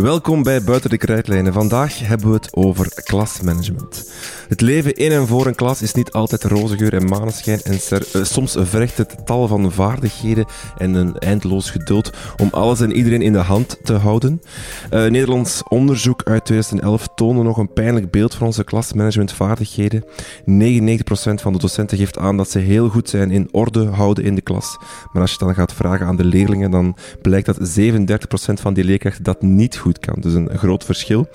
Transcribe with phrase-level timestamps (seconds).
[0.00, 1.52] Welkom bij Buiten de Krijtlijnen.
[1.52, 4.10] Vandaag hebben we het over klasmanagement.
[4.48, 7.78] Het leven in en voor een klas is niet altijd roze geur en maneschijn en
[7.92, 10.46] uh, soms vergt het tal van vaardigheden
[10.76, 14.40] en een eindeloos geduld om alles en iedereen in de hand te houden.
[14.84, 20.04] Uh, Nederlands onderzoek uit 2011 toonde nog een pijnlijk beeld van onze klasmanagementvaardigheden.
[20.04, 20.06] 99%
[21.34, 24.40] van de docenten geeft aan dat ze heel goed zijn in orde houden in de
[24.40, 24.76] klas.
[25.12, 28.84] Maar als je dan gaat vragen aan de leerlingen, dan blijkt dat 37% van die
[28.84, 30.20] leerkrachten dat niet goed kan.
[30.20, 31.28] Dus een groot verschil.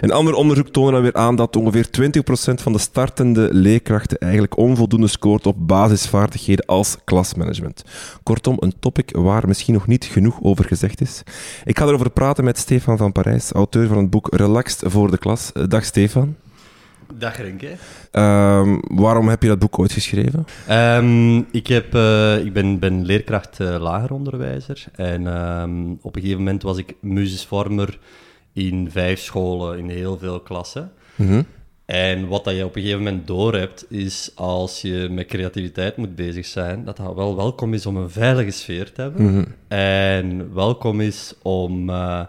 [0.00, 4.56] Een ander onderzoek toonde dan weer aan dat ongeveer 20% van de startende leerkrachten eigenlijk
[4.56, 7.84] onvoldoende scoort op basisvaardigheden als klasmanagement.
[8.22, 11.22] Kortom, een topic waar misschien nog niet genoeg over gezegd is.
[11.64, 15.18] Ik ga erover praten met Stefan van Parijs, auteur van het boek Relaxed voor de
[15.18, 15.52] klas.
[15.68, 16.36] Dag Stefan.
[17.18, 17.68] Dag Renke.
[18.12, 20.46] Um, waarom heb je dat boek ooit geschreven?
[20.70, 24.84] Um, ik, heb, uh, ik ben, ben leerkracht uh, lageronderwijzer.
[24.94, 27.98] En um, op een gegeven moment was ik musisvormer
[28.52, 30.92] in vijf scholen in heel veel klassen.
[31.14, 31.46] Mm -hmm.
[31.84, 36.14] En wat dat je op een gegeven moment doorhebt, is als je met creativiteit moet
[36.14, 39.22] bezig zijn, dat het wel welkom is om een veilige sfeer te hebben.
[39.22, 39.46] Mm -hmm.
[39.68, 41.90] En welkom is om...
[41.90, 42.20] Uh,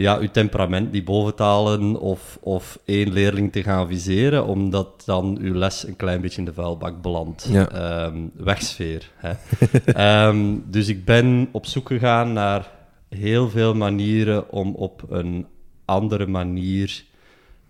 [0.00, 5.54] ja, uw temperament niet boventalen of, of één leerling te gaan viseren, omdat dan uw
[5.54, 7.48] les een klein beetje in de vuilbak belandt.
[7.50, 8.04] Ja.
[8.06, 9.10] Um, wegsfeer.
[9.16, 10.28] Hè.
[10.28, 12.70] um, dus ik ben op zoek gegaan naar
[13.08, 15.46] heel veel manieren om op een
[15.84, 17.04] andere manier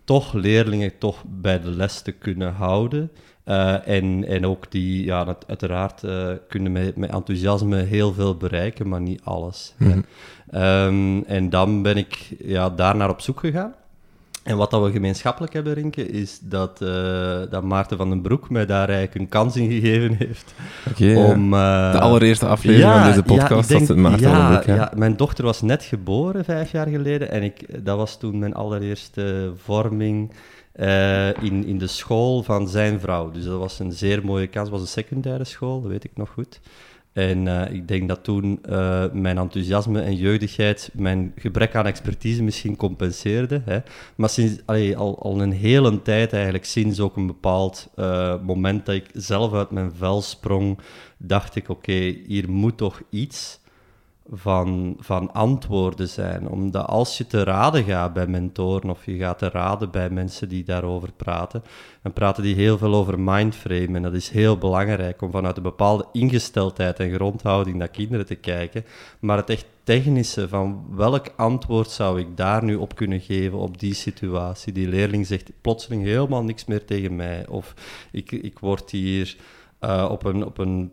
[0.03, 3.11] toch leerlingen toch bij de les te kunnen houden.
[3.45, 8.87] Uh, en, en ook die, ja, uiteraard uh, kunnen met, met enthousiasme heel veel bereiken,
[8.87, 9.73] maar niet alles.
[9.77, 10.05] Mm -hmm.
[10.53, 13.73] Um, en dan ben ik ja, daar naar op zoek gegaan.
[14.43, 18.49] En wat dat we gemeenschappelijk hebben, Rinke, is dat, uh, dat Maarten van den Broek
[18.49, 20.53] mij daar eigenlijk een kans in gegeven heeft.
[20.89, 24.35] Okay, om, de allereerste aflevering ja, van deze podcast ja, denk, was het Maarten ja,
[24.35, 24.77] van den Broek.
[24.77, 24.91] Ja.
[24.95, 27.31] mijn dochter was net geboren, vijf jaar geleden.
[27.31, 30.31] En ik, dat was toen mijn allereerste vorming
[30.75, 33.31] uh, in, in de school van zijn vrouw.
[33.31, 34.69] Dus dat was een zeer mooie kans.
[34.69, 36.59] Het was een secundaire school, dat weet ik nog goed.
[37.13, 42.43] En uh, ik denk dat toen uh, mijn enthousiasme en jeugdigheid mijn gebrek aan expertise
[42.43, 43.61] misschien compenseerde.
[43.65, 43.79] Hè.
[44.15, 47.89] Maar sinds, al, een hele tijd eigenlijk, sinds ook een bepaald
[48.45, 50.79] moment dat ik zelf uit mijn vel sprong,
[51.17, 53.60] dacht ik, oké, hier moet toch iets
[54.33, 56.49] van, van antwoorden zijn.
[56.49, 60.49] Omdat als je te raden gaat bij mentoren of je gaat te raden bij mensen
[60.49, 61.63] die daarover praten,
[62.01, 63.95] dan praten die heel veel over mindframe.
[63.95, 68.35] En dat is heel belangrijk om vanuit een bepaalde ingesteldheid en grondhouding naar kinderen te
[68.35, 68.85] kijken.
[69.19, 73.79] Maar het echt technische van welk antwoord zou ik daar nu op kunnen geven op
[73.79, 74.73] die situatie.
[74.73, 77.47] Die leerling zegt plotseling helemaal niks meer tegen mij.
[77.47, 77.73] Of
[78.11, 79.35] ik, ik word hier
[79.81, 80.45] uh, op een.
[80.45, 80.91] Op een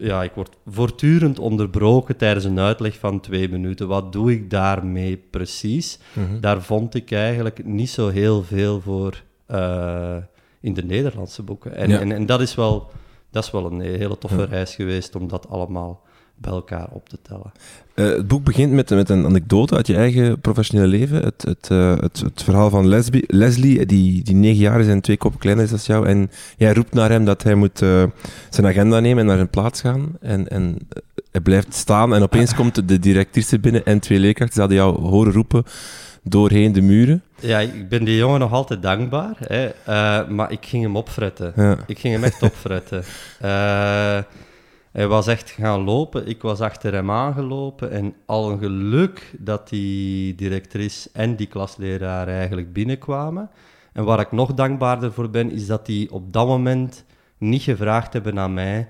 [0.00, 3.88] ja, ik word voortdurend onderbroken tijdens een uitleg van twee minuten.
[3.88, 5.98] Wat doe ik daarmee precies?
[6.12, 6.40] Mm -hmm.
[6.40, 10.16] Daar vond ik eigenlijk niet zo heel veel voor uh,
[10.60, 11.76] in de Nederlandse boeken.
[11.76, 12.00] En, ja.
[12.00, 12.90] en, en, dat, is wel,
[13.30, 14.44] dat is wel een hele toffe ja.
[14.44, 16.02] reis geweest om dat allemaal
[16.40, 17.52] bij elkaar op te tellen.
[17.94, 21.22] Uh, het boek begint met, met een anekdote uit je eigen professionele leven.
[21.22, 25.00] Het, het, uh, het, het, verhaal van Leslie, Leslie, die, die negen jaar is en
[25.00, 26.06] twee koppen kleiner is dan jou.
[26.06, 28.04] En jij roept naar hem dat hij moet uh,
[28.50, 30.16] zijn agenda nemen en naar zijn plaats gaan.
[30.20, 30.78] En, en
[31.30, 34.54] hij blijft staan en opeens komt de directrice binnen en twee leerkrachten.
[34.54, 35.64] Ze hadden jou horen roepen
[36.22, 37.22] doorheen de muren.
[37.40, 39.36] Ja, ik ben die jongen nog altijd dankbaar.
[39.38, 39.70] Hè,
[40.28, 41.52] maar ik ging hem opfretten.
[41.56, 41.76] Ja.
[41.86, 43.04] Ik ging hem echt opfretten.
[44.98, 49.68] Hij was echt gaan lopen, ik was achter hem aangelopen en al een geluk dat
[49.68, 53.50] die directrice en die klasleraar eigenlijk binnenkwamen.
[53.92, 57.04] En waar ik nog dankbaarder voor ben, is dat die op dat moment
[57.36, 58.88] niet gevraagd hebben aan mij,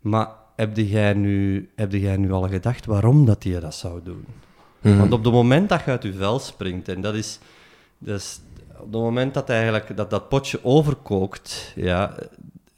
[0.00, 4.24] maar heb jij nu, heb jij nu al gedacht waarom dat hij dat zou doen?
[4.80, 5.00] Mm-hmm.
[5.00, 7.38] Want op het moment dat je uit je vel springt, en dat is,
[7.98, 8.40] dat is
[8.76, 12.14] op het moment dat, eigenlijk, dat dat potje overkookt, ja,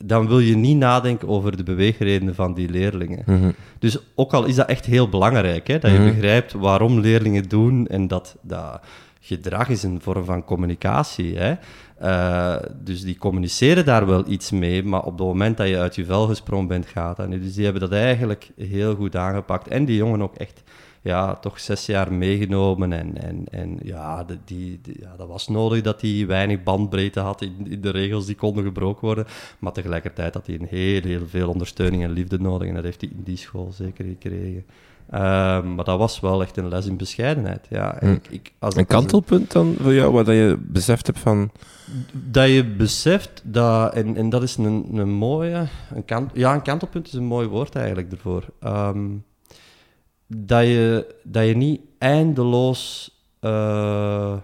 [0.05, 3.23] dan wil je niet nadenken over de beweegredenen van die leerlingen.
[3.27, 3.55] Mm -hmm.
[3.79, 6.15] Dus ook al is dat echt heel belangrijk, hè, dat je mm -hmm.
[6.15, 8.81] begrijpt waarom leerlingen doen en dat, dat
[9.21, 11.37] gedrag is een vorm van communicatie.
[11.39, 11.55] Hè.
[12.03, 15.95] Uh, dus die communiceren daar wel iets mee, maar op het moment dat je uit
[15.95, 17.43] je vel gesprongen bent, gaat dat niet.
[17.43, 19.69] Dus die hebben dat eigenlijk heel goed aangepakt.
[19.69, 20.63] En die jongen ook echt
[21.01, 22.93] ja, toch zes jaar meegenomen.
[22.93, 27.21] En, en, en ja, de, die, die, ja, dat was nodig dat hij weinig bandbreedte
[27.21, 29.27] had in, in, de regels die konden gebroken worden.
[29.59, 32.69] Maar tegelijkertijd had hij een heel, heel veel ondersteuning en liefde nodig.
[32.69, 34.65] En dat heeft hij in die school zeker gekregen.
[35.15, 37.67] Um, maar dat was wel echt een les in bescheidenheid.
[37.71, 38.07] Ja, hm.
[38.07, 41.51] ik, ik, als een kantelpunt dan voor jou, wat je beseft hebt van...
[42.13, 45.67] Dat je beseft dat, en, en dat is een, een mooie...
[45.95, 48.45] Een kant, ja, een kantelpunt is een mooi woord eigenlijk ervoor.
[48.65, 49.25] Um,
[50.37, 53.11] dat je, dat je niet eindeloos
[53.41, 54.37] eh,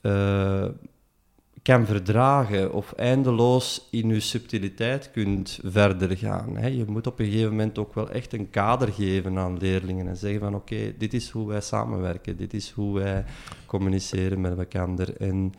[0.00, 0.64] eh,
[1.62, 6.56] kan verdragen of eindeloos in je subtiliteit kunt verder gaan.
[6.56, 6.66] Hè.
[6.66, 10.16] Je moet op een gegeven moment ook wel echt een kader geven aan leerlingen en
[10.16, 13.24] zeggen van oké, dit is hoe wij samenwerken, dit is hoe wij
[13.66, 15.08] communiceren met elkaar.
[15.08, 15.52] En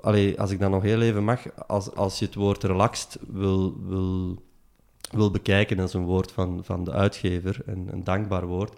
[0.00, 3.76] allee, als ik dan nog heel even mag, als, als je het woord relaxed wil,
[3.86, 4.42] wil,
[5.10, 8.72] wil bekijken, dat is een woord van, van de uitgever, een, een dankbaar woord,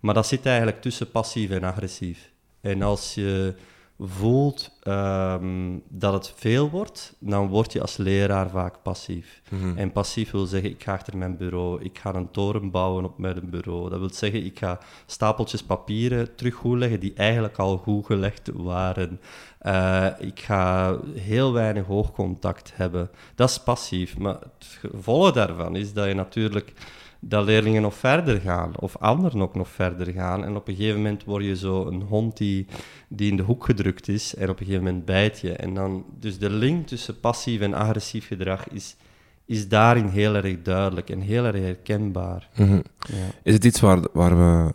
[0.00, 2.32] maar dat zit eigenlijk tussen passief en agressief.
[2.60, 3.54] En als je
[3.98, 9.42] voelt um, dat het veel wordt, dan word je als leraar vaak passief.
[9.50, 9.76] Mm -hmm.
[9.76, 13.18] En passief wil zeggen, ik ga achter mijn bureau, ik ga een toren bouwen op
[13.18, 13.90] mijn bureau.
[13.90, 18.50] Dat wil zeggen, ik ga stapeltjes papieren terug goed leggen die eigenlijk al goed gelegd
[18.54, 19.20] waren.
[19.62, 23.10] Uh, ik ga heel weinig oogcontact hebben.
[23.34, 24.18] Dat is passief.
[24.18, 26.72] Maar het gevolg daarvan is dat je natuurlijk
[27.20, 30.44] dat leerlingen nog verder gaan, of anderen ook nog verder gaan.
[30.44, 32.66] En op een gegeven moment word je zo een hond die,
[33.08, 35.52] die in de hoek gedrukt is, en op een gegeven moment bijt je.
[35.52, 38.96] En dan, dus de link tussen passief en agressief gedrag is,
[39.44, 42.48] is daarin heel erg duidelijk en heel erg herkenbaar.
[42.56, 42.82] Mm -hmm.
[42.98, 43.26] ja.
[43.42, 44.72] Is het iets waar, waar, we,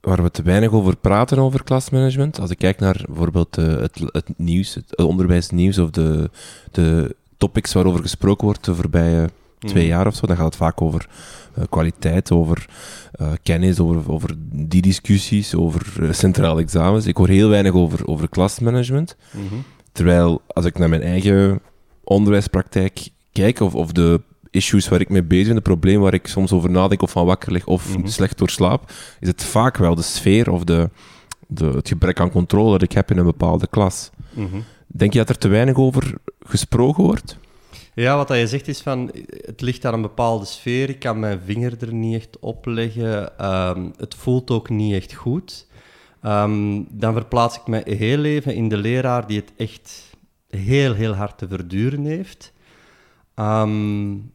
[0.00, 2.40] waar we te weinig over praten, over klasmanagement?
[2.40, 6.30] Als ik kijk naar bijvoorbeeld uh, het, het nieuws, het onderwijsnieuws of de,
[6.70, 10.82] de topics waarover gesproken wordt de voorbije twee jaar of zo, dan gaat het vaak
[10.82, 11.08] over
[11.58, 12.66] uh, kwaliteit, over
[13.20, 17.06] uh, kennis, over, over die discussies, over uh, centrale examens.
[17.06, 19.16] Ik hoor heel weinig over, over klasmanagement.
[19.32, 19.64] Mm -hmm.
[19.92, 21.60] Terwijl, als ik naar mijn eigen
[22.04, 24.20] onderwijspraktijk kijk, of, of de
[24.50, 27.26] issues waar ik mee bezig ben, de problemen waar ik soms over nadenk of van
[27.26, 28.06] wakker lig of mm -hmm.
[28.06, 30.90] slecht door slaap, is het vaak wel de sfeer of de,
[31.46, 34.10] de, het gebrek aan controle dat ik heb in een bepaalde klas.
[34.32, 34.64] Mm -hmm.
[34.86, 37.38] Denk je dat er te weinig over gesproken wordt?
[37.98, 41.40] Ja, wat je zegt is van, het ligt aan een bepaalde sfeer, ik kan mijn
[41.44, 45.66] vinger er niet echt op leggen, um, het voelt ook niet echt goed.
[46.22, 50.16] Um, dan verplaats ik me heel even in de leraar die het echt
[50.48, 52.52] heel, heel hard te verduren heeft.
[53.34, 54.32] Um,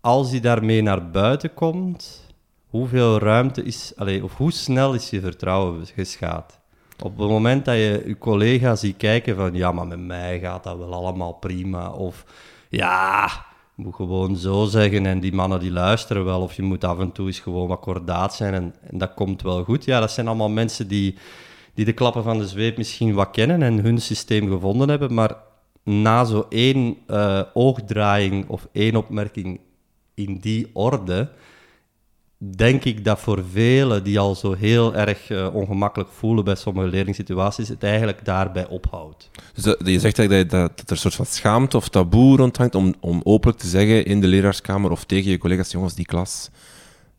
[0.00, 2.26] als hij daarmee naar buiten komt,
[2.66, 6.58] hoeveel ruimte is, allez, of hoe snel is je vertrouwen geschaad?
[7.02, 10.64] Op het moment dat je je collega ziet kijken van, ja, maar met mij gaat
[10.64, 12.24] dat wel allemaal prima, of
[12.70, 13.30] ja,
[13.74, 17.12] moet gewoon zo zeggen en die mannen die luisteren wel, of je moet af en
[17.12, 19.84] toe eens gewoon wat zijn en, en dat komt wel goed.
[19.84, 21.16] Ja, dat zijn allemaal mensen die,
[21.74, 25.36] die de klappen van de zweep misschien wat kennen en hun systeem gevonden hebben, maar
[25.82, 29.60] na zo één uh, oogdraaiing of één opmerking
[30.14, 31.30] in die orde,
[32.42, 36.88] denk ik dat voor velen die al zo heel erg uh, ongemakkelijk voelen bij sommige
[36.88, 39.30] leerlingssituaties, het eigenlijk daarbij ophoudt.
[39.54, 42.74] Dus dat, je zegt eigenlijk dat, dat, er een soort van schaamte of taboe rondhangt
[42.74, 46.50] om, om openlijk te zeggen in de leraarskamer of tegen je collega's, jongens, die klas,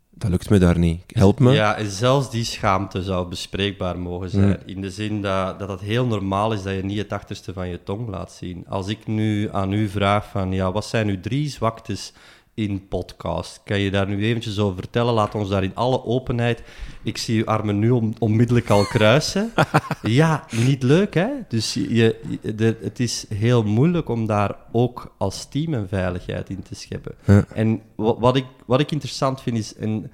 [0.10, 1.04] dat lukt me daar niet.
[1.08, 1.52] Help me.
[1.52, 4.48] Ja, en zelfs die schaamte zou bespreekbaar mogen zijn.
[4.48, 4.58] Mm.
[4.66, 7.68] In de zin dat, dat het heel normaal is dat je niet het achterste van
[7.68, 8.66] je tong laat zien.
[8.68, 12.14] Als ik nu aan u vraag van, ja, wat zijn uw drie zwaktes
[12.62, 13.62] in podcast.
[13.64, 15.14] Kan je daar nu eventjes over vertellen?
[15.14, 16.64] Laat ons daar in alle openheid...
[17.04, 19.52] Ik zie uw armen nu on onmiddellijk al kruisen.
[20.02, 21.28] ja, niet leuk, hè?
[21.48, 26.64] Dus je, de, het is heel moeilijk om daar ook als team een veiligheid in
[26.64, 27.16] te scheppen.
[27.26, 27.46] Ja.
[27.54, 29.76] En wat, ik, wat ik interessant vind is...
[29.76, 30.12] En,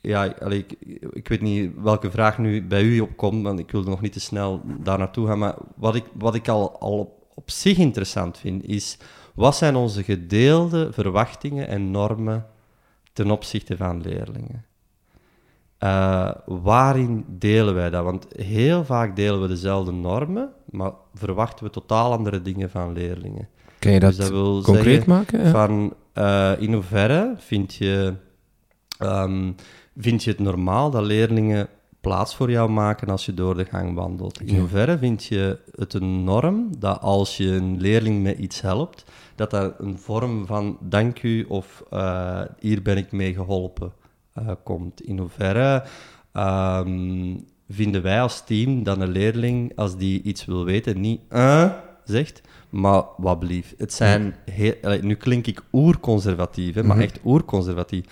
[0.00, 3.90] ja, allee, ik, ik weet niet welke vraag nu bij u opkomt, want ik wilde
[3.90, 5.38] nog niet te snel daar naartoe gaan.
[5.38, 8.98] Maar wat ik, wat ik al, al op, op zich interessant vind, is
[9.34, 12.46] wat zijn onze gedeelde verwachtingen en normen
[13.12, 14.64] ten opzichte van leerlingen?
[15.84, 18.04] Uh, waarin delen wij dat?
[18.04, 23.48] Want heel vaak delen we dezelfde normen, maar verwachten we totaal andere dingen van leerlingen.
[23.78, 25.44] Kan je dat, dus dat wil concreet maken?
[25.44, 25.50] Ja.
[25.50, 28.14] Van uh, in hoeverre vind je,
[29.02, 29.54] um,
[29.96, 31.68] vind je het normaal dat leerlingen
[32.00, 34.40] plaats voor jou maken als je door de gang wandelt?
[34.40, 39.04] In hoeverre vind je het een norm dat als je een leerling met iets helpt,
[39.40, 43.92] dat dat een vorm van dank u of uh, hier ben ik mee geholpen
[44.38, 45.02] uh, komt?
[45.02, 45.84] In hoeverre
[46.32, 51.70] um, vinden wij als team dat een leerling, als die iets wil weten, niet uh,
[52.04, 53.74] zegt, maar wat blief.
[53.78, 57.10] Het zijn, heel, nu klink ik oerconservatief, hè, maar mm -hmm.
[57.10, 58.04] echt oerconservatief.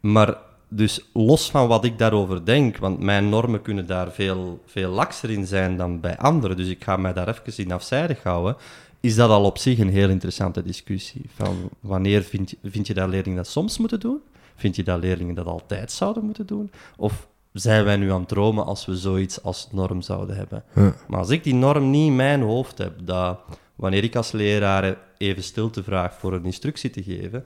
[0.00, 0.36] Maar
[0.68, 5.30] dus los van wat ik daarover denk, want mijn normen kunnen daar veel, veel lakser
[5.30, 8.56] in zijn dan bij anderen, dus ik ga mij daar even in afzijdig houden,
[9.02, 11.22] is dat al op zich een heel interessante discussie.
[11.34, 14.20] Van wanneer vind je, vind je dat leerlingen dat soms moeten doen?
[14.56, 16.70] Vind je dat leerlingen dat altijd zouden moeten doen?
[16.96, 20.64] Of zijn wij nu aan het dromen als we zoiets als norm zouden hebben?
[20.74, 20.94] Ja.
[21.08, 23.38] Maar als ik die norm niet in mijn hoofd heb, dat
[23.74, 27.44] wanneer ik als leraar even stilte vraag voor een instructie te geven,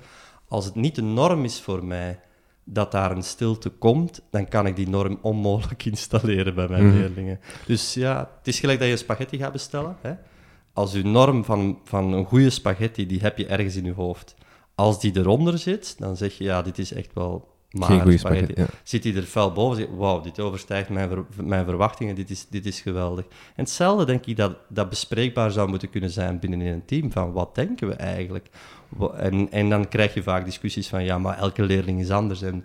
[0.48, 2.20] als het niet de norm is voor mij
[2.64, 6.96] dat daar een stilte komt, dan kan ik die norm onmogelijk installeren bij mijn Mhm.
[6.96, 7.40] leerlingen.
[7.66, 9.96] Dus ja, het is gelijk dat je spaghetti gaat bestellen.
[10.00, 10.12] Hè?
[10.76, 14.34] Als je norm van, van een goede spaghetti, die heb je ergens in je hoofd.
[14.74, 18.18] Als die eronder zit, dan zeg je, ja, dit is echt wel Geen magere goede
[18.18, 18.52] spaghetti.
[18.52, 18.72] spaghetti.
[18.74, 18.80] Ja.
[18.88, 22.46] Zit hij er fel boven, zeg wauw, dit overstijgt mijn, ver- mijn verwachtingen, dit is,
[22.48, 23.24] dit is geweldig.
[23.24, 27.12] En hetzelfde denk ik dat dat bespreekbaar zou moeten kunnen zijn binnen in een team,
[27.12, 28.48] van wat denken we eigenlijk?
[29.16, 32.64] En, en dan krijg je vaak discussies van, ja, maar elke leerling is anders en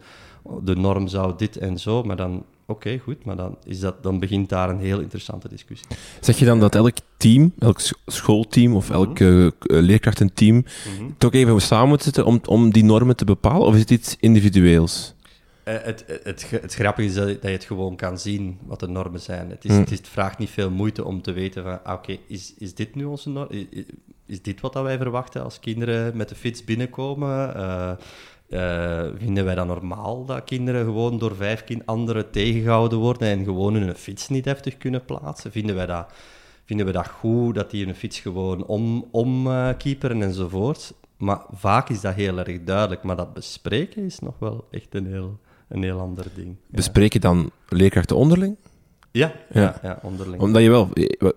[0.64, 4.20] de norm zou dit en zo, maar dan, oké, goed, maar dan, is dat, dan
[4.20, 5.88] begint daar een heel interessante discussie.
[6.20, 10.66] Zeg je dan dat elk team, elk sch- schoolteam of elk uh, leerkrachtenteam
[11.18, 13.68] toch even samen moet zitten om, om die normen te bepalen?
[13.68, 15.14] Of is het iets individueels?
[15.64, 18.58] Eh, het, het, het, ge- het grappige is dat, dat je het gewoon kan zien
[18.66, 19.50] wat de normen zijn.
[19.50, 19.80] Het, is, Hmm.
[19.80, 22.96] het, is- vraagt niet veel moeite om te weten van, ah, oké, is, is dit
[22.96, 23.48] nu onze norm?
[24.26, 27.56] Is, dit wat dat wij verwachten als kinderen met de fiets binnenkomen?
[27.56, 27.92] Eh,
[28.52, 33.44] eh, vinden wij dat normaal dat kinderen gewoon door vijf kind anderen tegengehouden worden en
[33.44, 35.52] gewoon hun fiets niet heftig kunnen plaatsen?
[35.52, 36.14] Vinden wij dat,
[36.66, 40.94] vinden we dat goed dat die hun fiets gewoon om, omkeeperen enzovoort?
[41.18, 45.06] Maar vaak is dat heel erg duidelijk, maar dat bespreken is nog wel echt een
[45.06, 46.48] heel, een heel ander ding.
[46.48, 46.76] Ja.
[46.76, 48.56] Bespreek je dan leerkrachten onderling?
[49.12, 49.62] Ja, Ja.
[49.62, 49.80] ja.
[49.82, 50.42] ja, onderling.
[50.42, 51.30] Omdat je wel, eh,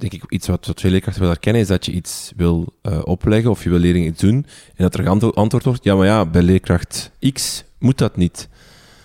[0.00, 3.00] denk ik, iets wat, wat veel leerkrachten wel herkennen, is dat je iets wil eh,
[3.04, 6.06] opleggen of je wil leerlingen iets doen en dat er geantwo- antwoord wordt, ja, maar
[6.06, 8.48] ja, bij leerkracht X moet dat niet.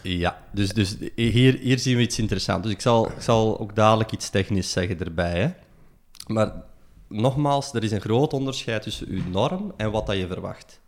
[0.01, 2.63] Ja, dus, dus hier, hier zien we iets interessants.
[2.63, 5.39] Dus ik zal, ik zal ook dadelijk iets technisch zeggen erbij.
[5.39, 5.49] Hè.
[6.27, 6.53] Maar
[7.07, 10.79] nogmaals, er is een groot onderscheid tussen uw norm en wat dat je verwacht.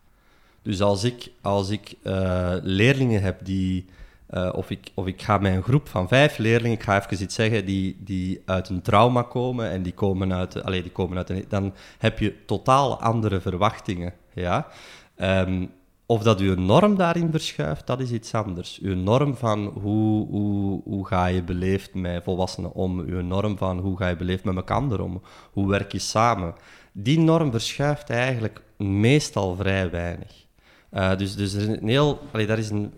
[0.61, 3.85] Dus als ik, als ik eh, leerlingen heb die...
[4.27, 7.23] eh, of, ik, of ik ga met een groep van vijf leerlingen, ik ga even
[7.23, 10.63] iets zeggen, die, die uit een trauma komen en die komen uit...
[10.63, 14.13] Allee, die komen uit een, dan heb je totaal andere verwachtingen.
[14.33, 14.67] Ja?
[15.15, 15.65] Ehm,
[16.05, 18.79] of dat uw norm daarin verschuift, dat is iets anders.
[18.81, 23.79] Uw norm van hoe, hoe, hoe ga je beleefd met volwassenen om, uw norm van
[23.79, 26.53] hoe ga je beleefd met elkaar om, hoe werk je samen,
[26.91, 30.46] die norm verschuift eigenlijk meestal vrij weinig.
[30.89, 32.91] Eh, dus, dus er is een heel, allee, daar is een,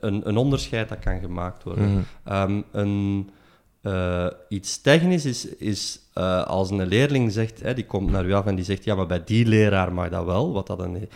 [0.00, 1.90] een, een onderscheid dat kan gemaakt worden.
[1.90, 2.00] Mhm.
[2.24, 3.30] Ehm, een,
[3.80, 8.32] eh, iets technisch is, is eh, als een leerling zegt, hè, die komt naar u
[8.32, 11.08] af en die zegt, ja, maar bij die leraar mag dat wel, wat dat, een,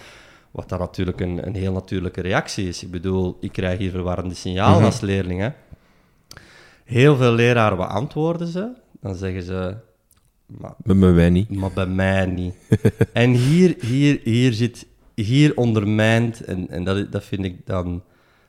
[0.50, 2.82] wat dat natuurlijk een, een heel natuurlijke reactie is.
[2.82, 4.84] Ik bedoel, ik krijg hier verwarrende signalen Mhm.
[4.84, 5.40] als leerling.
[5.40, 5.48] Hè.
[6.84, 8.68] Heel veel leraren, wat antwoorden ze?
[9.00, 9.74] Dan zeggen ze,
[10.46, 11.50] maar Bij mij niet.
[11.50, 12.54] maar bij mij niet.
[13.12, 14.86] en hier, hier, hier zit,
[15.22, 18.02] hier ondermijnt, en, en dat, dat vind ik dan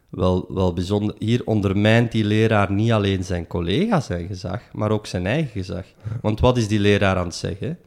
[0.09, 5.05] wel, wel bijzonder, hier ondermijnt die leraar niet alleen zijn collega zijn gezag, maar ook
[5.05, 5.85] zijn eigen gezag.
[6.21, 7.79] Want wat is die leraar aan het zeggen?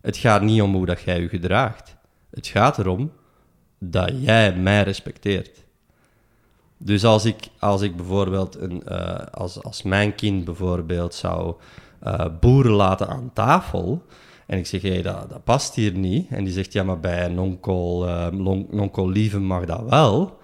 [0.00, 1.96] Het gaat niet om hoe dat jij je gedraagt.
[2.30, 3.12] Het gaat erom
[3.78, 5.64] dat jij mij respecteert.
[6.78, 11.54] Dus als ik, als ik bijvoorbeeld, een, eh, als, als mijn kind bijvoorbeeld zou
[12.00, 14.02] eh, boeren laten aan tafel,
[14.46, 17.24] en ik zeg, hé, dat, dat past hier niet, en die zegt, ja, maar bij
[17.24, 20.38] een onkel, eh, lon- onkel Lieve mag dat wel,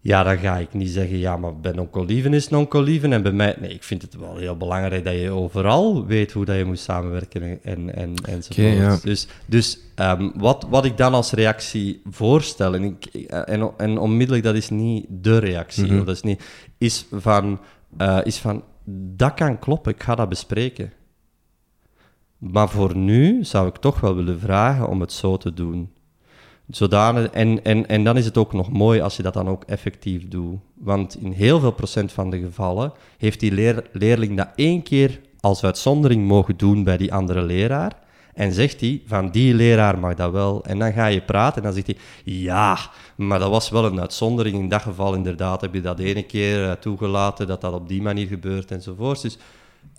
[0.00, 3.22] ja, dan ga ik niet zeggen, ja, maar bij onkel Lieven is onkel Lieven, en
[3.22, 6.56] bij mij, nee, ik vind het wel heel belangrijk dat je overal weet hoe dat
[6.56, 8.76] je moet samenwerken en, en, en, enzovoort.
[8.76, 8.98] Ja.
[9.02, 14.44] Dus, dus ehm, wat, wat ik dan als reactie voorstel, en, ik, en, en onmiddellijk,
[14.44, 16.04] dat is niet de reactie, Mhm.
[16.04, 16.42] dat is, niet,
[16.78, 17.60] is, van,
[17.96, 18.62] eh, is van,
[19.16, 20.92] dat kan kloppen, ik ga dat bespreken.
[22.52, 25.92] Maar voor nu zou ik toch wel willen vragen om het zo te doen.
[26.68, 29.64] Zodanig, en, en, en dan is het ook nog mooi als je dat dan ook
[29.64, 30.58] effectief doet.
[30.74, 35.20] Want in heel veel procent van de gevallen heeft die leer- leerling dat één keer
[35.40, 37.92] als uitzondering mogen doen bij die andere leraar.
[38.34, 40.64] En zegt hij, van die leraar mag dat wel.
[40.64, 42.78] En dan ga je praten en dan zegt hij, ja,
[43.16, 44.56] maar dat was wel een uitzondering.
[44.56, 48.02] In dat geval inderdaad heb je dat ene keer eh, toegelaten, dat dat op die
[48.02, 49.22] manier gebeurt enzovoort.
[49.22, 49.38] Dus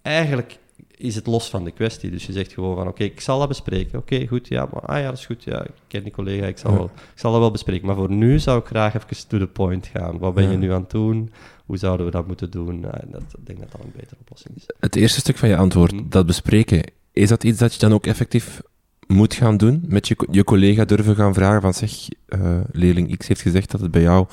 [0.02, 0.60] eigenlijk
[0.98, 2.12] is het los van de kwestie.
[2.12, 4.00] Dus je zegt gewoon van, oké, ik zal dat bespreken.
[4.00, 5.44] Oké, goed, ja, maar, ah ja, dat is goed.
[5.44, 6.78] Ja, ik ken die collega, ik zal, Ja.
[6.78, 7.88] wel, ik zal dat wel bespreken.
[7.88, 10.18] Maar voor nu zou ik graag even to the point gaan.
[10.18, 11.32] Wat ben je nu aan het doen?
[11.66, 12.84] Hoe zouden we dat moeten doen?
[12.92, 14.64] En dat, ik denk dat dat een betere oplossing is.
[14.80, 16.04] Het eerste stuk van je antwoord, Mhm.
[16.10, 16.84] dat bespreken,
[17.14, 18.62] is dat iets dat je dan ook effectief
[19.08, 19.84] moet gaan doen?
[19.88, 21.92] Met je, je collega durven gaan vragen van zeg,
[22.25, 24.28] eh, leerling X heeft gezegd dat het bij jou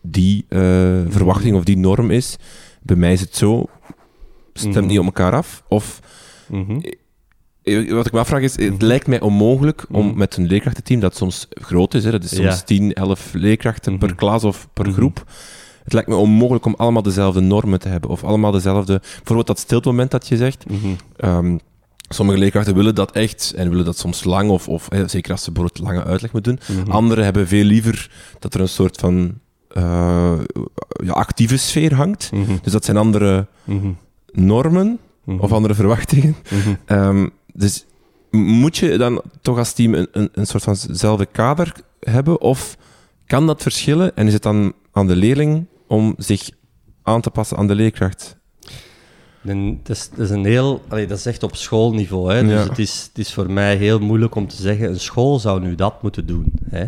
[0.00, 0.58] die eh,
[1.08, 2.36] verwachting of die norm is.
[2.82, 3.66] Bij mij is het zo.
[4.54, 4.86] Stemt Mhm.
[4.86, 5.62] niet op elkaar af?
[5.68, 6.00] Of
[6.48, 6.80] Mhm.
[7.62, 8.84] eh, wat ik me afvraag is, het Mhm.
[8.84, 10.18] lijkt mij onmogelijk om Mhm.
[10.18, 12.64] met een leerkrachtenteam, dat soms groot is, hè, dat is soms Ja.
[12.64, 14.16] 10, 11 leerkrachten per Mhm.
[14.16, 14.94] klas of per Mhm.
[14.94, 15.24] groep.
[15.84, 18.10] Het lijkt me onmogelijk om allemaal dezelfde normen te hebben.
[18.10, 18.98] Of allemaal dezelfde...
[19.16, 20.70] Bijvoorbeeld dat stiltemoment dat je zegt.
[20.70, 20.86] Mhm.
[21.16, 21.58] Ehm,
[22.08, 25.42] sommige leerkrachten willen dat echt en willen dat soms lang, of, of hè, zeker als
[25.44, 26.76] ze bijvoorbeeld lange uitleg moeten doen.
[26.78, 26.90] Mhm.
[26.90, 30.32] Anderen hebben veel liever dat er een soort van eh,
[31.04, 32.30] ja, actieve sfeer hangt.
[32.32, 32.56] Mhm.
[32.62, 33.88] Dus dat zijn andere Mhm.
[34.34, 35.38] Normen Mhm.
[35.40, 36.36] of andere verwachtingen.
[36.50, 36.74] Mhm.
[36.84, 37.84] Ehm, dus
[38.30, 42.40] moet je dan toch als team een, een, een soort vanzelfde kader hebben?
[42.40, 42.76] Of
[43.26, 46.50] kan dat verschillen en is het dan aan de leerling om zich
[47.02, 48.36] aan te passen aan de leerkracht?
[49.42, 50.82] En dat, is, een heel...
[50.88, 52.32] allee, dat is echt op schoolniveau.
[52.32, 52.42] Hè?
[52.42, 52.68] Dus Ja.
[52.68, 55.74] het, is, het is voor mij heel moeilijk om te zeggen, een school zou nu
[55.74, 56.52] dat moeten doen.
[56.70, 56.84] Hè?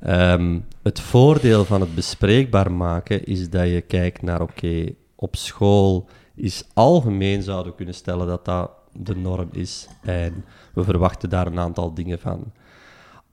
[0.00, 4.84] Ehm, het voordeel van het bespreekbaar maken is dat je kijkt naar, oké,
[5.16, 6.08] op school
[6.40, 9.88] is algemeen, zouden we kunnen stellen dat dat de norm is.
[10.02, 10.44] En
[10.74, 12.52] we verwachten daar een aantal dingen van.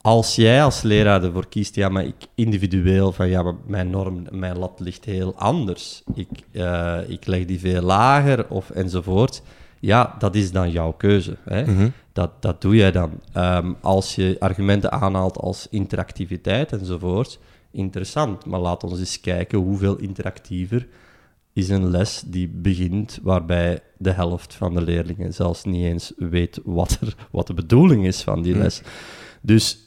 [0.02, 4.26] Als jij als leraar ervoor kiest, ja, maar ik individueel van ja, maar mijn norm,
[4.32, 6.04] mijn lat ligt heel anders.
[6.14, 9.42] Ik, eh, ik leg die veel lager of enzovoort.
[9.80, 11.38] Ja, dat is dan jouw keuze.
[11.44, 11.66] Hè?
[11.66, 11.90] Mhm.
[12.14, 13.12] Dat, dat doe jij dan.
[13.34, 17.40] Ehm, als je argumenten aanhaalt als interactiviteit enzovoort,
[17.72, 18.46] interessant.
[18.46, 20.88] Maar laat ons eens kijken hoeveel interactiever
[21.58, 26.60] is een les die begint waarbij de helft van de leerlingen zelfs niet eens weet
[26.64, 28.62] wat, er, wat de bedoeling is van die Hmm.
[28.62, 28.82] les.
[29.42, 29.78] Dus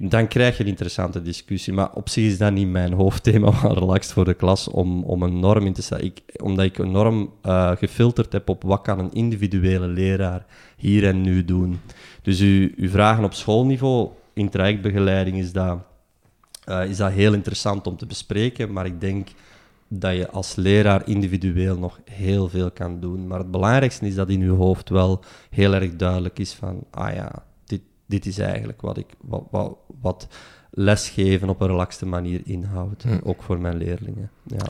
[0.00, 1.72] dan krijg je een interessante discussie.
[1.72, 5.22] Maar op zich is dat niet mijn hoofdthema van Relaxed voor de klas om, om
[5.22, 6.04] een norm in te stellen.
[6.04, 11.06] Ik, omdat ik een norm eh, gefilterd heb op wat kan een individuele leraar hier
[11.06, 11.80] en nu doen.
[12.22, 15.78] Dus u, uw vragen op schoolniveau, in trajectbegeleiding, is dat,
[16.64, 18.72] eh, is dat heel interessant om te bespreken.
[18.72, 19.28] Maar ik denk
[19.88, 23.26] dat je als leraar individueel nog heel veel kan doen.
[23.26, 27.14] Maar het belangrijkste is dat in uw hoofd wel heel erg duidelijk is van, ah
[27.14, 30.28] ja, dit, dit is eigenlijk wat, ik, wat, wat, wat
[30.70, 33.02] lesgeven op een relaxte manier inhoudt.
[33.02, 33.18] Hm.
[33.22, 34.30] Ook voor mijn leerlingen.
[34.42, 34.66] Ja.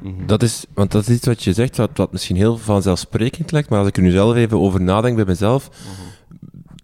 [0.00, 0.26] Mhm.
[0.26, 3.68] Dat is, want dat is iets wat je zegt, wat, wat misschien heel vanzelfsprekend lijkt,
[3.68, 5.70] maar als ik er nu zelf even over nadenk bij mezelf,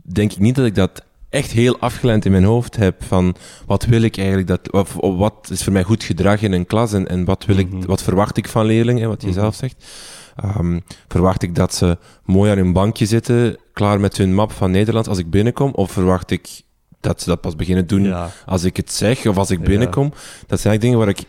[0.02, 3.34] denk ik niet dat ik dat echt heel afgeleid in mijn hoofd heb van
[3.66, 6.66] wat wil ik eigenlijk, dat, of, of wat is voor mij goed gedrag in een
[6.66, 7.86] klas en, en wat, wil ik, Mhm.
[7.86, 9.36] wat verwacht ik van leerlingen, wat je Mhm.
[9.38, 9.84] zelf zegt.
[10.36, 14.70] Ehm, verwacht ik dat ze mooi aan hun bankje zitten, klaar met hun map van
[14.70, 16.48] Nederlands als ik binnenkom, of verwacht ik
[17.00, 19.64] dat ze dat pas beginnen doen Ja, als ik het zeg of als ik Ja.
[19.64, 20.08] binnenkom?
[20.46, 21.22] Dat zijn eigenlijk dingen waar ik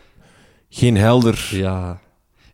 [0.68, 1.48] geen helder...
[1.50, 2.00] ja.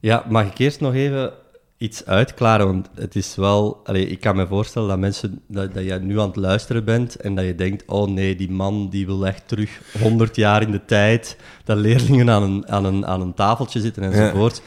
[0.00, 1.32] ja, mag ik eerst nog even
[1.80, 2.66] iets uitklaren?
[2.66, 3.80] Want het is wel...
[3.84, 5.40] Allee, ik kan me voorstellen dat mensen...
[5.46, 7.84] Dat, dat je nu aan het luisteren bent en dat je denkt...
[7.86, 11.36] Oh nee, die man die wil echt terug 100 jaar in de tijd...
[11.64, 14.62] Dat leerlingen aan een, aan een, aan een tafeltje zitten enzovoort.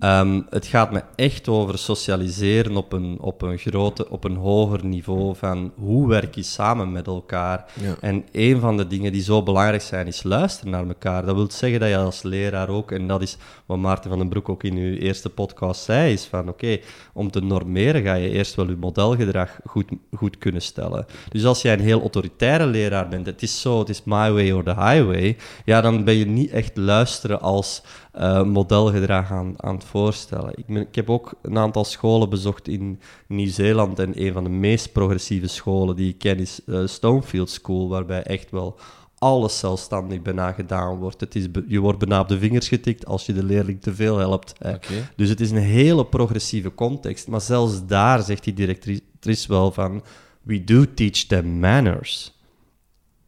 [0.00, 4.84] Ehm, het gaat me echt over socialiseren op een, op een grote, op een hoger
[4.84, 7.64] niveau van hoe werk je samen met elkaar.
[7.80, 7.94] Ja.
[8.00, 11.24] En een van de dingen die zo belangrijk zijn, is luisteren naar elkaar.
[11.24, 13.36] Dat wil zeggen dat je als leraar ook, en dat is
[13.66, 16.78] wat Maarten van den Broek ook in uw eerste podcast zei, is van oké,
[17.12, 21.06] om te normeren ga je eerst wel je modelgedrag goed, goed kunnen stellen.
[21.28, 24.50] Dus als jij een heel autoritaire leraar bent, het is zo, het is my way
[24.50, 29.74] or the highway, ja, dan ben je niet echt luisteren als eh, modelgedrag aan, aan
[29.74, 30.52] het voorstellen.
[30.54, 34.50] Ik, ben- ik heb ook een aantal scholen bezocht in Nieuw-Zeeland en een van de
[34.50, 38.78] meest progressieve scholen die ik ken is eh, Stonefield School, waarbij echt wel
[39.18, 41.20] alles zelfstandig bijna gedaan wordt.
[41.20, 44.18] Het is je wordt bijna op de vingers getikt als je de leerling te veel
[44.18, 44.52] helpt.
[44.58, 44.72] hè.
[45.16, 47.28] Dus het is een hele progressieve context.
[47.28, 50.02] Maar zelfs daar zegt die directrice wel van...
[50.42, 52.38] We do teach them manners.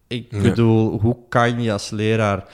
[0.07, 0.41] Ik Ja.
[0.41, 2.49] bedoel, hoe kan je als leraar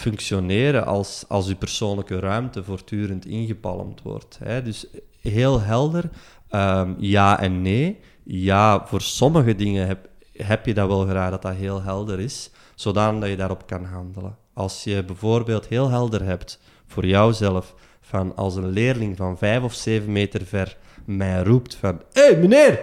[0.00, 4.38] functioneren als, als je persoonlijke ruimte voortdurend ingepalmd wordt?
[4.44, 4.62] Hè?
[4.62, 4.86] Dus
[5.20, 6.10] heel helder,
[6.48, 7.98] ehm, ja en nee.
[8.24, 12.50] Ja, voor sommige dingen heb, heb je dat wel graag dat dat heel helder is,
[12.74, 14.36] zodanig dat je daarop kan handelen.
[14.52, 19.74] Als je bijvoorbeeld heel helder hebt voor jouzelf, van als een leerling van vijf of
[19.74, 22.80] zeven meter ver mij roept van hé hey, meneer,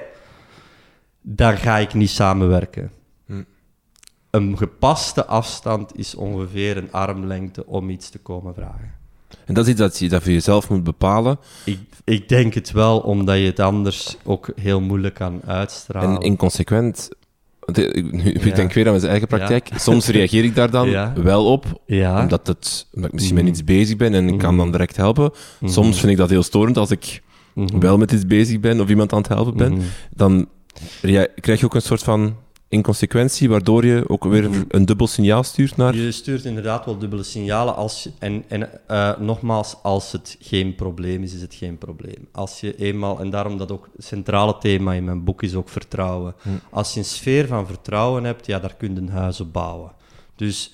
[1.21, 2.91] dan ga ik niet samenwerken.
[4.37, 8.91] Een gepaste afstand is ongeveer een armlengte om iets te komen vragen.
[9.45, 11.37] En dat is iets dat je dat voor jezelf moet bepalen.
[11.65, 16.15] Ik, ik denk het wel, omdat je het anders ook heel moeilijk kan uitstralen.
[16.15, 17.09] En inconsequent.
[17.73, 18.55] ik- Nu, ik Ja.
[18.55, 19.69] denk weer aan mijn eigen praktijk.
[19.75, 21.13] Soms reageer ik daar dan Ja.
[21.15, 23.53] wel op, omdat, het, omdat ik misschien met Mhm.
[23.53, 24.57] iets bezig ben en ik kan Mhm.
[24.63, 25.31] dan direct helpen.
[25.59, 25.71] Mhm.
[25.71, 27.21] Soms vind ik dat heel storend als ik
[27.53, 27.79] Mhm.
[27.79, 29.71] wel met iets bezig ben of iemand aan het helpen ben.
[29.73, 29.81] Mhm.
[30.15, 30.47] Dan
[31.41, 32.35] krijg je ook een soort van
[32.69, 34.63] inconsequentie, waardoor je ook weer Mhm.
[34.67, 35.95] een dubbel signaal stuurt naar...
[35.95, 37.75] Je stuurt inderdaad wel dubbele signalen.
[37.75, 42.27] Als je, en en eh, nogmaals, als het geen probleem is, is het geen probleem.
[42.31, 45.69] Als je eenmaal, en daarom dat ook het centrale thema in mijn boek is ook
[45.69, 46.35] vertrouwen.
[46.41, 46.49] Hm.
[46.69, 49.91] Als je een sfeer van vertrouwen hebt, ja, daar kun je huizen bouwen.
[50.35, 50.73] Dus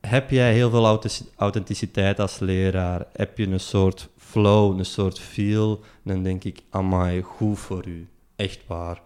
[0.00, 5.18] heb jij heel veel authentici- authenticiteit als leraar, heb je een soort flow, een soort
[5.20, 8.08] feel, dan denk ik, amai, goed voor u.
[8.36, 9.00] Echt waar.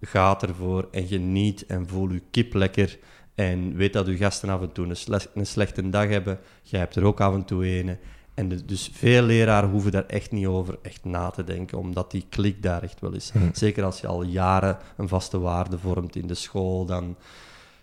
[0.00, 2.98] Gaat ervoor en geniet en voel uw kip lekker
[3.34, 6.38] En weet dat uw gasten af en toe een, sle- een slechte dag hebben.
[6.62, 7.96] Jij hebt er ook af en toe een.
[8.34, 12.10] En de- dus veel leraren hoeven daar echt niet over echt na te denken, omdat
[12.10, 13.32] die klik daar echt wel is.
[13.52, 17.16] Zeker als je al jaren een vaste waarde vormt in de school, dan,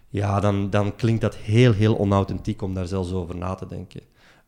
[0.10, 4.02] ja, dan, dan klinkt dat heel, heel onauthentiek om daar zelfs over na te denken.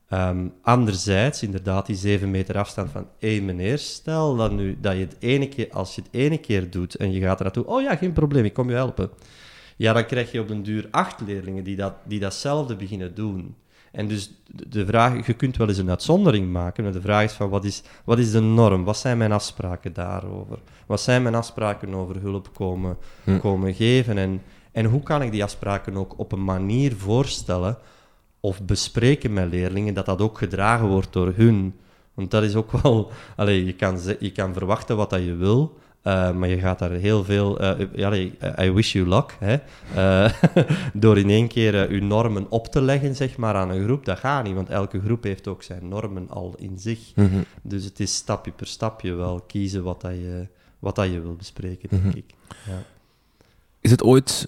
[0.10, 5.00] Ehm, anderzijds, inderdaad, die zeven meter afstand van hé meneer, stel dat, nu, dat je
[5.00, 7.82] het ene keer, als je het ene keer doet en je gaat er naartoe, oh
[7.82, 9.10] ja, geen probleem, ik kom je helpen.
[9.78, 13.56] Ja, dan krijg je op den duur acht leerlingen die, dat, die datzelfde beginnen doen.
[13.92, 17.24] En dus de- de vraag, je kunt wel eens een uitzondering maken, maar de vraag
[17.24, 18.84] is van wat is, wat is de norm?
[18.84, 20.60] Wat zijn mijn afspraken daarover?
[20.86, 23.40] Wat zijn mijn afspraken over hulp komen, Hm.
[23.40, 24.18] komen geven?
[24.18, 24.42] En,
[24.72, 27.78] en hoe kan ik die afspraken ook op een manier voorstellen
[28.40, 31.74] of bespreken met leerlingen dat dat ook gedragen wordt door hun?
[32.14, 33.12] Want dat is ook wel...
[33.36, 36.92] Allee, je, kan, je kan verwachten wat dat je wil, eh, maar je gaat daar
[36.92, 37.60] heel veel...
[38.04, 39.58] allee, I wish you luck, hè.
[40.94, 44.06] Door in één keer je normen op te leggen, zeg maar, aan een groep.
[44.06, 47.00] Dat gaat niet, want elke groep heeft ook zijn normen al in zich.
[47.16, 47.40] Mhm.
[47.62, 50.48] Dus het is stapje per stapje wel kiezen wat, dat je,
[50.80, 52.18] wat dat je wil bespreken, denk Mhm.
[52.18, 52.26] ik.
[52.66, 52.84] Ja.
[53.82, 54.46] Is het ooit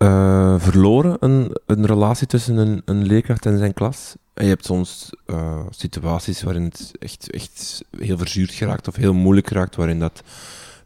[0.00, 4.14] eh, verloren, een, een relatie tussen een, een leerkracht en zijn klas?
[4.34, 9.14] En je hebt soms eh, situaties waarin het echt, echt heel verzuurd geraakt of heel
[9.14, 10.22] moeilijk geraakt, waarin dat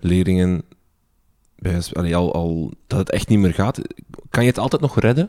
[0.00, 0.62] leerlingen
[1.56, 3.80] bij, allee, al, al, dat het echt niet meer gaat.
[4.30, 5.28] Kan je het altijd nog redden?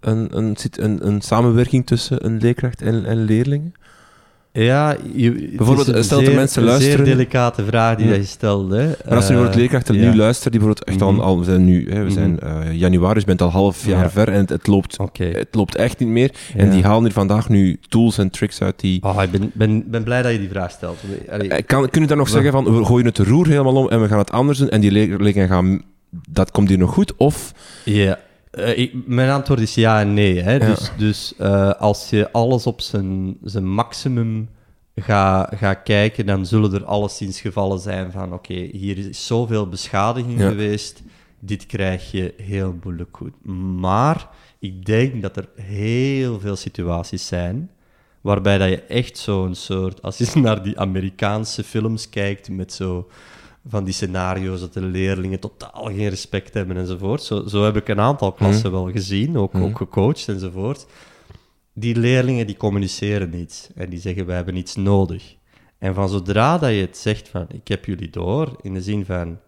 [0.00, 3.74] Een, een, een, een samenwerking tussen een leerkracht en, en leerlingen?
[4.58, 7.96] Ja, je, het Bijvoorbeeld, is een stel dat zeer, mensen een luisteren- zeer delicate vraag
[7.96, 8.14] die Ja.
[8.14, 8.76] je stelde.
[8.78, 8.86] hè.
[9.08, 10.10] Maar als je Eh, leerkrachten ja.
[10.10, 11.20] nu luisteren, die bijvoorbeeld echt Mhm.
[11.20, 12.12] al, al we zijn nu, hè, we Mhm.
[12.12, 14.10] zijn eh, januari, dus je bent al half jaar Ja.
[14.10, 16.30] ver en het, het loopt het loopt echt niet meer.
[16.56, 19.02] En die halen hier vandaag nu tools en tricks uit die...
[19.02, 20.98] Oh, ik ben, ben, ben blij dat je die vraag stelt.
[21.30, 23.88] Allee, Eh, Kan, kun je dan nog zeggen van, we gooien het roer helemaal om
[23.88, 25.82] en we gaan het anders doen en die leerlingen gaan...
[26.30, 27.16] Dat komt hier nog goed?
[27.16, 27.52] Of...
[27.84, 28.18] Ja,
[28.56, 30.40] eh, ik- mijn antwoord is ja en nee.
[30.42, 30.52] Hè.
[30.52, 30.58] Ja.
[30.66, 34.48] Dus, dus eh, als je alles op zijn, zijn maximum
[34.96, 40.38] gaat gaat kijken, dan zullen er alleszins gevallen zijn van oké, hier is zoveel beschadiging
[40.40, 40.48] Ja.
[40.48, 41.02] geweest,
[41.40, 43.44] dit krijg je heel moeilijk goed.
[43.80, 47.70] Maar ik denk dat er heel veel situaties zijn
[48.20, 53.08] waarbij dat je echt zo'n soort, als je naar die Amerikaanse films kijkt met zo
[53.66, 57.22] van die scenario's dat de leerlingen totaal geen respect hebben enzovoort.
[57.22, 60.86] Zo, zo heb ik een aantal klassen wel gezien, ook, ook gecoacht enzovoort.
[61.72, 65.36] Die leerlingen die communiceren niet en die zeggen wij hebben iets nodig.
[65.78, 69.04] En van zodra dat je het zegt van ik heb jullie door, in de zin
[69.04, 69.38] van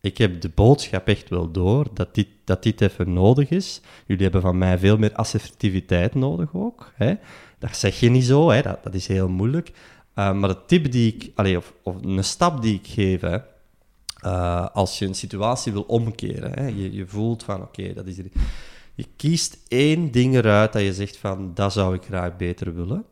[0.00, 3.80] ik heb de boodschap echt wel door dat dit, dat dit even nodig is.
[4.06, 6.92] Jullie hebben van mij veel meer assertiviteit nodig ook.
[6.94, 7.14] Hè?
[7.58, 8.62] Dat zeg je niet zo, hè?
[8.62, 9.72] Dat, dat is heel moeilijk.
[10.18, 14.98] Uh, maar de tip die ik, of, of een stap die ik geef, uh, als
[14.98, 18.24] je een situatie wil omkeren, hè, je, je voelt van oké, dat is er.
[18.94, 23.04] Je kiest één ding eruit dat je zegt van dat zou ik graag beter willen.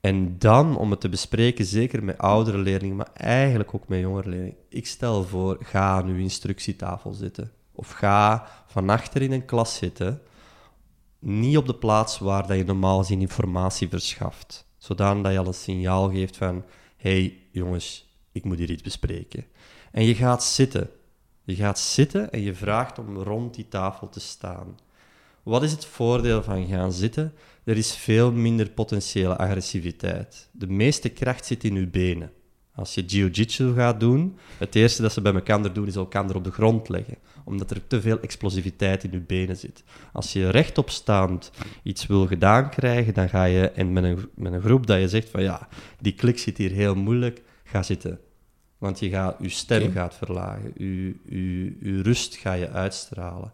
[0.00, 4.28] En dan, om het te bespreken, zeker met oudere leerlingen, maar eigenlijk ook met jongere
[4.28, 4.56] leerlingen.
[4.68, 7.52] Ik stel voor, ga aan uw instructietafel zitten.
[7.72, 10.20] Of ga van achter in een klas zitten.
[11.18, 14.65] Niet op de plaats waar dat je normaal gezien informatie verschaft.
[14.86, 16.64] Zodanig dat je al een signaal geeft van...
[16.96, 19.44] hey, jongens, ik moet hier iets bespreken.
[19.92, 20.90] En je gaat zitten.
[21.44, 24.78] Je gaat zitten en je vraagt om rond die tafel te staan.
[25.42, 27.34] Wat is het voordeel van gaan zitten?
[27.64, 30.48] Er is veel minder potentiële agressiviteit.
[30.52, 32.32] De meeste kracht zit in je benen.
[32.74, 36.44] Als je jiu-jitsu gaat doen, het eerste dat ze bij elkaar doen, is elkaar op
[36.44, 37.16] de grond leggen.
[37.46, 39.84] Omdat er te veel explosiviteit in je benen zit.
[40.12, 41.50] Als je rechtopstaand
[41.82, 45.08] iets wil gedaan krijgen, dan ga je, en met een, met een groep dat je
[45.08, 45.68] zegt van ja,
[46.00, 48.20] die klik zit hier heel moeilijk, ga zitten.
[48.78, 49.92] Want je, gaat, je stem okay.
[49.92, 53.52] gaat verlagen, je, je, je rust ga je uitstralen.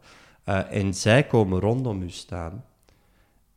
[0.49, 2.65] Uh, en zij komen rondom u staan.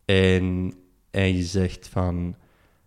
[0.05, 0.73] En,
[1.11, 2.35] en je zegt van,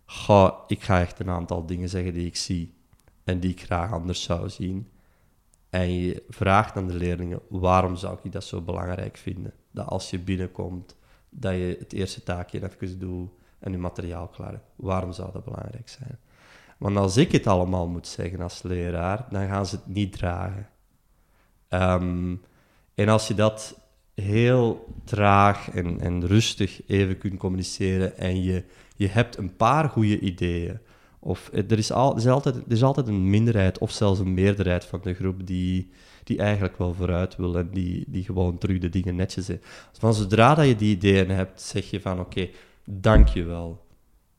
[0.05, 2.73] ga, ik ga echt een aantal dingen zeggen die ik zie
[3.23, 4.87] en die ik graag anders zou zien.
[5.69, 9.53] En je vraagt aan de leerlingen, waarom zou ik dat zo belangrijk vinden?
[9.71, 10.95] Dat als je binnenkomt,
[11.29, 13.29] dat je het eerste taakje even doet
[13.59, 14.71] en je materiaal klaar hebt.
[14.75, 16.19] Waarom zou dat belangrijk zijn?
[16.77, 20.69] Want als ik het allemaal moet zeggen als leraar, dan gaan ze het niet dragen.
[21.69, 22.41] Um,
[22.93, 23.79] en als je dat
[24.13, 28.63] heel traag en, en rustig even kunt communiceren en je,
[28.95, 30.79] je hebt een paar goede ideeën,
[31.19, 34.33] of er is, al, er, is altijd, er is altijd een minderheid of zelfs een
[34.33, 35.89] meerderheid van de groep die,
[36.23, 39.65] die eigenlijk wel vooruit wil en die, die gewoon terug de dingen netjes zet.
[39.91, 42.51] Van zodra dat je die ideeën hebt, zeg je van oké, okay,
[42.85, 43.87] dank je wel.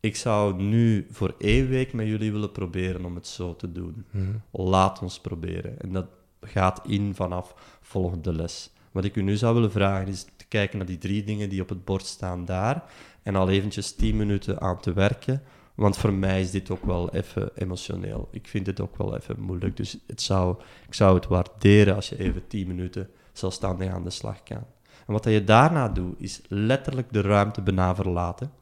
[0.00, 4.04] Ik zou nu voor één week met jullie willen proberen om het zo te doen.
[4.10, 4.24] Mhm.
[4.24, 4.42] Mm-hmm.
[4.50, 5.80] Laat ons proberen.
[5.80, 6.06] En dat
[6.40, 8.70] gaat in vanaf volgende les.
[8.92, 11.62] Wat ik u nu zou willen vragen is te kijken naar die drie dingen die
[11.62, 12.84] op het bord staan daar
[13.22, 15.42] en al eventjes tien minuten aan te werken.
[15.80, 18.28] Want voor mij is dit ook wel even emotioneel.
[18.30, 19.76] Ik vind het ook wel even moeilijk.
[19.76, 24.10] Dus het zou, ik zou het waarderen als je even tien minuten zelfstandig aan de
[24.10, 24.64] slag kan.
[25.06, 28.52] En wat je daarna doet, is letterlijk de ruimte bijna verlaten.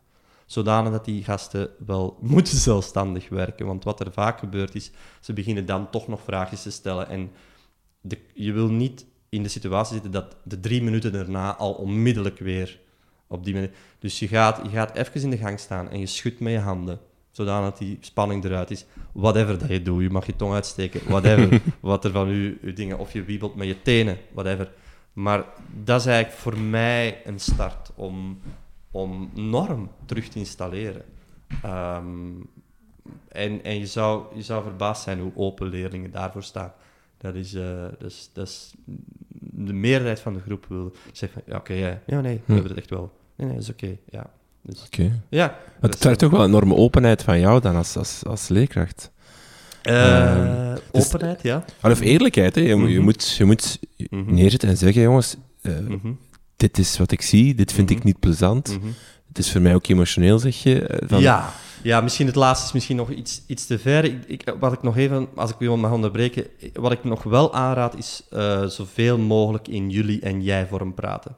[0.47, 3.67] Zodanig dat die gasten wel moeten zelfstandig werken.
[3.67, 7.09] Want wat er vaak gebeurt is, ze beginnen dan toch nog vragen te stellen.
[7.09, 7.31] En
[8.35, 12.81] je wil niet in de situatie zitten dat de drie minuten daarna al onmiddellijk weer
[13.27, 13.71] op die manier.
[13.99, 16.59] Dus je gaat, je gaat even in de gang staan en je schudt met je
[16.59, 17.01] handen,
[17.47, 18.87] zodat die spanning eruit is.
[19.13, 21.63] Whatever dat je doet, je mag je tong uitsteken, whatever.
[21.81, 24.73] wat er van je, je dingen, of je wiebelt met je tenen, whatever.
[25.13, 25.45] Maar
[25.85, 28.39] dat is eigenlijk voor mij een start om,
[28.91, 31.03] om norm terug te installeren.
[31.63, 32.41] Ehm,
[33.29, 36.73] en en je, zou, je zou verbaasd zijn hoe open leerlingen daarvoor staan.
[37.19, 38.75] Dat is, uh, dat is, dat is
[39.41, 42.53] de meerderheid van de groep wil zeggen ja, oké, ja, ja, nee, we hm.
[42.53, 43.13] hebben het echt wel.
[43.37, 44.31] Nee, nee, dat is oké, ja.
[44.69, 45.21] Dus, oké.
[45.29, 45.59] Ja.
[45.81, 49.11] Het vraagt toch wel een enorme openheid van jou dan als, als, als leerkracht.
[49.83, 51.65] Uh, openheid, ja.
[51.83, 52.61] Of eerlijkheid, hè.
[52.61, 53.03] Je, je mhm.
[53.03, 54.35] moet, je moet mhm.
[54.35, 55.75] neerzetten en zeggen, jongens, uh,
[56.57, 58.79] dit is wat ik zie, dit vind ik niet plezant.
[59.29, 61.03] Het is voor mij ook emotioneel, zeg je.
[61.07, 61.53] Van, ja.
[61.83, 64.05] Ja, misschien het laatste is misschien nog iets, iets te ver.
[64.05, 67.55] Ik, ik, wat ik nog even, als ik u mag onderbreken, wat ik nog wel
[67.55, 71.37] aanraad is uh, zoveel mogelijk in jullie en jij vorm praten.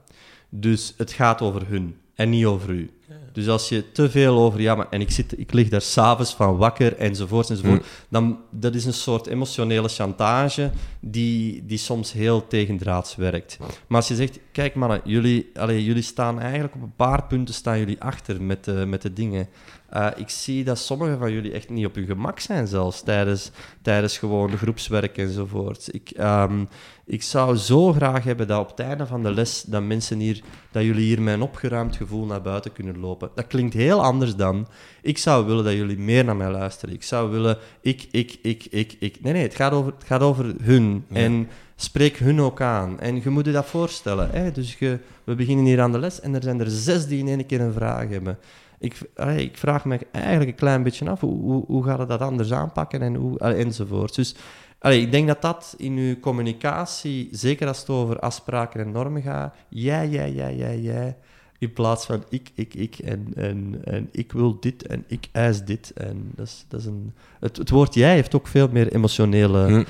[0.49, 2.91] Dus het gaat over hun en niet over u.
[3.33, 6.35] Dus als je te veel over, ja, maar en ik, zit, ik lig daar s'avonds
[6.35, 7.87] van wakker enzovoort enzovoort, mm.
[8.09, 13.59] dan dat is een soort emotionele chantage die, die soms heel tegendraads werkt.
[13.87, 17.55] Maar als je zegt, kijk mannen, jullie, allez, jullie staan eigenlijk op een paar punten
[17.55, 19.49] staan jullie achter met de, met de dingen.
[19.95, 23.51] Uh, ik zie dat sommige van jullie echt niet op hun gemak zijn, zelfs tijdens,
[23.83, 25.95] tijdens gewoon groepswerk enzovoort.
[25.95, 26.69] Ik, um,
[27.07, 30.43] ik zou zo graag hebben dat op het einde van de les dat mensen hier,
[30.71, 33.31] dat jullie hier met een opgeruimd gevoel naar buiten kunnen lopen.
[33.35, 34.67] Dat klinkt heel anders dan.
[35.03, 36.95] Ik zou willen dat jullie meer naar mij luisteren.
[36.95, 39.23] Ik zou willen, ik, ik, ik, ik, ik.
[39.23, 41.05] Nee, nee, het gaat over, het gaat over hun.
[41.13, 43.01] En spreek hun ook aan.
[43.01, 44.31] En je moet je dat voorstellen.
[44.31, 44.53] Hè?
[44.53, 47.29] Dus je, we beginnen hier aan de les en er zijn er zes die in
[47.29, 48.39] één keer een vraag hebben.
[48.81, 49.01] Ik,
[49.37, 52.53] ik vraag me eigenlijk een klein beetje af, hoe, hoe, hoe gaat het dat anders
[52.53, 54.15] aanpakken en hoe, enzovoort.
[54.15, 54.35] Dus
[54.79, 59.23] allee, ik denk dat dat in uw communicatie, zeker als het over afspraken en normen
[59.23, 61.17] gaat, jij, jij, jij, jij, jij,
[61.59, 65.65] in plaats van ik, ik, ik en, en, en ik wil dit en ik eis
[65.65, 65.93] dit.
[65.93, 69.67] En dat is, dat is een, het, het woord jij heeft ook veel meer emotionele
[69.67, 69.85] hm.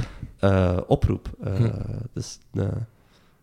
[0.45, 1.31] uh, oproep.
[1.45, 1.71] Uh, hm.
[2.13, 2.65] dus, uh,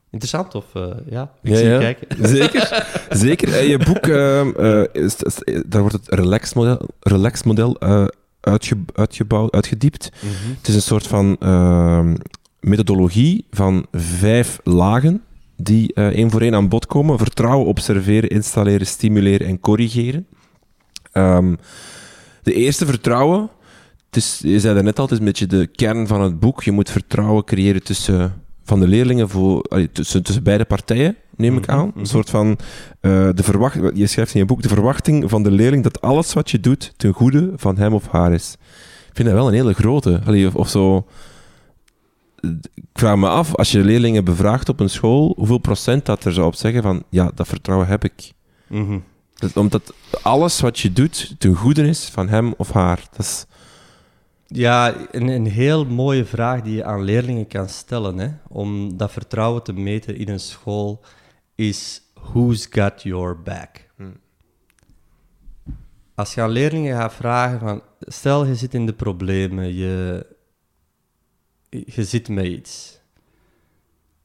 [0.09, 1.31] Interessant, of uh, ja?
[1.43, 1.79] Ik ja, zie ja.
[1.79, 2.07] kijken.
[2.37, 3.61] Zeker, zeker.
[3.61, 5.15] In je boek, uh, is,
[5.65, 7.81] daar wordt het relax-model relax model,
[8.41, 10.11] uitge, uitgebouwd, uitgediept.
[10.21, 10.55] Mm -hmm.
[10.57, 12.15] Het is een soort van ehm,
[12.59, 15.23] methodologie van vijf lagen
[15.55, 17.17] die één voor één aan bod komen.
[17.17, 20.27] Vertrouwen, observeren, installeren, stimuleren en corrigeren.
[21.13, 21.57] Um,
[22.43, 23.49] de eerste, vertrouwen.
[24.05, 26.63] Het is, je zei net al, het is een beetje de kern van het boek.
[26.63, 31.67] Je moet vertrouwen creëren tussen van de leerlingen voor, tussen, tussen beide partijen, neem ik
[31.67, 31.85] mhm, aan.
[31.85, 32.05] Een mhm.
[32.05, 35.83] soort van, uh, de verwacht, je schrijft in je boek, de verwachting van de leerling
[35.83, 38.55] dat alles wat je doet ten goede van hem of haar is.
[39.09, 40.21] Ik vind dat wel een hele grote.
[40.25, 41.07] Allee, of, of zo...
[42.73, 46.33] Ik vraag me af, als je leerlingen bevraagt op een school, hoeveel procent dat er
[46.33, 48.31] zou op zeggen van, ja, dat vertrouwen heb ik.
[48.67, 49.03] Mm
[49.53, 53.07] omdat alles wat je doet ten goede is van hem of haar.
[53.11, 53.45] Dat is
[54.47, 59.11] ja, een, een heel mooie vraag die je aan leerlingen kan stellen hè, om dat
[59.11, 61.03] vertrouwen te meten in een school
[61.55, 63.89] is who's got your back?
[63.95, 64.19] Hmm.
[66.15, 70.25] Als je aan leerlingen gaat vragen van stel je zit in de problemen, je,
[71.69, 72.99] je zit met iets.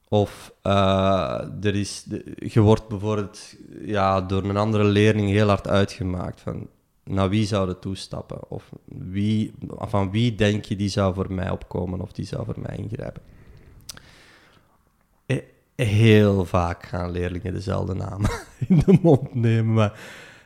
[0.07, 2.05] Of uh, er is,
[2.35, 6.67] je wordt bijvoorbeeld ja, door een andere leerling heel hard uitgemaakt van
[7.03, 8.49] naar wie zou het toestappen?
[8.49, 12.59] Of wie, van wie denk je die zou voor mij opkomen of die zou voor
[12.59, 13.21] mij ingrijpen?
[15.25, 15.37] Eh,
[15.75, 18.29] heel vaak gaan leerlingen dezelfde namen
[18.67, 19.99] in de mond nemen, maar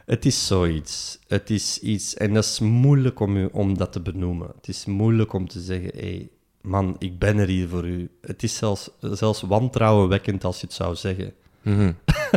[0.06, 1.20] het is zoiets.
[1.28, 4.48] Het is iets, en dat is moeilijk om, u, om dat te benoemen.
[4.56, 6.30] Het is moeilijk om te zeggen, hé, hey,
[6.62, 8.10] man, ik ben er hier voor u.
[8.22, 11.34] Het is zelfs, zelfs wantrouwenwekkend als je het zou zeggen.
[11.68, 11.92] Mhm.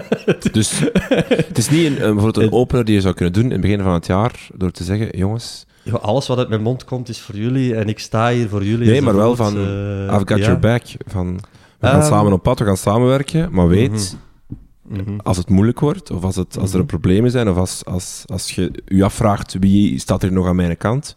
[0.53, 0.81] dus
[1.29, 3.81] het is niet een, bijvoorbeeld een opener die je zou kunnen doen in het begin
[3.83, 5.66] van het jaar door te zeggen, jongens...
[5.83, 8.64] Ja, alles wat uit mijn mond komt is voor jullie en ik sta hier voor
[8.64, 8.90] jullie.
[8.90, 10.83] Nee, maar wel van, uh, I've got your back.
[11.07, 11.35] Van,
[11.79, 13.90] we gaan ehm, samen op pad, we gaan samenwerken, maar weet...
[13.90, 15.03] Mhm.
[15.03, 15.19] Mhm.
[15.23, 16.87] Als het moeilijk wordt, of als, het, als er mhm.
[16.87, 20.77] problemen zijn, of als, als, als je je afvraagt wie staat er nog aan mijn
[20.77, 21.16] kant,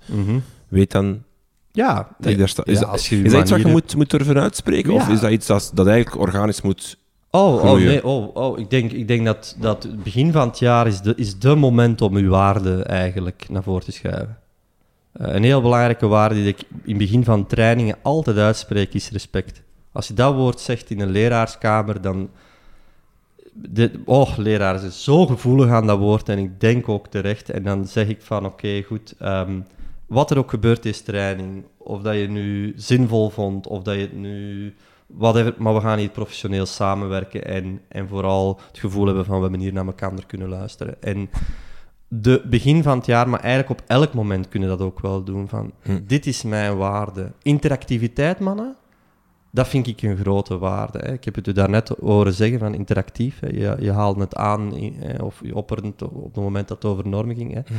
[0.68, 1.24] weet dan
[1.72, 2.64] ja, dat ik daar sta.
[2.66, 4.94] Is, ja, dat, is dat iets wat je moet, moet durven uitspreken?
[4.94, 6.98] Of is dat iets dat, dat eigenlijk organisch moet
[7.36, 8.60] Oh, oh nee, oh, oh.
[8.60, 11.56] Ik, denk, ik denk dat, dat het begin van het jaar is de, is de
[11.56, 14.38] moment om uw waarde eigenlijk naar voren te schuiven.
[15.12, 19.10] Eh, een heel belangrijke waarde die ik in het begin van trainingen altijd uitspreek, is
[19.10, 19.62] respect.
[19.92, 22.30] Als je dat woord zegt in een leraarskamer, dan...
[23.54, 27.50] De, oh, leraar zijn zo gevoelig aan dat woord en ik denk ook terecht.
[27.50, 29.60] En dan zeg ik van, oké, goed, ehm,
[30.06, 34.02] wat er ook gebeurt is training, of dat je nu zinvol vond, of dat je
[34.02, 34.74] het nu...
[35.18, 39.42] Whatever, maar we gaan hier professioneel samenwerken en, en vooral het gevoel hebben van we
[39.42, 41.02] hebben hier naar elkaar kunnen luisteren.
[41.02, 41.30] En
[42.08, 45.48] de begin van het jaar, maar eigenlijk op elk moment kunnen dat ook wel doen.
[45.48, 46.00] Van, Hm.
[46.08, 47.32] Dit is mijn waarde.
[47.42, 48.76] Interactiviteit, mannen,
[49.52, 50.98] dat vind ik een grote waarde.
[51.00, 51.12] Hè.
[51.14, 53.40] Ik heb het u daarnet horen zeggen van interactief.
[53.40, 53.48] Hè.
[53.48, 56.92] Je, je haalde het aan hè, of je opperde het op het moment dat het
[56.92, 57.54] over normen ging.
[57.54, 57.60] Hè.
[57.66, 57.74] Hm.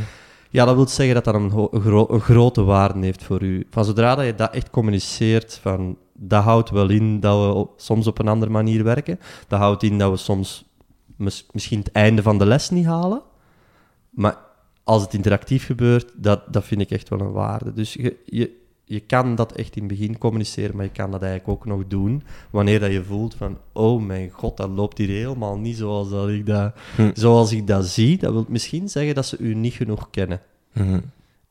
[0.50, 3.42] Ja, dat wil zeggen dat dat een, ho- een gro- een grote waarde heeft voor
[3.42, 3.66] u.
[3.70, 8.06] Van zodra dat je dat echt communiceert, van, dat houdt wel in dat we soms
[8.06, 9.18] op een andere manier werken.
[9.48, 10.64] Dat houdt in dat we soms
[11.16, 13.22] mis- misschien het einde van de les niet halen.
[14.10, 14.38] Maar
[14.84, 17.72] als het interactief gebeurt, dat, dat vind ik echt wel een waarde.
[17.72, 21.22] Dus je, je, je kan dat echt in het begin communiceren, maar je kan dat
[21.22, 25.08] eigenlijk ook nog doen wanneer dat je voelt van, oh mijn god, dat loopt hier
[25.08, 27.10] helemaal niet zoals, dat ik, dat, Hm.
[27.14, 28.18] zoals ik dat zie.
[28.18, 30.40] Dat wil misschien zeggen dat ze u niet genoeg kennen.
[30.72, 31.00] Mhm.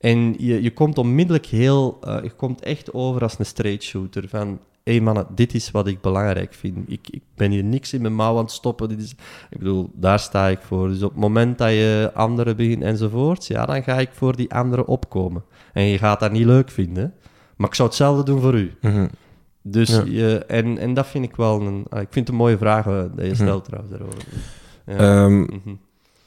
[0.04, 4.30] En je, je komt onmiddellijk heel, eh, je komt echt over als een straight shooter.
[4.30, 4.48] Van,
[4.84, 6.78] hé hey mannen, dit is wat ik belangrijk vind.
[6.92, 8.90] Ik, ik ben hier niks in mijn mouw aan het stoppen.
[8.90, 9.12] Dit is,
[9.50, 10.88] ik bedoel, daar sta ik voor.
[10.88, 14.54] Dus op het moment dat je anderen begint enzovoorts, ja, dan ga ik voor die
[14.54, 15.44] anderen opkomen.
[15.74, 17.14] En je gaat dat niet leuk vinden,
[17.58, 18.72] maar ik zou hetzelfde doen voor u.
[18.82, 19.08] Mhm.
[19.62, 20.04] Dus Ja.
[20.06, 22.86] je, en, en dat vind ik wel een, ah, ik vind het een mooie vraag
[22.88, 23.36] eh, dat je Mhm.
[23.36, 24.24] stelt trouwens daarover.
[24.86, 24.98] Ja.
[24.98, 25.76] Ehm, Mhm.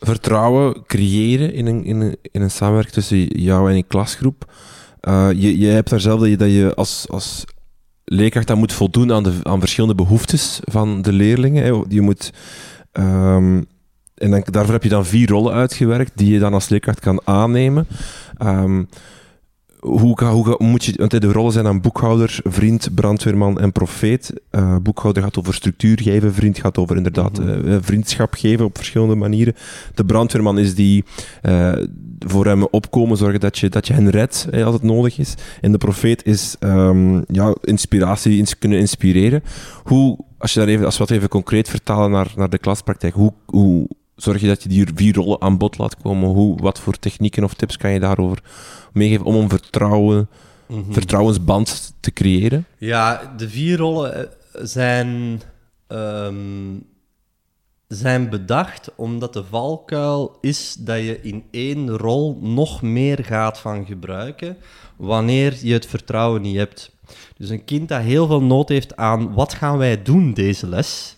[0.07, 4.53] Vertrouwen creëren in een, in een, in een samenwerking tussen jou en je klasgroep.
[5.01, 7.45] Eh, je, je hebt daar zelf dat je, dat je als, als
[8.05, 11.65] leerkracht dan moet voldoen aan, de, aan verschillende behoeftes van de leerlingen.
[11.65, 11.83] Hè.
[11.89, 12.33] Je moet,
[12.93, 13.63] ehm,
[14.15, 17.21] en dan, daarvoor heb je dan vier rollen uitgewerkt die je dan als leerkracht kan
[17.25, 17.87] aannemen.
[18.37, 18.85] Ehm,
[19.87, 23.73] hoe, ga- hoe, ga- moet je, want de rollen zijn dan boekhouder, vriend, brandweerman en
[23.73, 24.33] profeet.
[24.51, 27.69] Eh, boekhouder gaat over structuur geven, vriend gaat over inderdaad Mhm.
[27.69, 29.55] eh, vriendschap geven op verschillende manieren.
[29.95, 31.05] De brandweerman is die
[31.43, 31.73] eh,
[32.19, 35.35] voor hem opkomen, zorgen dat je, dat je hen redt als het nodig is.
[35.61, 39.43] En de profeet is ehm, ja, inspiratie, ins- kunnen inspireren.
[39.85, 43.15] Hoe, als, je daar even, als we dat even concreet vertalen naar, naar de klaspraktijk,
[43.15, 46.29] hoe, hoe zorg je dat je die vier rollen aan bod laat komen?
[46.29, 48.43] Hoe, wat voor technieken of tips kan je daarover
[48.93, 50.29] meegeven om een vertrouwen,
[50.69, 50.93] Mhm.
[50.93, 52.67] vertrouwensband te creëren?
[52.79, 54.25] Ja, de vier rollen eh,
[54.63, 55.41] zijn,
[55.87, 56.35] ehm,
[57.89, 63.87] zijn bedacht omdat de valkuil is dat je in één rol nog meer gaat van
[63.87, 64.57] gebruiken
[64.97, 66.91] wanneer je het vertrouwen niet hebt.
[67.37, 71.17] Dus een kind dat heel veel nood heeft aan wat gaan wij doen deze les,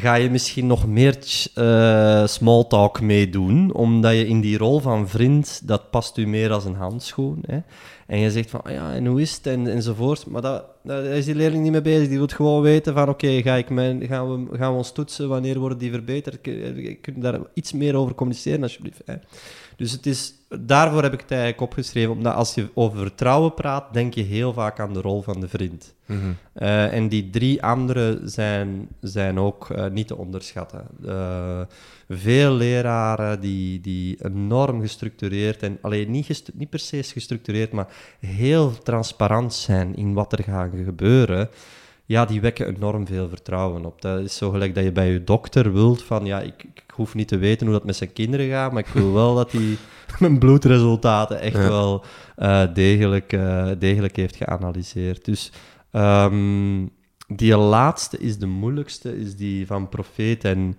[0.00, 1.18] ga je misschien nog meer
[1.54, 6.52] eh small talk meedoen, omdat je in die rol van vriend, dat past u meer
[6.52, 7.42] als een handschoen.
[7.46, 7.58] Hè?
[8.06, 10.26] En je zegt van, ah ja, en hoe is het, en, enzovoort.
[10.26, 10.64] Maar dat,
[11.04, 12.08] is die leerling niet mee bezig.
[12.08, 15.28] Die wil gewoon weten van, oké, ga ik mijn, gaan, we, gaan we ons toetsen?
[15.28, 16.40] Wanneer worden die verbeterd?
[16.40, 19.02] Kun je daar iets meer over communiceren, alsjeblieft?
[19.04, 19.14] Hè?
[19.76, 23.92] Dus het is, daarvoor heb ik het eigenlijk opgeschreven, omdat als je over vertrouwen praat,
[23.92, 25.94] denk je heel vaak aan de rol van de vriend.
[26.52, 30.86] Eh, en die drie andere zijn, zijn ook eh, niet te onderschatten.
[31.06, 31.60] Eh,
[32.08, 37.86] veel leraren die, die enorm gestructureerd en alleen niet, niet per se gestructureerd, maar
[38.20, 41.48] heel transparant zijn in wat er gaat gebeuren.
[42.06, 44.02] Ja, die wekken enorm veel vertrouwen op.
[44.02, 47.14] Dat is zo gelijk dat je bij je dokter wilt van, ja, ik, ik hoef
[47.14, 49.76] niet te weten hoe dat met zijn kinderen gaat, maar ik wil wel dat hij
[50.18, 51.68] mijn bloedresultaten echt Ja.
[51.68, 52.04] wel
[52.36, 55.24] eh, degelijk, eh, degelijk heeft geanalyseerd.
[55.24, 55.52] Dus
[55.90, 56.86] Ehm,
[57.26, 60.44] die laatste is de moeilijkste, is die van profeet.
[60.44, 60.78] En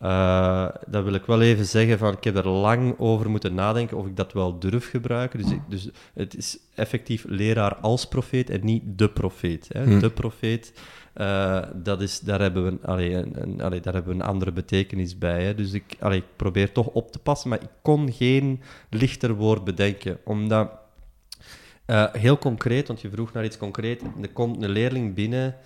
[0.00, 3.96] eh, dat wil ik wel even zeggen, van, ik heb er lang over moeten nadenken
[3.96, 5.38] of ik dat wel durf gebruiken.
[5.42, 9.68] Dus, ik- dus het is effectief leraar als profeet en niet de profeet.
[9.72, 9.84] Hè.
[9.84, 9.98] Hm.
[9.98, 10.72] De profeet,
[11.12, 14.52] eh, dat is, daar, hebben we, allee, een, een- allee, daar hebben we een andere
[14.52, 15.44] betekenis bij.
[15.44, 15.54] Hè.
[15.54, 18.60] Dus ik, allee, ik probeer toch op te passen, maar ik kon geen
[18.90, 20.70] lichter woord bedenken, omdat...
[21.84, 24.02] Eh, heel concreet, want je vroeg naar iets concreet.
[24.22, 25.56] Er komt een leerling binnen,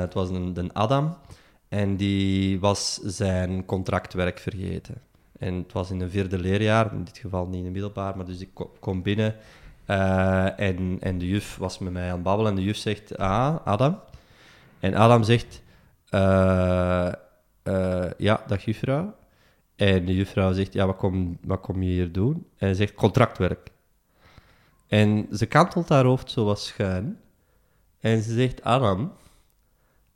[0.00, 1.16] het was een, een Adam,
[1.70, 5.02] en die was zijn contractwerk vergeten.
[5.38, 8.26] En het was in een vierde leerjaar, in dit geval niet in het middelbaar, maar
[8.26, 9.36] dus ik ko- kom binnen
[9.84, 13.18] eh, en, en de juf was met mij aan het babbelen en de juf zegt,
[13.18, 14.00] ah, Adam.
[14.80, 15.62] En Adam zegt,
[16.08, 17.12] eh,
[17.62, 19.14] eh, ja, dag juffrouw.
[19.76, 22.34] En de juffrouw zegt, ja, wat kom, wat kom je hier doen?
[22.34, 23.70] En hij zegt, contractwerk.
[24.86, 27.18] En ze kantelt haar hoofd zo wat schuin.
[28.00, 29.12] En ze zegt, Adam,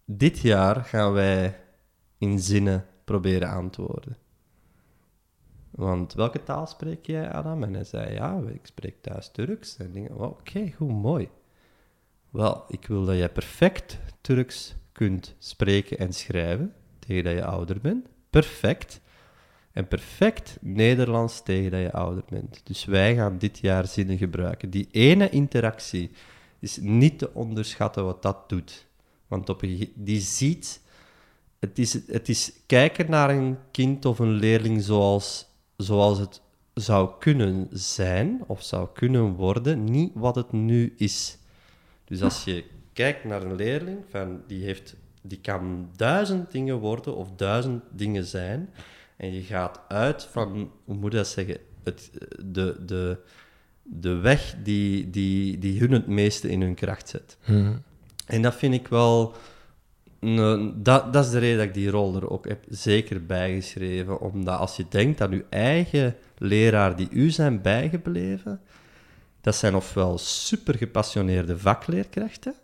[0.05, 1.61] dit jaar gaan wij
[2.19, 4.17] in zinnen proberen antwoorden.
[5.71, 7.63] Want welke taal spreek jij, Adam?
[7.63, 9.77] En hij zei, ja, ik spreek thuis Turks.
[9.77, 11.29] En ik oké, goed, mooi.
[12.31, 17.81] Wel, ik wil dat jij perfect Turks kunt spreken en schrijven tegen dat je ouder
[17.81, 18.09] bent.
[18.31, 19.01] Perfect.
[19.73, 22.61] En perfect Nederlands tegen dat je ouder bent.
[22.65, 24.71] Dus wij gaan dit jaar zinnen gebruiken.
[24.71, 26.11] Die ene interactie
[26.59, 28.87] is niet te onderschatten wat dat doet.
[29.35, 29.61] Want op
[29.95, 30.83] die ziet...
[31.59, 36.41] Het is, het is kijken naar een kind of een leerling zoals, zoals het
[36.75, 41.39] zou kunnen zijn of zou kunnen worden, niet wat het nu is.
[42.05, 47.17] Dus als je kijkt naar een leerling, van, die, heeft, die kan duizend dingen worden
[47.17, 48.71] of duizend dingen zijn,
[49.17, 52.11] en je gaat uit van, hoe moet je dat zeggen, het,
[52.45, 53.19] de, de,
[53.83, 57.37] de weg die, die, die hun het meeste in hun kracht zet.
[58.27, 59.35] En dat vind ik wel...
[60.75, 64.21] dat, dat is de reden dat ik die rol er ook heb zeker bijgeschreven.
[64.21, 68.61] Omdat als je denkt aan je eigen leraar die u zijn bijgebleven,
[69.41, 72.55] dat zijn ofwel super gepassioneerde vakleerkrachten,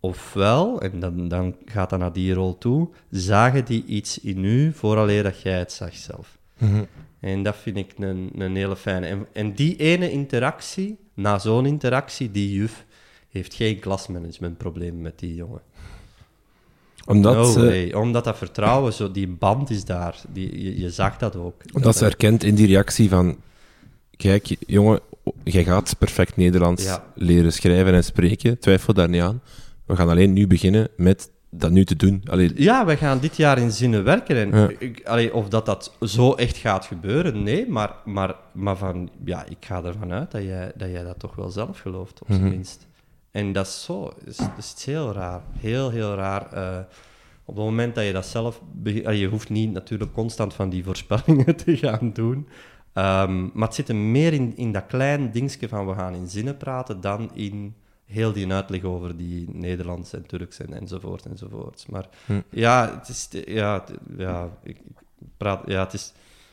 [0.00, 4.72] ofwel, en dan, dan gaat dat naar die rol toe, zagen die iets in u
[4.72, 6.38] vooraleer dat jij het zag zelf.
[7.20, 9.06] En dat vind ik een, een hele fijne.
[9.06, 12.84] En, en die ene interactie, na zo'n interactie, die juf
[13.30, 15.60] heeft geen klasmanagementprobleem met die jongen.
[17.06, 17.92] Omdat, no way.
[17.92, 20.20] Omdat dat vertrouwen, zo, die band is daar.
[20.32, 21.54] Die, je, je zag dat ook.
[21.72, 23.36] omdat ze herkent in die reactie van...
[24.16, 25.00] Kijk, jongen,
[25.44, 27.04] jij gaat perfect Nederlands Ja.
[27.14, 28.58] leren schrijven en spreken.
[28.58, 29.42] Twijfel daar niet aan.
[29.86, 32.22] We gaan alleen nu beginnen met dat nu te doen.
[32.30, 34.36] Allee, Ja, we gaan dit jaar in zinnen werken.
[34.52, 34.70] En Ja.
[34.78, 37.68] ik, allee, of dat, dat zo echt gaat gebeuren, nee.
[37.68, 41.34] Maar, maar, maar van, ja, ik ga ervan uit dat jij, dat jij dat toch
[41.34, 42.50] wel zelf gelooft, op zijn Mhm.
[42.50, 42.86] minst.
[43.38, 44.02] En dat is zo.
[44.02, 45.40] Dat is, dat is heel raar.
[45.58, 46.52] Heel, heel raar.
[46.52, 46.78] Eh,
[47.44, 48.60] op het moment dat je dat zelf...
[48.84, 52.48] je hoeft niet natuurlijk constant van die voorspellingen te gaan doen.
[52.92, 56.28] Ehm, maar het zit hem meer in, in dat klein dingetje van we gaan in
[56.28, 57.74] zinnen praten dan in
[58.04, 61.86] heel die uitleg over die Nederlands en Turks en, enzovoort enzovoort.
[61.90, 62.40] Maar Hm.
[62.50, 66.12] ja, het is, ja, het- ja, ik, ik praat, ja, het is,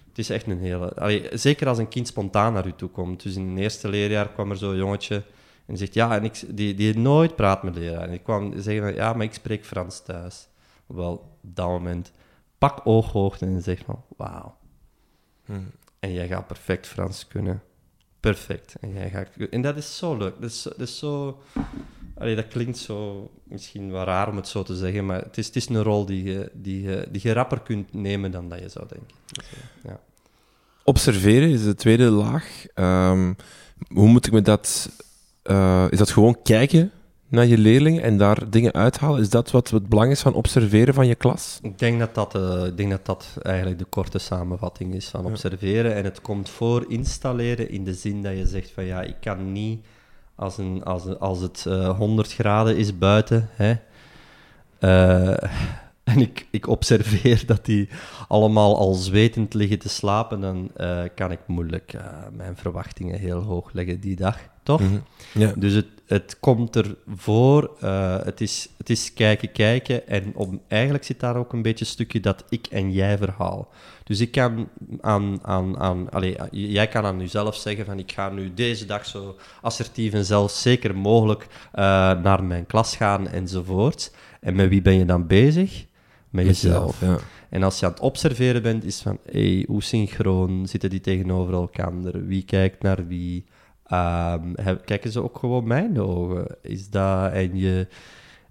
[0.09, 0.93] het is echt een hele...
[0.93, 3.23] allee, zeker als een kind spontaan naar u toe komt.
[3.23, 5.23] Dus in het eerste leerjaar kwam er zo'n jongetje
[5.65, 8.07] en die zegt, ja, en ik, die, die nooit praat met leraar.
[8.07, 10.47] En ik kwam zeggen, ja, maar ik spreek Frans thuis.
[10.85, 12.11] Wel, op dat moment,
[12.57, 14.57] pak ooghoogte en zeg van, wauw.
[15.99, 17.63] En jij gaat perfect Frans kunnen.
[18.19, 18.75] Perfect.
[18.81, 20.33] En, jij gaat, en dat is zo leuk.
[20.39, 21.41] Dat is, dat is zo...
[22.17, 25.45] Allee, dat klinkt zo misschien wel raar om het zo te zeggen, maar het is,
[25.45, 28.59] het is een rol die je, die, je, die je rapper kunt nemen dan dat
[28.59, 29.15] je zou denken.
[29.25, 29.99] Dus, eh, ja.
[30.83, 32.65] Observeren is de tweede laag.
[32.73, 33.33] Ehm,
[33.87, 34.89] hoe moet ik me dat...
[35.45, 36.91] eh, is dat gewoon kijken
[37.27, 39.21] naar je leerlingen en daar dingen uithalen?
[39.21, 41.59] Is dat wat het belang is van observeren van je klas?
[41.61, 45.23] Ik denk dat dat, eh, ik denk dat dat eigenlijk de korte samenvatting is van
[45.23, 45.29] Ja.
[45.29, 45.95] observeren.
[45.95, 49.51] En het komt voor installeren in de zin dat je zegt van ja, ik kan
[49.51, 49.85] niet
[50.35, 53.49] als, een, als, als het eh 100 graden is buiten.
[53.51, 53.73] Hè,
[54.79, 55.49] eh,
[56.13, 57.89] en ik, ik observeer dat die
[58.27, 62.01] allemaal al zwetend liggen te slapen, dan eh, kan ik moeilijk eh,
[62.33, 64.81] mijn verwachtingen heel hoog leggen die dag, toch?
[64.81, 64.97] Mhm.
[65.33, 65.53] Ja.
[65.55, 70.07] Dus het, het komt ervoor, eh het, is, het is kijken, kijken.
[70.07, 73.69] En om, eigenlijk zit daar ook een beetje een stukje dat ik en jij verhaal.
[74.03, 74.67] Dus ik kan
[75.01, 79.05] aan, aan, aan allee, jij kan aan jezelf zeggen van ik ga nu deze dag
[79.05, 81.83] zo assertief en zelfzeker mogelijk eh,
[82.21, 84.11] naar mijn klas gaan enzovoort.
[84.39, 85.85] En met wie ben je dan bezig?
[86.29, 87.01] Met jezelf.
[87.01, 87.17] Ja.
[87.49, 91.53] En als je aan het observeren bent, is van, hey, hoe synchroon zitten die tegenover
[91.53, 91.91] elkaar?
[92.27, 93.45] Wie kijkt naar wie?
[93.87, 94.53] Ehm,
[94.85, 96.47] kijken ze ook gewoon mij in de ogen?
[96.61, 97.87] Is dat, en, je,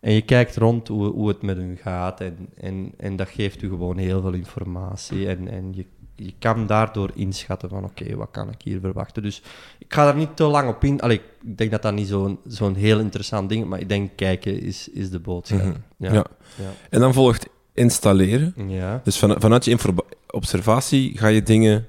[0.00, 3.62] en je kijkt rond hoe, hoe het met hun gaat en, en, en dat geeft
[3.62, 5.28] u gewoon heel veel informatie.
[5.28, 9.22] En, en je, je kan daardoor inschatten van, oké, wat kan ik hier verwachten?
[9.22, 9.42] Dus
[9.78, 11.00] ik ga daar niet te lang op in.
[11.00, 14.10] Allee, ik denk dat dat niet zo'n zo'n heel interessant ding is, maar ik denk
[14.16, 15.60] kijken is, is de boodschap.
[15.60, 15.76] Mhm.
[15.96, 16.12] Ja.
[16.12, 16.26] Ja.
[16.56, 16.70] Ja.
[16.90, 18.54] En dan volgt installeren.
[18.68, 19.00] Ja.
[19.04, 19.94] Dus van, vanuit je
[20.26, 21.86] observatie ga je dingen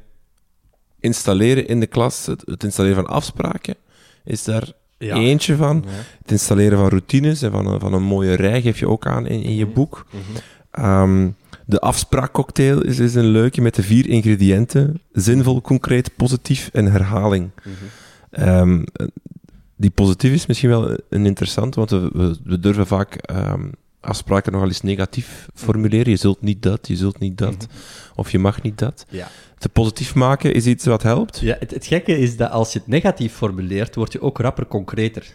[1.06, 2.26] installeren in de klas.
[2.26, 3.76] Het, het installeren van afspraken
[4.24, 5.16] is daar Ja.
[5.16, 5.84] eentje van.
[5.86, 5.92] Ja.
[6.22, 9.26] Het installeren van routines en van een, van een mooie rij geef je ook aan
[9.28, 9.74] in, in je Mhm.
[9.74, 10.06] boek.
[10.10, 10.22] Mhm.
[10.72, 11.30] Ehm,
[11.66, 15.02] de afspraakcocktail is, is een leuke met de vier ingrediënten.
[15.14, 17.50] Zinvol, concreet, positief en herhaling.
[17.64, 17.70] Mhm.
[18.32, 18.84] Ehm,
[19.76, 23.68] die positief is misschien wel een interessant, want we, we, we durven vaak ehm,
[24.06, 26.10] afspraken nogal eens negatief formuleren.
[26.10, 27.68] Je zult niet dat, je zult niet dat,
[28.16, 29.06] of je mag niet dat.
[29.10, 29.28] Ja.
[29.58, 31.40] Te positief maken is iets wat helpt.
[31.40, 34.66] Ja, het, het gekke is dat als je het negatief formuleert, word je ook rapper
[34.66, 35.26] concreter.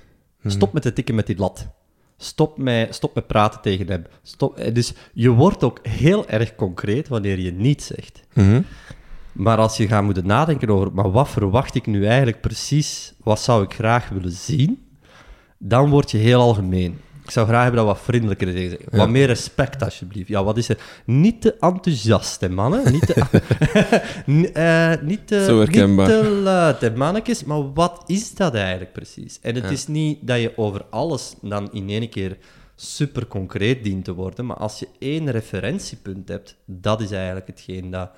[0.41, 0.55] Mhm.
[0.55, 1.67] Stop met te tikken met die lat.
[2.17, 4.07] Stop met, stop met praten tegen hem.
[4.23, 4.57] Stop.
[4.57, 8.21] Eh, Dus je wordt ook heel erg concreet wanneer je niet zegt.
[8.35, 8.61] Mhm.
[9.33, 13.41] Maar als je gaat moeten nadenken over, maar wat verwacht ik nu eigenlijk precies, wat
[13.41, 14.83] zou ik graag willen zien,
[15.59, 16.99] dan word je heel algemeen.
[17.31, 18.79] Ik zou graag hebben dat wat vriendelijker zeggen.
[18.91, 19.07] Wat Ja.
[19.07, 20.29] meer respect, alsjeblieft.
[20.29, 20.79] Ja, wat is er?
[21.05, 22.93] Niet te enthousiast, hè, mannen.
[22.93, 23.15] Niet te,
[24.53, 27.45] eh, niet te, niet te luid, hè, mannetjes.
[27.45, 29.39] Maar wat is dat eigenlijk precies?
[29.43, 29.71] En het Ja.
[29.71, 32.37] is niet dat je over alles dan in één keer
[32.77, 37.91] super concreet dient te worden, maar als je één referentiepunt hebt, dat is eigenlijk hetgeen
[37.91, 38.11] dat,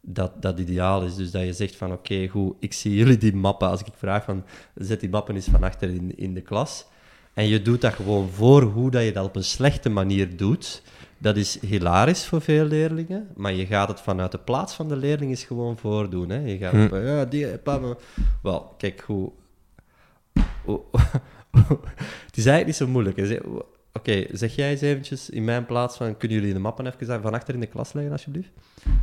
[0.00, 1.14] dat, dat ideaal is.
[1.14, 3.68] Dus dat je zegt van, oké, goed, ik zie jullie die mappen.
[3.68, 4.44] Als ik vraag van,
[4.74, 6.86] zet die mappen eens van achter in, in de klas.
[7.34, 10.82] En je doet dat gewoon voor hoe dat je dat op een slechte manier doet.
[11.18, 14.96] Dat is hilarisch voor veel leerlingen, maar je gaat het vanuit de plaats van de
[14.96, 16.28] leerling eens gewoon voordoen.
[16.28, 16.38] Hè?
[16.38, 16.84] Je gaat Hm.
[16.84, 17.90] op, eh, ja, die, eh.
[18.42, 19.32] Wel, kijk hoe.
[22.26, 23.44] het is eigenlijk niet zo moeilijk.
[23.92, 27.34] Oké, zeg jij eens eventjes in mijn plaats van, kunnen jullie de mappen even van
[27.34, 28.50] achter in de klas leggen, alsjeblieft?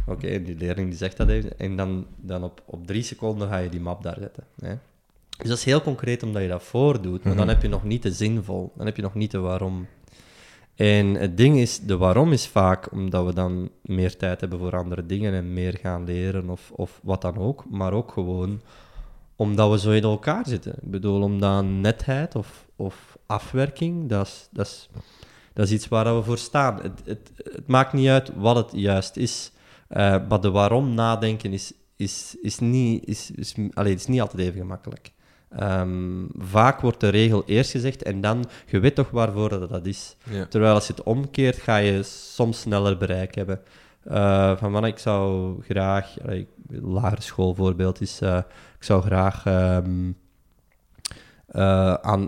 [0.06, 1.60] Oké, en die leerling die zegt dat even.
[1.60, 4.44] En dan, dan op, op drie seconden ga je die map daar zetten.
[4.60, 4.76] Hè?
[5.42, 8.04] Dus dat is heel concreet omdat je dat voordoet, maar dan heb je nog niet
[8.04, 8.72] de zinvol.
[8.76, 9.88] Dan heb je nog niet de waarom.
[10.76, 14.78] En het ding is, de waarom is vaak omdat we dan meer tijd hebben voor
[14.78, 17.66] andere dingen en meer gaan leren of, of wat dan ook.
[17.70, 18.62] Maar ook gewoon
[19.36, 20.74] omdat we zo in elkaar zitten.
[20.82, 24.90] Ik bedoel, omdat netheid of, of afwerking, dat is, dat, is,
[25.54, 26.82] dat is iets waar we voor staan.
[26.82, 29.52] Het, het, het maakt niet uit wat het juist is,
[29.88, 34.42] eh, maar de waarom nadenken is, is, is, niet, is, is, allee, is niet altijd
[34.42, 35.12] even gemakkelijk.
[35.58, 39.86] Ehm, vaak wordt de regel eerst gezegd en dan, je weet toch waarvoor dat, dat
[39.86, 40.16] is.
[40.30, 40.46] Ja.
[40.46, 43.60] Terwijl als je het omkeert, ga je soms sneller bereik hebben.
[44.04, 48.38] Eh, van man, ik zou graag, allee, lagere schoolvoorbeeld is, eh,
[48.78, 50.12] ik zou graag ehm,
[51.46, 52.26] eh, aan,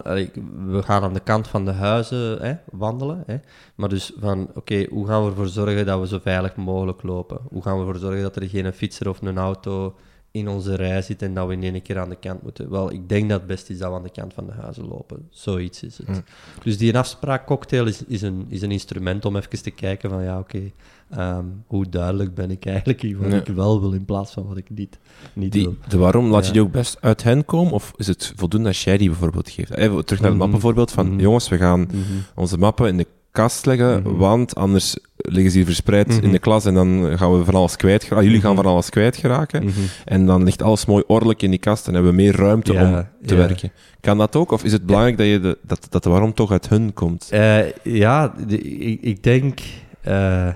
[0.68, 3.24] we gaan aan de kant van de huizen hè, wandelen.
[3.26, 3.38] Hè.
[3.76, 7.40] Maar dus van, oké, hoe gaan we ervoor zorgen dat we zo veilig mogelijk lopen?
[7.50, 9.96] Hoe gaan we ervoor zorgen dat er geen fietser of een auto
[10.36, 12.70] in onze rij zit en dat we in één keer aan de kant moeten?
[12.70, 14.88] Wel, ik denk dat het best is dat we aan de kant van de huizen
[14.88, 15.28] lopen.
[15.30, 16.08] Zoiets is het.
[16.08, 16.24] Mm.
[16.64, 20.40] Dus die afspraakcocktail is, is, een, is een instrument om even te kijken van, ja,
[20.40, 20.72] oké,
[21.10, 24.58] ehm, hoe duidelijk ben ik eigenlijk in wat ik wel wil in plaats van wat
[24.58, 24.98] ik niet,
[25.34, 25.76] niet Die, wil.
[25.88, 27.74] de waarom, laat je die ook best uit hen komen?
[27.74, 29.72] Of is het voldoende als jij die bijvoorbeeld geeft?
[29.74, 30.44] Even terug naar het Mhm.
[30.50, 31.20] mappenvoorbeeld van, Mhm.
[31.20, 31.98] jongens, we gaan Mhm.
[32.36, 36.24] onze mappen in de kast leggen, want anders liggen ze hier verspreid Mhm.
[36.24, 38.26] in de klas en dan gaan we van alles kwijt geraken.
[38.26, 38.64] Jullie gaan Mhm.
[38.64, 39.64] van alles kwijt geraken.
[39.64, 39.80] Mhm.
[40.06, 42.82] En dan ligt alles mooi ordelijk in die kast en hebben we meer ruimte Ja,
[43.22, 43.40] om te ja.
[43.48, 43.72] werken.
[44.00, 44.52] Kan dat ook?
[44.52, 47.28] Of is het belangrijk dat, je de, dat, dat de waarom toch uit hun komt?
[47.32, 49.60] Eh, ja, de- ik, ik denk...
[50.02, 50.48] eh,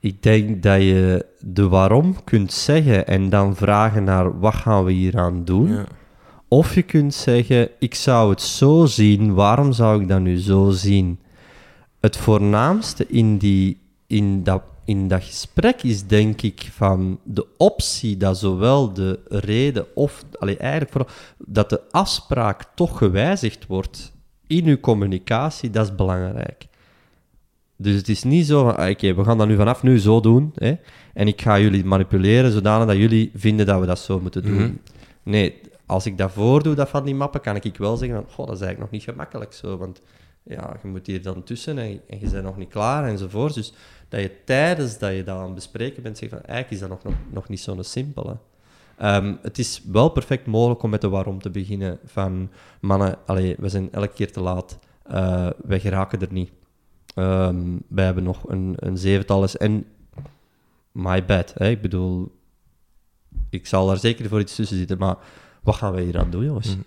[0.00, 4.92] ik denk dat je de waarom kunt zeggen en dan vragen naar wat gaan we
[4.92, 5.78] hier aan doen.
[6.48, 10.70] Of je kunt zeggen, ik zou het zo zien, waarom zou ik dat nu zo
[10.70, 11.18] zien?
[12.06, 18.16] Het voornaamste in, die, in, dat, in dat gesprek is denk ik van de optie
[18.16, 24.12] dat zowel de reden of, allee, eigenlijk vooral, dat de afspraak toch gewijzigd wordt
[24.46, 26.66] in uw communicatie, dat is belangrijk.
[27.76, 30.20] Dus het is niet zo van, ah, oké, we gaan dat nu vanaf nu zo
[30.20, 30.74] doen, hè,
[31.14, 34.54] en ik ga jullie manipuleren zodanig dat jullie vinden dat we dat zo moeten doen.
[34.54, 34.72] Mhm.
[35.22, 38.46] Nee, als ik dat voordoe, dat van die mappen, kan ik wel zeggen van, goh,
[38.46, 40.00] dat is eigenlijk nog niet gemakkelijk zo, want
[40.48, 43.54] ja, je moet hier dan tussen en, en je bent nog niet klaar enzovoort.
[43.54, 43.72] Dus
[44.08, 47.14] dat je tijdens dat je dat aan bespreken bent, zegt van, eigenlijk is dat nog,
[47.32, 48.36] nog, niet zo'n simpele.
[48.96, 53.56] Ehm, het is wel perfect mogelijk om met de waarom te beginnen van, mannen, allee,
[53.58, 56.50] we zijn elke keer te laat, eh wij geraken er niet.
[57.14, 59.86] Ehm, wij hebben nog een, een zevental les en
[60.92, 62.32] my bad, ik bedoel,
[63.50, 65.16] ik zal daar zeker voor iets tussen zitten, maar
[65.62, 66.76] wat gaan wij hier aan doen, jongens?
[66.76, 66.84] Mm.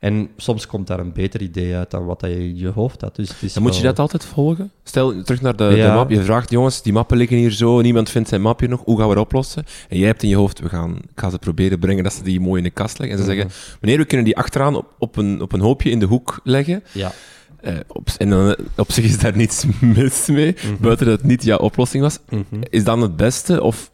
[0.00, 3.00] En soms komt daar een beter idee uit dan wat dat je in je hoofd
[3.00, 3.16] had.
[3.16, 4.70] Dus het is Dan moet je dat altijd volgen?
[4.84, 5.86] Stel, terug naar de, Ja.
[5.88, 6.10] de map.
[6.10, 8.98] Je vraagt, jongens, die mappen liggen hier zo, niemand vindt zijn map hier nog, hoe
[8.98, 9.64] gaan we dat oplossen?
[9.88, 12.22] En jij hebt in je hoofd, we gaan, ik ga ze proberen brengen dat ze
[12.22, 13.18] die mooi in de kast leggen.
[13.18, 13.40] En ze Mhm.
[13.40, 16.40] zeggen, meneer, we kunnen die achteraan op, op, een, op een hoopje in de hoek
[16.44, 16.82] leggen.
[16.92, 17.12] Ja.
[17.60, 19.64] Eh, op, en dan, eh, op zich is daar niets
[19.96, 20.82] mis mee, Mhm.
[20.82, 22.18] buiten dat het niet jouw oplossing was.
[22.28, 22.42] Mhm.
[22.70, 23.62] Is dan het beste?
[23.62, 23.90] Of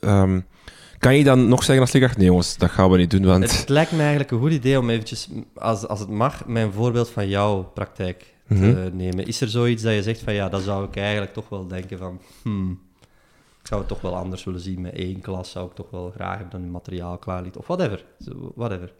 [0.00, 0.40] ehm,
[0.98, 3.50] kan je dan nog zeggen als leerkracht, nee jongens, dat gaan we niet doen, want...
[3.58, 7.10] Het, lijkt me eigenlijk een goed idee om eventjes, als, als het mag, mijn voorbeeld
[7.10, 8.96] van jouw praktijk te Mhm.
[8.96, 9.26] nemen.
[9.26, 11.98] Is er zoiets dat je zegt van ja, dat zou ik eigenlijk toch wel denken
[11.98, 12.80] van hmm,
[13.60, 16.10] ik zou het toch wel anders willen zien met één klas, zou ik toch wel
[16.14, 18.04] graag hebben dat hun materiaal klaar ligt, of whatever.
[18.54, 18.92] Whatever.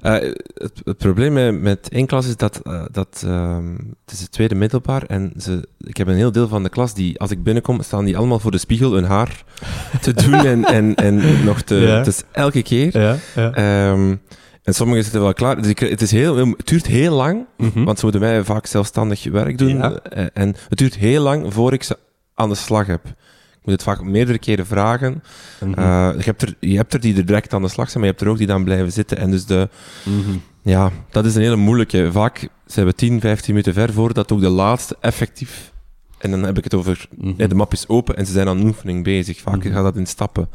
[0.00, 0.12] Eh,
[0.54, 3.72] het, het probleem met, één klas is dat, eh, dat ehm,
[4.04, 6.94] het is het tweede middelbaar en ze, ik heb een heel deel van de klas
[6.94, 9.44] die, als ik binnenkom, staan die allemaal voor de spiegel hun haar
[10.00, 11.74] te doen en, en, en nog te...
[11.74, 11.96] Ja.
[11.96, 13.00] Het is elke keer.
[13.00, 13.52] Ja, ja.
[13.52, 14.14] Ehm,
[14.62, 15.56] En sommigen zitten wel klaar.
[15.56, 19.24] Dus ik, het, is heel, het duurt heel lang, want ze moeten mij vaak zelfstandig
[19.24, 19.76] werk doen.
[19.76, 19.92] Ja.
[19.92, 21.96] Eh, En het duurt heel lang voor ik ze
[22.34, 23.02] aan de slag heb.
[23.66, 25.22] Moet het vaak meerdere keren vragen.
[25.60, 25.78] Mhm.
[25.78, 28.08] Eh, je, hebt er, je hebt er die er direct aan de slag zijn, maar
[28.08, 29.18] je hebt er ook die dan blijven zitten.
[29.18, 29.68] En dus de,
[30.04, 30.36] Mhm.
[30.62, 32.08] ja, dat is een hele moeilijke.
[32.12, 35.72] Vaak zijn we 10, 15 minuten ver voordat ook de laatste effectief.
[36.18, 37.06] En dan heb ik het over.
[37.16, 37.32] Mhm.
[37.36, 39.40] ja, de map is open en ze zijn aan een oefening bezig.
[39.40, 40.48] Vaak gaat dat in stappen.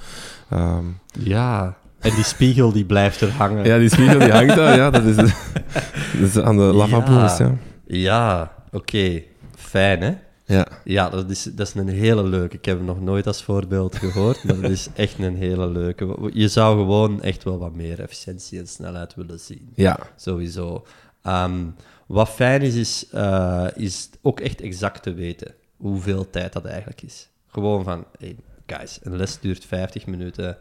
[0.50, 0.84] Ehm,
[1.20, 3.66] Ja, en die spiegel die blijft er hangen.
[3.66, 4.76] ja, die spiegel die hangt daar.
[4.76, 5.16] Ja, dat is,
[6.20, 7.38] dat is aan de lavabo's.
[7.38, 7.52] Ja.
[7.88, 9.22] Ja, oké.
[9.56, 10.12] Fijn, hè?
[10.52, 10.68] Ja.
[10.84, 12.58] Ja, dat is, dat is een hele leuke.
[12.58, 16.30] Ik heb hem nog nooit als voorbeeld gehoord, maar dat is echt een hele leuke.
[16.34, 19.70] Je zou gewoon echt wel wat meer efficiëntie en snelheid willen zien.
[19.76, 20.00] ja.
[20.16, 20.86] Sowieso.
[21.22, 21.66] Ehm,
[22.08, 27.02] wat fijn is, is, eh, is ook echt exact te weten hoeveel tijd dat eigenlijk
[27.02, 27.30] is.
[27.48, 28.36] Gewoon van, hey,
[28.66, 30.58] guys, een les duurt 50 minuten.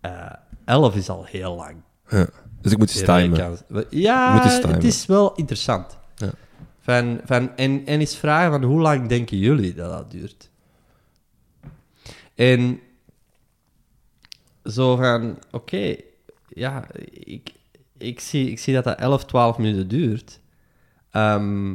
[0.00, 0.32] eh
[0.64, 1.76] 11 is al heel lang.
[2.08, 2.26] Ja.
[2.60, 3.58] Dus ik moet eens Je timen.
[3.90, 4.74] Ja, moet eens timen.
[4.74, 5.98] het is wel interessant.
[6.86, 10.50] Van, van, en, en eens vragen van hoe lang denken jullie dat dat duurt?
[12.34, 12.80] En
[14.64, 15.96] zo van, oké,
[16.48, 17.50] ja, ik,
[17.98, 20.40] ik, zie, ik zie dat dat 11, 12 minuten duurt.
[21.10, 21.74] Ehm,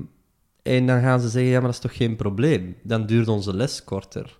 [0.61, 2.75] en dan gaan ze zeggen, ja, maar dat is toch geen probleem?
[2.81, 4.39] Dan duurt onze les korter.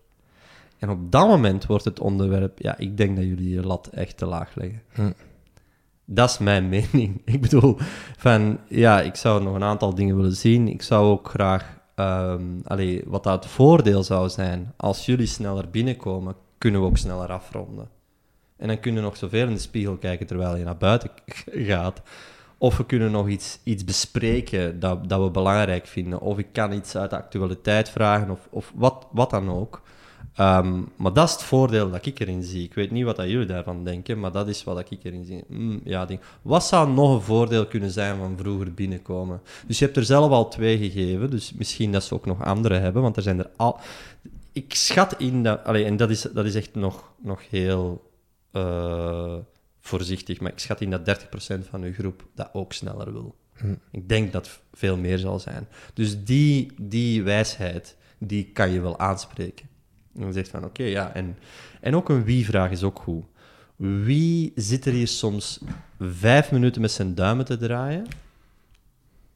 [0.77, 4.17] En op dat moment wordt het onderwerp, ja, ik denk dat jullie je lat echt
[4.17, 4.81] te laag leggen.
[4.91, 5.11] Hm.
[6.13, 7.21] Dat is mijn mening.
[7.35, 7.77] Ik bedoel,
[8.17, 10.67] van ja, ik zou nog een aantal dingen willen zien.
[10.67, 11.79] Ik zou ook graag,
[12.63, 17.31] allee, wat dat het voordeel zou zijn, als jullie sneller binnenkomen, kunnen we ook sneller
[17.31, 17.89] afronden.
[18.57, 21.09] En dan kunnen we nog zoveel in de spiegel kijken terwijl je naar buiten
[21.69, 22.01] gaat.
[22.57, 26.19] Of we kunnen nog iets, iets bespreken dat, dat we belangrijk vinden.
[26.19, 29.81] Of ik kan iets uit de actualiteit vragen, of, of wat, wat dan ook.
[30.35, 32.63] Ehm, maar dat is het voordeel dat ik erin zie.
[32.63, 35.43] Ik weet niet wat dat jullie daarvan denken, maar dat is wat ik erin zie.
[35.47, 39.41] Hmm, ja, denk, wat zou nog een voordeel kunnen zijn van vroeger binnenkomen?
[39.67, 42.75] Dus je hebt er zelf al twee gegeven, dus misschien dat ze ook nog andere
[42.75, 43.79] hebben, want er zijn er al...
[44.51, 45.63] Ik schat in dat...
[45.63, 48.11] Allee, en dat is, dat is echt nog, nog heel
[48.51, 49.35] eh,
[49.79, 51.23] voorzichtig, maar ik schat in dat
[51.55, 53.35] 30% van uw groep dat ook sneller wil.
[53.53, 53.73] Hm.
[53.91, 55.67] Ik denk dat veel meer zal zijn.
[55.93, 59.69] Dus die, die wijsheid, die kan je wel aanspreken.
[60.15, 61.13] En dan zegt van, oké, ja.
[61.13, 61.37] En,
[61.81, 63.23] en ook een wie-vraag is ook goed.
[63.75, 65.59] Wie zit er hier soms
[65.99, 68.05] vijf minuten met zijn duimen te draaien,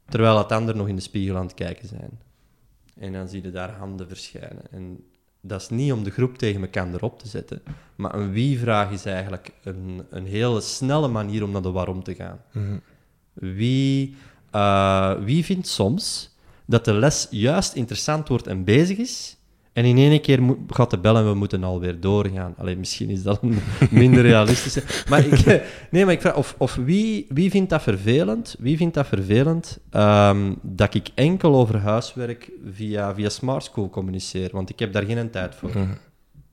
[0.08, 2.10] terwijl het ander nog in de spiegel aan het kijken zijn?
[2.98, 4.62] En dan zie je daar handen verschijnen.
[4.70, 5.04] En
[5.40, 7.62] dat is niet om de groep tegen elkaar erop te zetten,
[7.94, 12.14] maar een wie-vraag is eigenlijk een, een hele snelle manier om naar de waarom te
[12.14, 12.40] gaan.
[12.52, 12.78] Mhm.
[13.32, 14.16] Wie,
[14.50, 19.35] eh, wie vindt soms dat de les juist interessant wordt en bezig is,
[19.76, 22.54] en in één keer gaat de bel en we moeten alweer doorgaan?
[22.56, 23.58] Alleen misschien is dat een
[23.90, 24.82] minder realistische.
[25.08, 25.44] Maar ik,
[25.90, 28.56] nee, maar ik vraag, of, of wie, wie vindt dat vervelend?
[28.58, 34.48] Wie vindt dat vervelend ehm, dat ik enkel over huiswerk via, via Smart School communiceer?
[34.52, 35.70] Want ik heb daar geen tijd voor.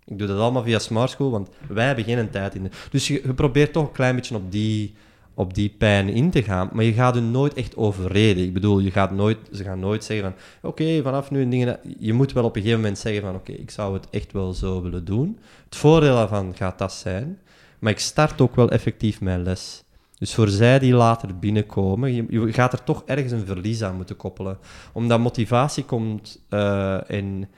[0.05, 2.63] Ik doe dat allemaal via Smart School, want wij hebben geen tijd in.
[2.63, 2.69] De...
[2.89, 4.93] Dus je, je probeert toch een klein beetje op die,
[5.33, 8.43] op die pijn in te gaan, maar je gaat er nooit echt overreden.
[8.43, 11.79] Ik bedoel, je gaat nooit, ze gaan nooit zeggen van, oké, vanaf nu en dingen...
[11.99, 14.53] Je moet wel op een gegeven moment zeggen van, oké, ik zou het echt wel
[14.53, 15.39] zo willen doen.
[15.65, 17.39] Het voordeel daarvan gaat dat zijn,
[17.79, 19.83] maar ik start ook wel effectief mijn les.
[20.17, 24.15] Dus voor zij die later binnenkomen, je, gaat er toch ergens een verlies aan moeten
[24.15, 24.57] koppelen.
[24.91, 27.49] Omdat motivatie komt eh, en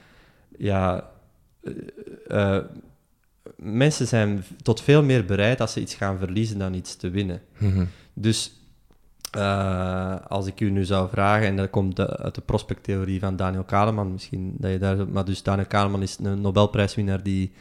[0.58, 1.10] ja,
[1.62, 1.74] eh,
[2.28, 2.64] eh,
[3.58, 7.42] mensen zijn tot veel meer bereid als ze iets gaan verliezen dan iets te winnen.
[7.58, 7.86] Mhm.
[8.14, 8.52] Dus
[9.32, 13.36] eh, als ik u nu zou vragen, en dat komt de- uit de prospecttheorie van
[13.36, 15.08] Daniel Kahneman, misschien dat je daar...
[15.08, 17.52] Maar dus Daniel Kahneman is een Nobelprijswinnaar, die,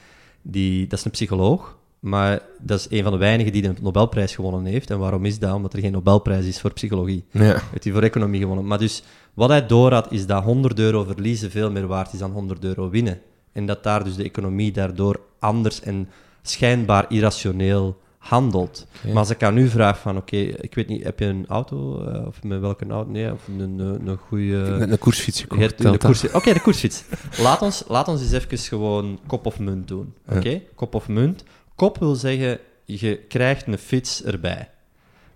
[0.43, 4.35] die, dat is een psycholoog, maar dat is een van de weinigen die de Nobelprijs
[4.35, 4.91] gewonnen heeft.
[4.91, 5.55] En waarom is dat?
[5.55, 7.24] Omdat er geen Nobelprijs is voor psychologie.
[7.30, 7.41] Ja.
[7.70, 8.66] Heeft hij voor economie gewonnen.
[8.66, 9.03] Maar dus,
[9.35, 12.91] wat hij doorhad, is dat 100 euro verliezen veel meer waard is dan 100 euro
[12.91, 13.20] winnen.
[13.55, 16.09] En dat daar dus de economie daardoor anders en
[16.43, 18.87] schijnbaar irrationeel handelt.
[19.07, 22.05] Maar als ik aan u vraag van, oké, ik weet niet, heb je een auto?
[22.07, 23.11] eh, of met welke auto?
[23.11, 24.77] Nee, of een, een, een goede...
[24.79, 25.61] Net een koersfiets gekocht.
[25.99, 27.05] koers- Oké, de koersfiets.
[27.39, 30.15] Laat ons, laat ons eens even gewoon kop of munt doen.
[30.29, 31.45] Oké, kop of munt.
[31.75, 34.71] Kop wil zeggen, je krijgt een fiets erbij.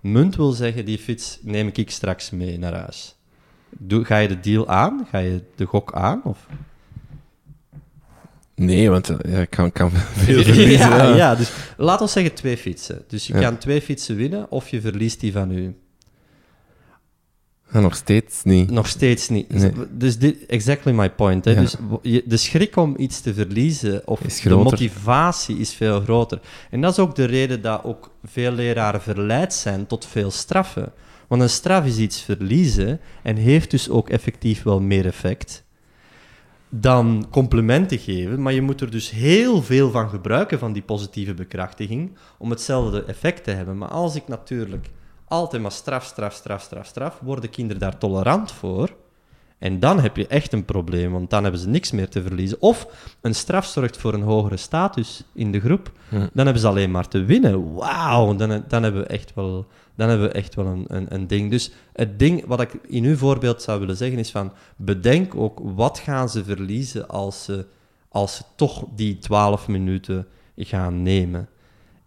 [0.00, 3.14] Munt wil zeggen, die fiets neem ik straks mee naar huis.
[3.70, 5.06] Doe, ga je de deal aan?
[5.10, 6.20] Ga je de gok aan?
[6.24, 6.46] Of?
[8.58, 9.90] Nee, want eh, ja, ik kan, kan
[10.24, 11.16] veel verliezen.
[11.16, 13.04] ja, dus laat ons zeggen twee fietsen.
[13.08, 13.40] Dus je Ja.
[13.40, 15.74] kan twee fietsen winnen of je verliest die van u.
[17.72, 18.70] Ja, nog steeds niet.
[18.70, 19.48] Nog steeds niet.
[19.54, 19.72] Nee.
[19.90, 21.44] Dus dit, exactly my point.
[21.44, 21.50] Hè.
[21.50, 21.60] Ja.
[21.60, 21.74] Dus
[22.24, 26.40] de schrik om iets te verliezen, of de motivatie is veel groter.
[26.70, 30.92] En dat is ook de reden dat ook veel leraren verleid zijn tot veel straffen.
[31.28, 35.64] Want een straf is iets verliezen en heeft dus ook effectief wel meer effect
[36.68, 38.42] dan complimenten geven.
[38.42, 43.04] Maar je moet er dus heel veel van gebruiken, van die positieve bekrachtiging, om hetzelfde
[43.04, 43.78] effect te hebben.
[43.78, 44.90] Maar als ik natuurlijk
[45.24, 48.96] altijd maar straf, straf, straf, straf, straf, worden kinderen daar tolerant voor.
[49.58, 52.60] En dan heb je echt een probleem, want dan hebben ze niks meer te verliezen.
[52.60, 52.86] Of
[53.20, 55.92] een straf zorgt voor een hogere status in de groep.
[56.10, 57.74] Dan hebben ze alleen maar te winnen.
[57.74, 61.26] Wauw, dan, dan hebben we echt wel, dan hebben we echt wel een, een, een
[61.26, 61.50] ding.
[61.50, 64.52] Dus het ding wat ik in uw voorbeeld zou willen zeggen is van...
[64.76, 67.66] Bedenk ook, wat gaan ze verliezen als ze,
[68.08, 71.48] als ze toch die 12 minuten gaan nemen?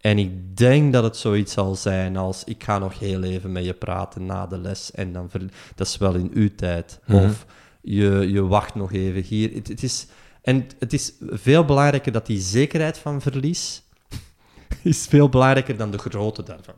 [0.01, 3.65] En ik denk dat het zoiets zal zijn als ik ga nog heel even met
[3.65, 5.29] je praten na de les en dan
[5.75, 6.99] dat is wel in uw tijd.
[7.05, 7.25] Mhm.
[7.25, 7.45] Of
[7.81, 9.53] je, je wacht nog even hier.
[9.53, 10.07] Het, het is,
[10.41, 13.81] en het is veel belangrijker dat die zekerheid van verlies
[14.81, 16.75] is veel belangrijker dan de grootte daarvan.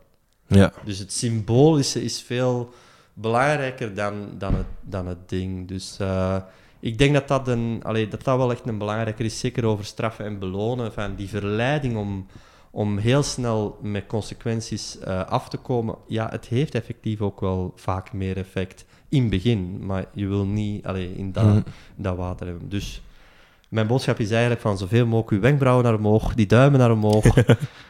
[0.48, 0.74] Ja.
[0.86, 2.74] Dus het symbolische is veel
[3.14, 5.68] belangrijker dan, dan, het, dan het ding.
[5.68, 6.38] Dus eh,
[6.80, 9.86] ik denk dat dat, een, allee, dat dat wel echt een belangrijker is, zeker over
[9.86, 12.28] straffen en belonen, van die verleiding om,
[12.76, 15.96] om heel snel met consequenties eh, af te komen.
[16.08, 20.46] Ja, het heeft effectief ook wel vaak meer effect in het begin, maar je wil
[20.46, 21.62] niet allee, in dat, Mhm.
[21.96, 22.70] dat water hebben.
[22.70, 23.02] Dus
[23.70, 27.24] mijn boodschap is eigenlijk van zoveel mogelijk uw wenkbrauwen naar omhoog, die duimen naar omhoog.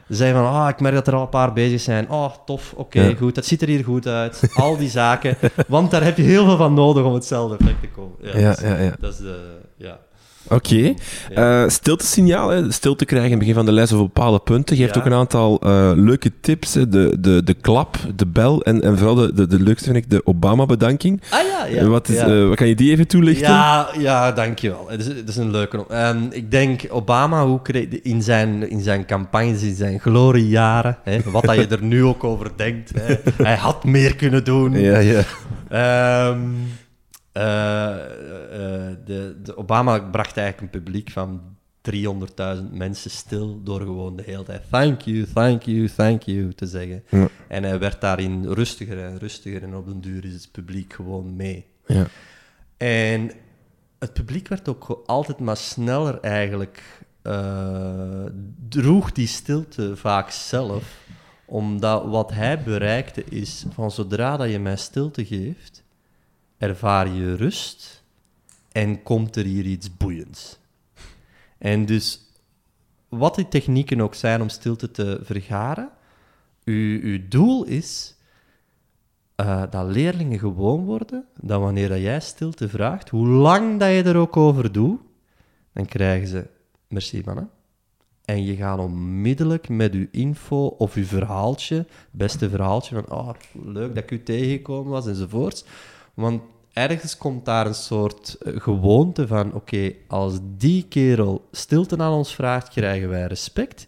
[0.07, 2.09] Zijn van, ah, ik merk dat er al een paar bezig zijn.
[2.09, 3.15] Oh, tof, oké, Ja.
[3.15, 4.49] goed, dat ziet er hier goed uit.
[4.55, 5.37] Al die zaken.
[5.67, 8.15] Want daar heb je heel veel van nodig om hetzelfde effect te komen.
[8.21, 8.95] Ja, Ja, dat, is, ja, ja.
[8.99, 9.59] dat is de...
[9.77, 9.99] Ja.
[10.53, 10.93] Oké.
[11.35, 11.63] Ja.
[11.63, 12.71] Eh, stiltesignaal, hè.
[12.71, 14.75] stilte krijgen in het begin van de les op bepaalde punten.
[14.77, 14.99] Geeft Ja.
[14.99, 16.73] ook een aantal eh, leuke tips.
[16.73, 16.89] hè.
[16.89, 20.09] De, de, de klap, de bel en, en vooral de, de, de leukste vind ik
[20.09, 21.21] de Obama-bedanking.
[21.29, 21.87] Ah ja, ja.
[21.87, 22.27] wat, is, ja.
[22.27, 23.47] eh, wat kan je die even toelichten?
[23.47, 24.85] Ja, ja, dankjewel.
[24.89, 25.85] Het is, het is een leuke.
[25.89, 31.17] Ehm, ik denk, Obama, hoe kreeg, in, zijn, in zijn campagnes, in zijn gloriejaren, hè,
[31.25, 33.15] wat dat je er nu ook over denkt, hè,
[33.49, 34.71] hij had meer kunnen doen.
[34.79, 35.21] Ja, ja.
[35.69, 36.39] Ehm,
[37.33, 41.41] eh, eh, de, de Obama bracht eigenlijk een publiek van
[41.91, 46.65] 300.000 mensen stil door gewoon de hele tijd thank you, thank you, thank you te
[46.65, 47.03] zeggen.
[47.09, 47.27] Ja.
[47.47, 51.35] En hij werd daarin rustiger en rustiger en op den duur is het publiek gewoon
[51.35, 51.65] mee.
[51.85, 52.05] ja.
[52.77, 53.31] En
[53.99, 56.83] het publiek werd ook altijd maar sneller eigenlijk,
[57.21, 58.25] eh,
[58.69, 60.97] droeg die stilte vaak zelf,
[61.45, 65.82] omdat wat hij bereikte is, van zodra dat je mij stilte geeft,
[66.63, 68.03] ervaar je rust
[68.71, 70.59] en komt er hier iets boeiends.
[71.57, 72.19] En dus,
[73.09, 75.89] wat die technieken ook zijn om stilte te vergaren,
[76.63, 78.15] uw, uw doel is
[79.35, 84.03] eh, dat leerlingen gewoon worden, dat wanneer dat jij stilte vraagt, hoe lang dat je
[84.03, 84.99] er ook over doet,
[85.73, 86.47] dan krijgen ze,
[86.87, 87.49] merci mannen.
[88.25, 93.29] En je gaat onmiddellijk met je info of je verhaaltje, beste verhaaltje van, oh,
[93.63, 95.65] leuk dat ik u tegengekomen was, enzovoorts.
[96.13, 96.41] Want
[96.73, 102.35] ergens komt daar een soort eh, gewoonte van, oké, als die kerel stilte aan ons
[102.35, 103.87] vraagt, krijgen wij respect,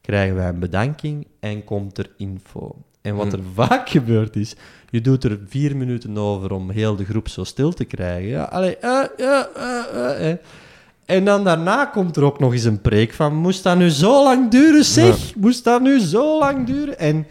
[0.00, 2.76] krijgen wij een bedanking en komt er info.
[3.02, 4.54] En wat er vaak gebeurt is,
[4.90, 8.28] je doet er vier minuten over om heel de groep zo stil te krijgen.
[8.28, 10.36] Ja, allee, eh, eh.
[11.04, 14.24] En dan daarna komt er ook nog eens een preek van, moest dat nu zo
[14.24, 15.34] lang duren, zeg?
[15.34, 16.98] Moest dat nu zo lang duren?
[16.98, 17.26] En,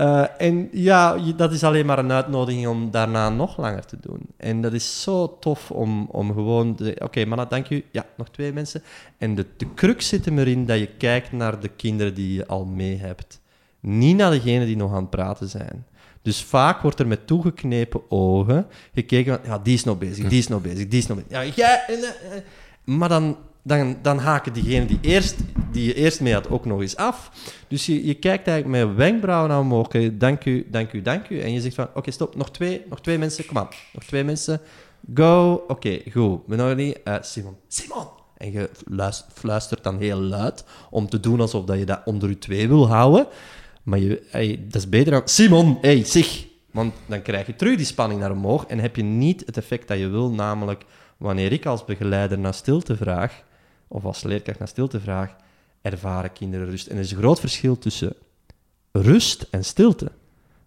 [0.00, 4.20] eh, en ja, dat is alleen maar een uitnodiging om daarna nog langer te doen.
[4.36, 7.84] En dat is zo tof om, om gewoon oké, mannen, dank u.
[7.90, 8.82] Ja, nog twee mensen.
[9.18, 12.46] En de, de crux zit hem erin dat je kijkt naar de kinderen die je
[12.46, 13.40] al mee hebt.
[13.80, 15.86] Niet naar degenen die nog aan het praten zijn.
[16.22, 20.38] Dus vaak wordt er met toegeknepen ogen gekeken van, ja, die is nog bezig, die
[20.38, 21.30] is nog bezig, die is nog bezig.
[21.30, 21.84] Ja, jij...
[21.86, 22.42] eh, eh.
[22.84, 25.36] Maar dan, dan, dan haken diegenen die, eerst,
[25.72, 27.30] die je eerst mee had ook nog eens af.
[27.68, 29.88] Dus je, je kijkt eigenlijk met wenkbrauwen naar omhoog.
[30.12, 31.40] Dank u, dank u, dank u.
[31.40, 33.68] En je zegt van, oké, stop, nog twee, nog twee mensen, kom aan.
[33.92, 34.60] Nog twee mensen,
[35.14, 35.64] go.
[35.68, 36.40] Oké, goed.
[36.46, 37.02] We nog niet.
[37.02, 38.06] Eh, Simon, Simon!
[38.36, 42.28] En je luis- fluistert dan heel luid om te doen alsof dat je dat onder
[42.28, 43.26] je twee wil houden.
[43.82, 44.22] Maar je,
[44.68, 45.22] dat is beter dan...
[45.24, 46.46] Simon, hey, zeg!
[46.70, 49.88] Want dan krijg je terug die spanning naar omhoog en heb je niet het effect
[49.88, 50.84] dat je wil, namelijk
[51.16, 53.42] wanneer ik als begeleider naar stilte vraag,
[53.92, 55.36] of als leerkracht naar stilte vraag,
[55.82, 56.86] ervaren kinderen rust.
[56.86, 58.12] En er is een groot verschil tussen
[58.92, 60.10] rust en stilte.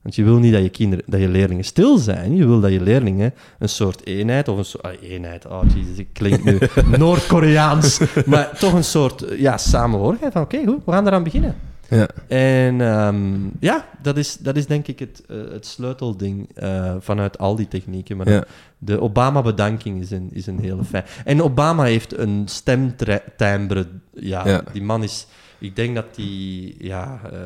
[0.02, 2.36] Want je wil niet dat je, kinderen, dat je leerlingen stil zijn.
[2.36, 4.84] Je wil dat je leerlingen een soort eenheid, of een soort...
[4.84, 6.60] ah, eenheid, oh jezus, ik klink nu
[6.98, 8.00] Noord-Koreaans.
[8.26, 11.56] maar toch een soort, ja, samenhorigheid van, oké, goed, we gaan eraan beginnen.
[11.96, 12.08] Ja.
[12.28, 17.38] En ehm, ja, dat is, dat is denk ik het, eh, het sleutelding eh, vanuit
[17.38, 18.18] al die technieken.
[18.18, 18.44] Maar Ja.
[18.78, 21.04] de Obama-bedanking is een, is een hele fijn.
[21.26, 23.88] En Obama heeft een stemtimbre.
[24.14, 24.64] Ja, Ja.
[24.74, 25.28] die man is...
[25.60, 27.40] Ik denk dat die, ja, eh,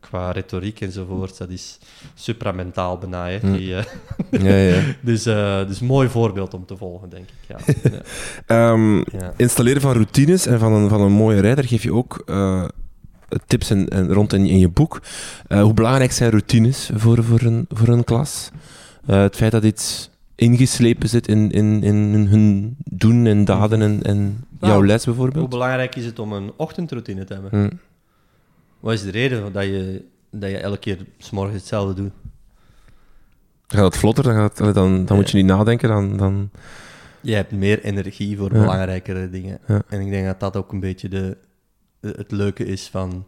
[0.00, 1.78] qua retoriek enzovoort, dat is
[2.14, 3.28] supramentaal bijna.
[3.28, 3.82] Hè, die, Ja,
[4.30, 4.80] ja.
[5.00, 5.22] dus,
[5.68, 7.56] dus mooi voorbeeld om te volgen, denk ik.
[7.56, 8.00] Ja.
[8.70, 9.02] Ehm,
[9.36, 12.22] installeren van routines en van een, van een mooie rijder geef je ook
[13.46, 15.00] tips en, en rond in, in je boek.
[15.46, 18.50] Eh, hoe belangrijk zijn routines voor, voor, een, voor een klas?
[19.06, 24.02] Eh, het feit dat iets ingeslepen zit in, in, in hun doen en daden en,
[24.02, 25.48] en jouw les Hoe bijvoorbeeld?
[25.48, 27.50] belangrijk is het om een ochtendroutine te hebben?
[27.50, 27.76] Hm.
[28.80, 32.12] Wat is de reden dat je, dat je elke keer s'morgens hetzelfde doet?
[33.66, 35.88] Gaat het vlotter, dan, gaat het, dan, dan moet je niet nadenken.
[35.88, 36.50] Dan, dan,
[37.20, 38.60] Je hebt meer energie voor Ja.
[38.60, 39.58] belangrijkere dingen.
[39.66, 39.82] Ja.
[39.88, 41.36] En ik denk dat dat ook een beetje de-
[42.00, 43.26] het leuke is van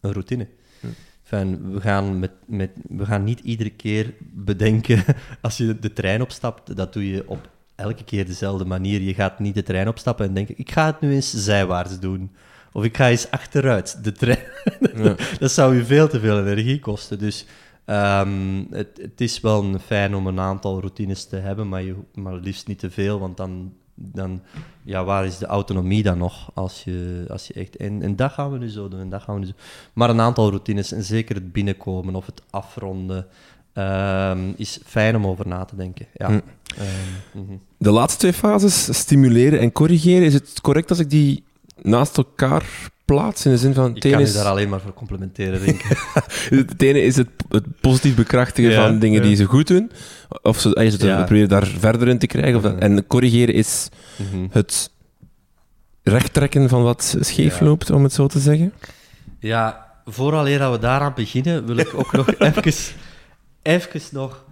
[0.00, 0.48] een routine.
[0.80, 0.86] Hm.
[1.22, 5.04] Van, we, gaan met, met, we gaan niet iedere keer bedenken
[5.40, 9.00] als je de trein opstapt, dat doe je op elke keer dezelfde manier.
[9.00, 12.30] Je gaat niet de trein opstappen en denken, ik ga het nu eens zijwaarts doen.
[12.72, 14.38] Of ik ga eens achteruit de trein.
[14.94, 15.16] Ja.
[15.38, 17.18] dat zou je veel te veel energie kosten.
[17.18, 17.46] Dus
[17.84, 22.34] ehm, het, het is wel fijn om een aantal routines te hebben, maar, je, maar
[22.34, 24.40] liefst niet te veel, want dan, dan
[24.82, 26.50] ja, waar is de autonomie dan nog?
[26.54, 29.22] Als je, als je echt, en, en dat gaan we nu zo doen, en dat
[29.22, 29.52] gaan we nu zo.
[29.92, 33.26] Maar een aantal routines, en zeker het binnenkomen of het afronden,
[33.72, 36.06] ehm, is fijn om over na te denken.
[36.14, 36.26] Ja.
[36.26, 36.40] Hm.
[36.78, 37.56] Ehm, mhm.
[37.76, 41.44] De laatste twee fases, stimuleren en corrigeren, is het correct als ik die
[41.82, 43.44] naast elkaar plaats?
[43.44, 45.98] In de zin van, Ik kan je daar alleen maar voor complimenteren, denk ik.
[46.68, 49.26] het ene is het, het positief bekrachtigen Ja, van dingen ja.
[49.28, 49.90] die ze goed doen,
[50.42, 51.16] of ze, je ze Ja.
[51.16, 52.56] proberen daar verder in te krijgen.
[52.56, 53.88] Of dat- en corrigeren is
[54.18, 54.46] Mhm.
[54.50, 54.90] het
[56.02, 58.72] rechttrekken van wat scheef loopt, om het zo te zeggen.
[59.38, 62.72] Ja, vooraleer dat we daaraan beginnen, wil ik ook nog even,
[63.62, 64.44] even nog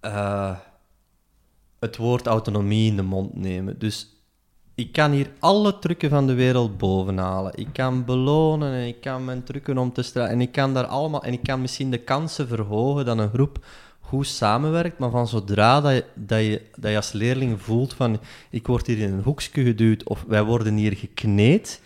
[0.00, 0.56] eh,
[1.80, 3.78] het woord autonomie in de mond nemen.
[3.78, 4.13] Dus
[4.74, 7.52] ik kan hier alle trucken van de wereld bovenhalen.
[7.54, 10.30] Ik kan belonen en ik kan mijn trucken om te stralen.
[10.30, 11.22] En ik kan daar allemaal...
[11.22, 13.64] En ik kan misschien de kansen verhogen dat een groep
[14.00, 14.98] goed samenwerkt.
[14.98, 18.20] Maar van zodra dat je, dat je, dat je als leerling voelt van...
[18.50, 21.82] Ik word hier in een hoekje geduwd of wij worden hier gekneed...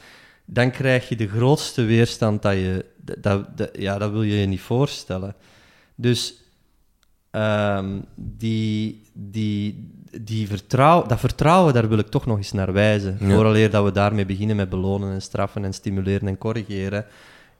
[0.50, 2.84] Dan krijg je de grootste weerstand dat je...
[3.18, 5.34] Dat, ja, dat wil je je niet voorstellen.
[5.94, 6.34] Dus
[7.30, 9.90] ehm, die, die,
[10.20, 13.16] die vertrouw, dat vertrouwen, daar wil ik toch nog eens naar wijzen.
[13.20, 13.34] Ja.
[13.34, 17.06] Vooraleer dat we daarmee beginnen met belonen en straffen en stimuleren en corrigeren,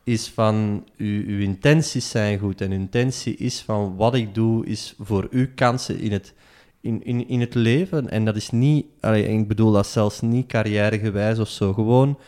[0.05, 2.61] is van, uw, uw intenties zijn goed.
[2.61, 6.35] En uw intentie is van, wat ik doe, is voor u kansen in het,
[6.81, 8.11] in, in, in het leven.
[8.11, 12.19] En dat is niet, allee, ik bedoel dat zelfs niet carrièregewijs of zo, gewoon...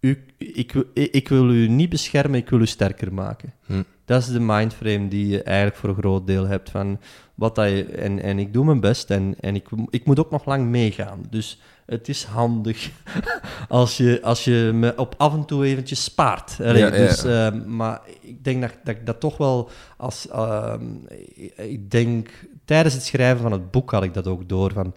[0.00, 3.52] U, ik, wil- ik wil u niet beschermen, ik wil u sterker maken.
[3.66, 3.82] Hm.
[4.04, 6.70] Dat is de mindframe die je eigenlijk voor een groot deel hebt.
[6.70, 7.00] Van
[7.34, 10.30] wat dat je, en, en ik doe mijn best en, en ik, ik moet ook
[10.30, 11.20] nog lang meegaan.
[11.30, 12.90] Dus het is handig
[13.68, 16.56] als je, als je me op af en toe eventjes spaart.
[16.58, 20.28] Ja, Dus, eh, maar ik denk dat, dat ik dat toch wel als...
[20.28, 20.84] ehm,
[21.56, 22.28] ik denk,
[22.64, 24.72] tijdens het schrijven van het boek had ik dat ook door.
[24.72, 24.94] Van,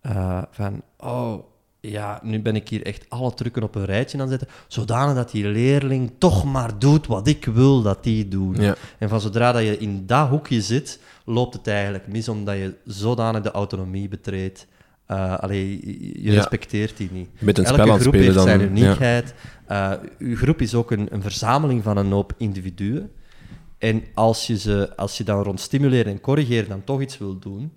[0.00, 1.34] eh, van oh,
[1.80, 5.14] ja, nu ben ik hier echt alle trucken op een rijtje aan het zetten, zodanig
[5.14, 8.56] dat die leerling toch maar doet wat ik wil dat die doet.
[8.58, 8.74] Ja.
[8.98, 12.74] En van zodra dat je in dat hoekje zit, loopt het eigenlijk mis, omdat je
[12.84, 14.66] zodanig de autonomie betreedt.
[15.06, 16.32] Eh allee, je- Ja.
[16.34, 17.28] respecteert die niet.
[17.38, 18.42] Met een Elke groep heeft dan.
[18.44, 19.34] zijn uniekheid.
[19.66, 23.10] Eh, uw groep is ook een, een verzameling van een hoop individuen.
[23.78, 27.38] En als je, ze, als je dan rond stimuleren en corrigeren dan toch iets wil
[27.38, 27.72] doen...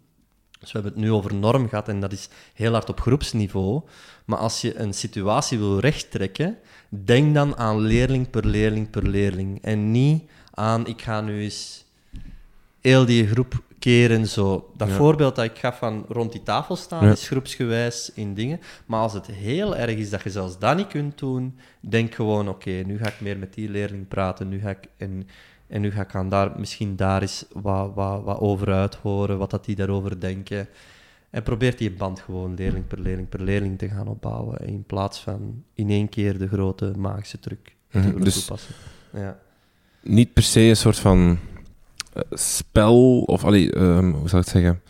[0.63, 3.81] Dus we hebben het nu over norm gehad en dat is heel hard op groepsniveau.
[4.25, 6.57] Maar als je een situatie wil rechttrekken,
[6.89, 9.61] denk dan aan leerling per leerling per leerling.
[9.61, 11.85] En niet aan, ik ga nu eens
[12.81, 14.71] heel die groep keren zo.
[14.77, 14.95] Dat Ja.
[14.95, 17.11] voorbeeld dat ik gaf van rond die tafel staan, Ja.
[17.11, 18.59] is groepsgewijs in dingen.
[18.85, 22.49] Maar als het heel erg is dat je zelfs dat niet kunt doen, denk gewoon,
[22.49, 24.87] oké, nu ga ik meer met die leerling praten, nu ga ik...
[24.97, 25.27] En,
[25.73, 29.49] en nu ga ik aan daar, misschien daar eens wat, wat, wat over uithoren, wat
[29.51, 30.67] dat die daarover denken.
[31.29, 35.19] En probeert die band gewoon leerling per leerling per leerling te gaan opbouwen, in plaats
[35.19, 38.75] van in één keer de grote magische truc te dus- toepassen.
[39.13, 39.39] Ja.
[40.01, 41.37] Niet per se een soort van
[42.13, 44.81] eh, spel, of allee, ehm, hoe zou ik het zeggen?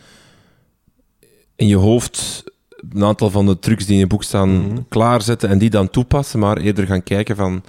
[1.55, 2.43] In je hoofd
[2.89, 4.81] een aantal van de trucs die in je boek staan Mhm.
[4.89, 7.63] klaarzetten en die dan toepassen, maar eerder gaan kijken van...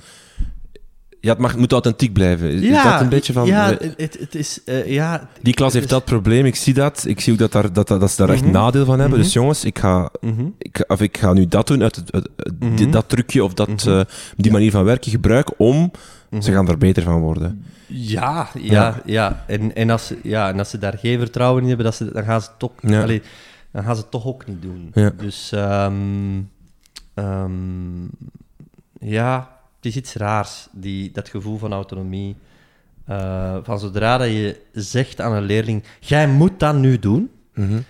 [1.25, 2.51] Ja, het mag, moet authentiek blijven.
[2.51, 3.47] Is, is dat een beetje van...
[3.47, 4.61] Ja, eh, het, het is...
[4.65, 7.05] eh, ja, die klas heeft is- dat probleem, ik zie dat.
[7.07, 8.51] Ik zie ook dat, daar, dat, dat, dat ze daar echt Mhm.
[8.53, 9.17] nadeel van hebben.
[9.19, 9.25] Mhm.
[9.27, 10.47] Dus jongens, ik ga, Mhm.
[10.59, 12.91] ik, of ik ga nu dat doen, uit, het- uit- Mhm.
[12.91, 13.89] dat trucje of dat, Mhm.
[13.89, 14.01] eh,
[14.37, 15.91] die manier van werken gebruiken om...
[16.31, 16.43] Mhm.
[16.43, 17.65] Ze gaan er beter van worden.
[17.87, 19.01] Ja, ja, Ja.
[19.05, 19.45] ja.
[19.47, 22.13] En, en, als ze, ja en als ze daar geen vertrouwen in hebben, dat ze,
[22.13, 23.03] dan, gaan ze toch, Ja.
[23.03, 23.23] allee,
[23.73, 24.91] dan gaan ze het toch ook niet doen.
[24.95, 25.13] Ja.
[25.19, 26.39] Dus ehm,
[29.01, 29.54] ja,
[29.85, 32.37] het is iets raars, die, dat gevoel van autonomie.
[33.07, 37.81] Eh, van zodra dat je zegt aan een leerling, jij moet dat nu doen, Mhm.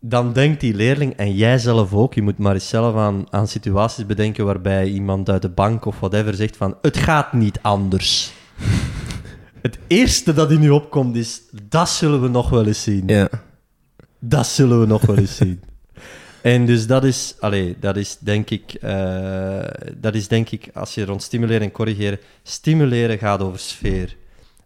[0.00, 3.48] dan denkt die leerling, en jij zelf ook, je moet maar eens zelf aan, aan
[3.48, 8.32] situaties bedenken waarbij iemand uit de bank of whatever zegt van, het gaat niet anders.
[9.62, 13.02] het eerste dat in u opkomt is, dat zullen we nog wel eens zien.
[13.06, 13.28] Ja.
[14.18, 15.60] Dat zullen we nog wel eens zien.
[16.42, 19.64] En dus dat is, allee, dat is denk ik, eh,
[19.96, 24.16] dat is denk ik, als je rond stimuleren en corrigeren, stimuleren gaat over sfeer.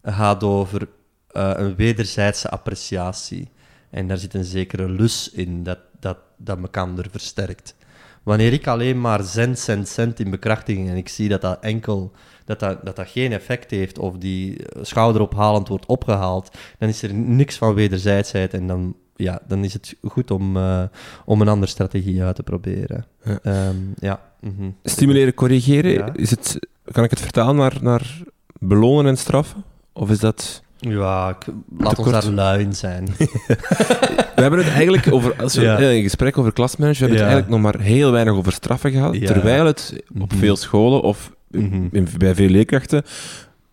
[0.03, 0.89] Gaat over
[1.29, 3.49] eh, een wederzijdse appreciatie.
[3.91, 7.75] En daar zit een zekere lus in, dat, dat, dat mekander versterkt.
[8.23, 12.13] Wanneer ik alleen maar cent, cent, cent in bekrachtiging en ik zie dat dat enkel,
[12.45, 17.03] dat dat, dat, dat geen effect heeft of die eh, schouderophalend wordt opgehaald, dan is
[17.03, 20.83] er niks van wederzijdsheid en dan, ja, dan is het goed om, eh,
[21.25, 23.05] om een andere strategie uit te proberen.
[23.25, 23.39] Ja.
[23.43, 24.21] Ehm, ja.
[24.41, 24.71] mhm.
[24.85, 26.09] Stimuleren, corrigeren, Ja.
[26.15, 26.59] is het,
[26.93, 28.21] kan ik het vertalen naar, naar
[28.59, 29.65] belonen en straffen?
[29.93, 30.63] Of is dat...
[30.79, 31.47] Ja, ik,
[31.79, 33.05] laat ons daar lui in zijn.
[34.37, 35.79] We hebben het eigenlijk over, als we Ja.
[35.79, 38.91] eh, een gesprek over klasmanagement, we hebben het eigenlijk nog maar heel weinig over straffen
[38.91, 40.39] gehad, terwijl het op Mhm.
[40.41, 41.87] veel scholen of Mhm.
[41.93, 43.03] in, bij veel leerkrachten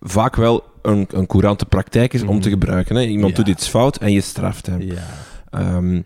[0.01, 2.39] vaak wel een, een courante praktijk is om Mhm.
[2.39, 2.95] te gebruiken.
[2.95, 3.01] Hè.
[3.01, 3.43] Iemand Ja.
[3.43, 4.81] doet iets fout en je straft hem.
[4.81, 4.93] ja.
[5.49, 6.01] Ehm,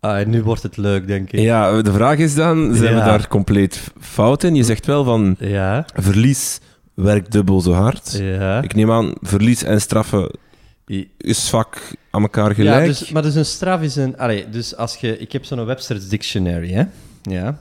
[0.00, 1.40] Ah, nu wordt het leuk, denk ik.
[1.40, 4.54] ja, de vraag is dan, zijn we daar compleet fout in?
[4.54, 5.86] Je zegt wel van, Ja.
[5.94, 6.60] verlies
[6.94, 8.12] werkt dubbel zo hard.
[8.18, 8.62] Ja.
[8.62, 10.30] Ik neem aan, verlies en straffen
[11.16, 12.80] is vaak aan elkaar gelijk.
[12.80, 14.18] Ja, dus, maar dus een straf is een...
[14.18, 15.18] Allee, dus als je...
[15.18, 16.82] Ik heb zo'n Webster's Dictionary, hè.
[17.22, 17.60] Ja.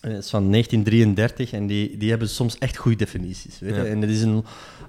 [0.00, 3.58] Het is van 1933 en die, die hebben soms echt goede definities.
[3.58, 3.80] Weet je?
[3.80, 3.86] Ja.
[3.86, 4.44] En het is een...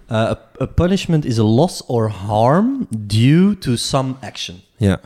[0.07, 4.55] eh, a, a punishment is a loss or harm due to some action.
[4.78, 4.99] Ja.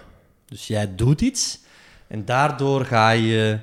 [0.45, 1.59] Dus jij doet iets
[2.07, 3.59] en daardoor ga je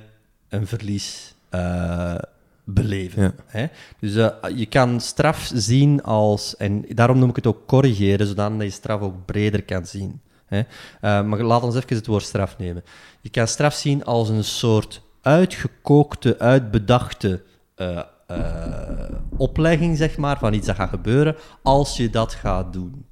[0.49, 2.15] een verlies eh,
[2.63, 3.23] beleven.
[3.23, 3.33] Ja.
[3.45, 3.65] Hè?
[3.99, 8.51] Dus eh, je kan straf zien als, en daarom noem ik het ook corrigeren, zodat
[8.57, 10.21] je straf ook breder kan zien.
[10.45, 10.61] Hè?
[11.01, 12.83] Eh, maar laat ons even het woord straf nemen.
[13.21, 17.41] Je kan straf zien als een soort uitgekookte, uitbedachte
[17.75, 23.05] eh, eh, oplegging, zeg maar, van iets dat gaat gebeuren als je dat gaat doen.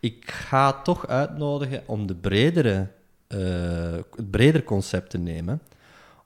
[0.00, 2.88] Ik ga toch uitnodigen om de bredere,
[3.26, 3.38] eh,
[4.16, 5.62] het breder concept te nemen,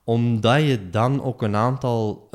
[0.03, 2.29] omdat je dan ook een aantal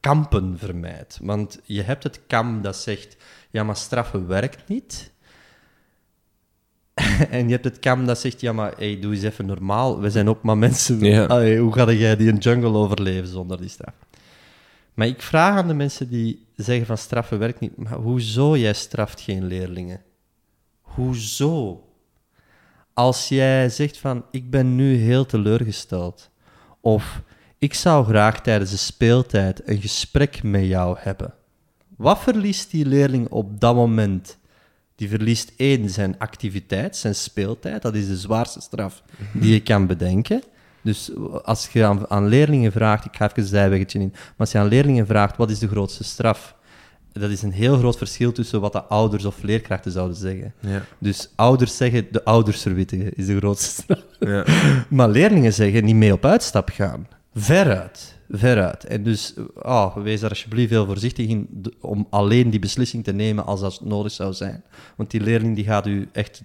[0.00, 1.18] kampen vermijdt.
[1.22, 3.16] Want je hebt het kamp dat zegt,
[3.50, 5.12] ja, maar straffen werkt niet.
[7.30, 10.00] en je hebt het kamp dat zegt, ja, maar hey, doe eens even normaal.
[10.00, 11.00] We zijn ook maar mensen.
[11.00, 11.24] Ja.
[11.24, 13.94] Allee, hoe ga jij die een jungle overleven zonder die straf?
[14.94, 18.72] Maar ik vraag aan de mensen die zeggen van straffen werkt niet, maar hoezo jij
[18.72, 20.02] straft geen leerlingen?
[20.80, 21.84] Hoezo?
[22.92, 26.30] Als jij zegt van ik ben nu heel teleurgesteld
[26.80, 27.22] of
[27.58, 31.34] ik zou graag tijdens de speeltijd een gesprek met jou hebben.
[31.96, 34.38] Wat verliest die leerling op dat moment?
[34.96, 37.82] Die verliest één zijn activiteit, zijn speeltijd.
[37.82, 40.42] Dat is de zwaarste straf die je kan bedenken.
[40.82, 41.10] Dus
[41.44, 44.58] als je aan, aan leerlingen vraagt, ik ga even een zijweggetje in, maar als je
[44.58, 46.54] aan leerlingen vraagt wat is de grootste straf,
[47.12, 50.54] dat is een heel groot verschil tussen wat de ouders of leerkrachten zouden zeggen.
[50.60, 50.84] Ja.
[50.98, 54.04] Dus ouders zeggen de ouders verwittigen is de grootste straf.
[54.18, 54.44] Ja.
[54.88, 57.08] Maar leerlingen zeggen niet mee op uitstap gaan.
[57.34, 58.13] Veruit.
[58.28, 58.84] Veruit.
[58.84, 63.46] En dus, oh, wees daar alsjeblieft heel voorzichtig in om alleen die beslissing te nemen
[63.46, 64.62] als dat nodig zou zijn.
[64.96, 66.42] Want die leerling die gaat u echt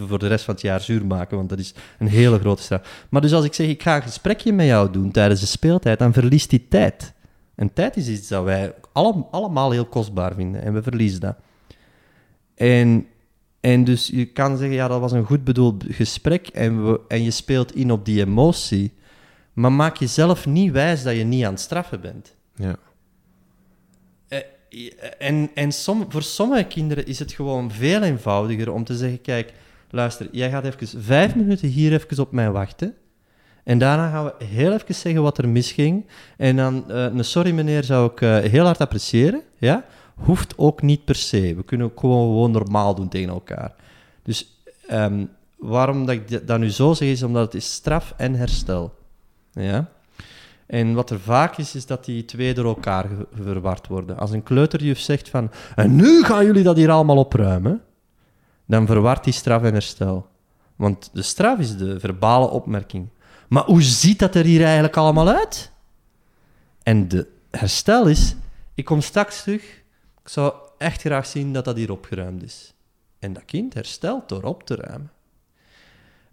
[0.00, 3.06] voor de rest van het jaar zuur maken, want dat is een hele grote straf.
[3.10, 5.98] Maar dus als ik zeg, ik ga een gesprekje met jou doen tijdens de speeltijd,
[5.98, 7.12] dan verliest die tijd.
[7.54, 11.36] En tijd is iets dat wij alle- allemaal heel kostbaar vinden en we verliezen dat.
[12.54, 13.06] En,
[13.60, 17.22] en dus je kan zeggen, ja, dat was een goed bedoeld gesprek en, we, en
[17.22, 18.92] je speelt in op die emotie,
[19.58, 22.34] maar maak jezelf niet wijs dat je niet aan het straffen bent.
[22.54, 22.76] Ja.
[24.28, 24.40] Eh,
[25.18, 29.52] En, en som, voor sommige kinderen is het gewoon veel eenvoudiger om te zeggen: Kijk,
[29.90, 32.94] luister, jij gaat even vijf minuten hier even op mij wachten.
[33.64, 36.06] En daarna gaan we heel even zeggen wat er misging.
[36.36, 39.42] En dan, eh, een sorry meneer, zou ik eh, heel hard appreciëren.
[39.58, 39.84] Ja?
[40.14, 41.54] Hoeft ook niet per se.
[41.54, 43.74] We kunnen ook gewoon, gewoon normaal doen tegen elkaar.
[44.22, 45.24] Dus ehm,
[45.56, 48.96] waarom dat ik dat nu zo zeg, is omdat het is straf en herstel.
[49.58, 49.88] Ja?
[50.66, 54.18] En wat er vaak is, is dat die twee door elkaar verward worden.
[54.18, 57.82] Als een kleuterjuf zegt van, en nu gaan jullie dat hier allemaal opruimen,
[58.66, 60.28] dan verwart die straf en herstel.
[60.76, 63.08] Want de straf is de verbale opmerking.
[63.48, 65.72] Maar hoe ziet dat er hier eigenlijk allemaal uit?
[66.82, 68.36] En de herstel is,
[68.74, 69.62] ik kom straks terug,
[70.22, 72.74] ik zou echt graag zien dat dat hier opgeruimd is.
[73.18, 75.10] En dat kind herstelt door op te ruimen.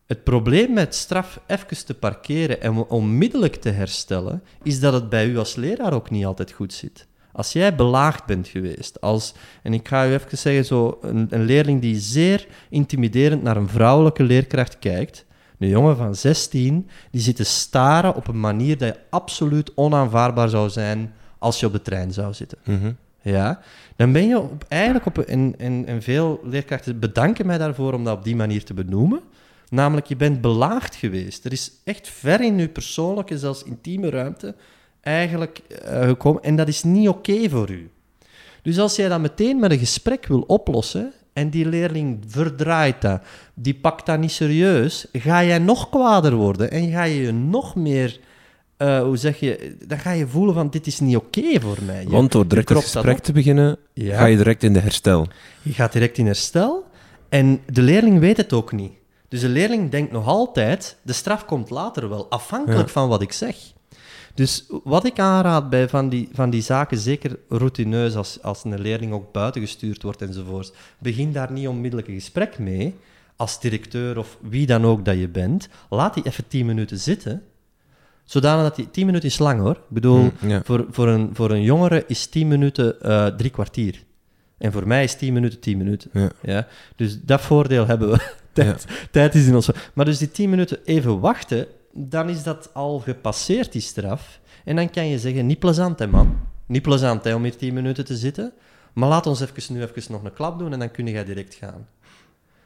[0.06, 5.28] Het probleem met straf even te parkeren en onmiddellijk te herstellen, is dat het bij
[5.28, 7.08] u als leraar ook niet altijd goed zit.
[7.32, 9.34] Als jij belaagd bent geweest, als,
[9.64, 13.70] en ik ga u even zeggen, zo een, een leerling die zeer intimiderend naar een
[13.70, 15.26] vrouwelijke leerkracht kijkt,
[15.60, 20.70] een jongen van 16, die zit te staren op een manier dat absoluut onaanvaardbaar zou
[20.70, 22.58] zijn als je op de trein zou zitten.
[22.64, 22.92] Mhm.
[23.22, 23.60] Ja,
[23.96, 27.94] dan ben je op, eigenlijk op een, en, en, en veel leerkrachten bedanken mij daarvoor
[27.94, 29.22] om dat op die manier te benoemen.
[29.70, 31.46] Namelijk, je bent belaagd geweest.
[31.46, 34.56] Er is echt ver in je persoonlijke, zelfs intieme ruimte
[35.02, 36.44] eigenlijk eh, gekomen.
[36.44, 37.90] En dat is niet oké voor u.
[38.62, 43.22] Dus als jij dat meteen met een gesprek wil oplossen en die leerling verdraait dat,
[43.54, 47.76] die pakt dat niet serieus, ga jij nog kwader worden en ga je je nog
[47.76, 48.20] meer,
[48.78, 52.02] eh, hoe zeg je, dan ga je voelen van dit is niet oké voor mij.
[52.04, 54.18] Je- Want door direct het gesprek te beginnen, Ja.
[54.18, 55.28] ga je direct in de herstel.
[55.62, 56.86] Je gaat direct in herstel
[57.30, 58.92] en de leerling weet het ook niet.
[59.36, 62.94] Dus de leerling denkt nog altijd, de straf komt later wel, afhankelijk Ja.
[62.94, 63.56] van wat ik zeg.
[64.34, 68.82] Dus wat ik aanraad bij van die, van die zaken, zeker routineus, als, als een
[68.82, 72.96] leerling ook buiten gestuurd wordt enzovoort, begin daar niet onmiddellijk een gesprek mee,
[73.36, 75.70] als directeur of wie dan ook dat je bent.
[75.90, 77.44] Laat die even tien minuten zitten,
[78.24, 78.92] zodanig dat die...
[78.92, 79.76] Tien minuten is lang hoor.
[79.76, 80.62] Ik bedoel, ja.
[80.64, 84.04] voor, voor, een, voor een jongere is tien minuten eh, drie kwartier.
[84.58, 86.10] En voor mij is 10 minuten 10 minuten.
[86.14, 86.32] Ja.
[86.42, 86.68] Ja?
[86.96, 88.20] Dus dat voordeel hebben we.
[88.56, 89.70] tijd, tijd is in ons.
[89.94, 94.40] Maar dus die 10 minuten even wachten, dan is dat al gepasseerd, die straf.
[94.64, 96.38] En dan kan je zeggen: niet plezant, hè, man.
[96.66, 98.54] Niet plezant hè, om hier 10 minuten te zitten.
[98.94, 101.54] Maar laat ons even, nu even nog een klap doen en dan kun je direct
[101.54, 101.88] gaan.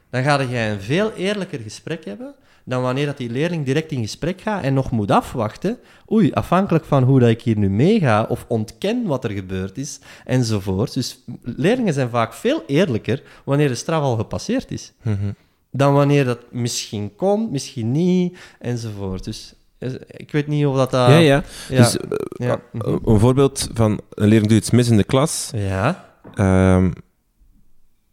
[0.10, 2.36] Dan ga je een veel eerlijker gesprek hebben
[2.70, 5.78] dan wanneer dat die leerling direct in gesprek gaat en nog moet afwachten.
[6.12, 10.00] Oei, afhankelijk van hoe dat ik hier nu meega of ontken wat er gebeurd is,
[10.26, 10.94] enzovoort.
[10.94, 15.32] Dus leerlingen zijn vaak veel eerlijker wanneer de straf al gepasseerd is, Mhm.
[15.72, 19.24] Dan wanneer dat misschien komt, misschien niet, enzovoort.
[19.24, 20.92] Dus eh, ik weet niet of dat...
[20.92, 21.44] dat ja, ja.
[21.70, 25.04] ja, Dus eh, ja, eh, een voorbeeld van een leerling doet iets mis in de
[25.04, 25.52] klas.
[25.56, 26.08] ja.
[26.34, 26.92] Ehm,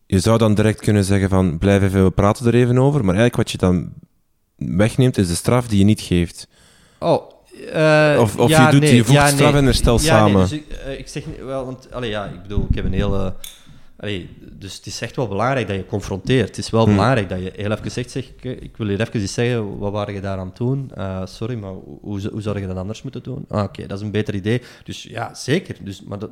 [0.07, 3.01] je zou dan direct kunnen zeggen van, blijf even, we praten er even over.
[3.05, 3.93] Maar eigenlijk wat je dan
[4.57, 6.49] wegneemt, is de straf die je niet geeft.
[6.99, 7.31] Oh,
[7.73, 9.61] eh, Of- of ja, je doet- nee, je voegt ja, straf nee.
[9.61, 10.33] en herstel ja, samen.
[10.33, 10.53] Nee, dus
[10.93, 13.35] ik, ik zeg wel, want, allee, ja, ik bedoel, ik heb een hele...
[13.99, 16.49] Allee, dus het is echt wel belangrijk dat je confronteert.
[16.49, 16.94] Het is wel Hmm.
[16.94, 19.92] belangrijk dat je heel even zegt, zeg, ik, ik wil hier even iets zeggen, wat
[19.92, 20.90] waren je daar aan het doen?
[20.94, 21.99] Eh, sorry, maar hoe,
[22.30, 23.44] hoe, zou- je dat anders moeten doen?
[23.49, 24.62] Ah, Oké, dat is een beter idee.
[24.84, 25.76] Dus ja, zeker.
[25.80, 26.30] Dus, maar dat,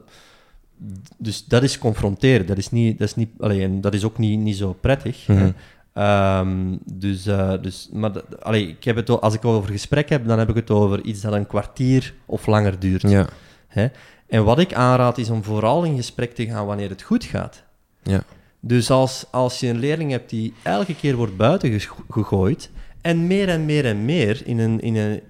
[1.19, 2.47] dus dat is confronteren.
[2.47, 5.27] Dat is, niet, dat is, niet, allee, dat is ook niet, niet zo prettig.
[5.27, 5.35] hè.
[5.35, 5.51] Mhm.
[5.93, 8.11] Ehm, dus, eh, dus, maar
[8.41, 11.21] allee, ik heb het, als ik over gesprek heb, dan heb ik het over iets
[11.21, 13.03] dat een kwartier of langer duurt.
[13.03, 13.27] Ja.
[13.67, 13.87] Hè?
[14.35, 17.63] En wat ik aanraad is om vooral in gesprek te gaan wanneer het goed gaat.
[18.03, 18.23] Ja.
[18.61, 21.81] Dus als, als je een leerling hebt die elke keer wordt buiten
[22.11, 22.71] gegooid
[23.01, 25.21] en meer en meer en meer in een, in een,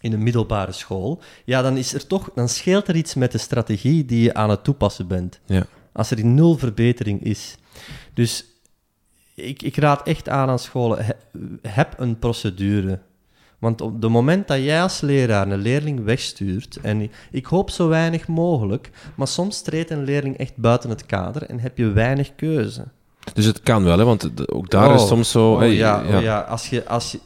[0.00, 3.38] in een middelbare school, ja, dan, is er toch, dan scheelt er iets met de
[3.38, 5.40] strategie die je aan het toepassen bent.
[5.46, 5.66] Ja.
[5.92, 7.56] Als er nul verbetering is.
[8.14, 8.44] Dus
[9.34, 11.12] ik, ik raad echt aan aan scholen, he-
[11.62, 13.00] heb een procedure.
[13.58, 17.88] Want op het moment dat jij als leraar een leerling wegstuurt, en ik hoop zo
[17.88, 22.34] weinig mogelijk, maar soms treedt een leerling echt buiten het kader en heb je weinig
[22.34, 22.84] keuze.
[23.34, 24.94] Dus het kan wel, hè, want ook daar Oh.
[24.94, 25.52] is soms zo...
[25.52, 26.86] Oh, hey, ja, oh ja, als je...
[26.86, 27.20] Als je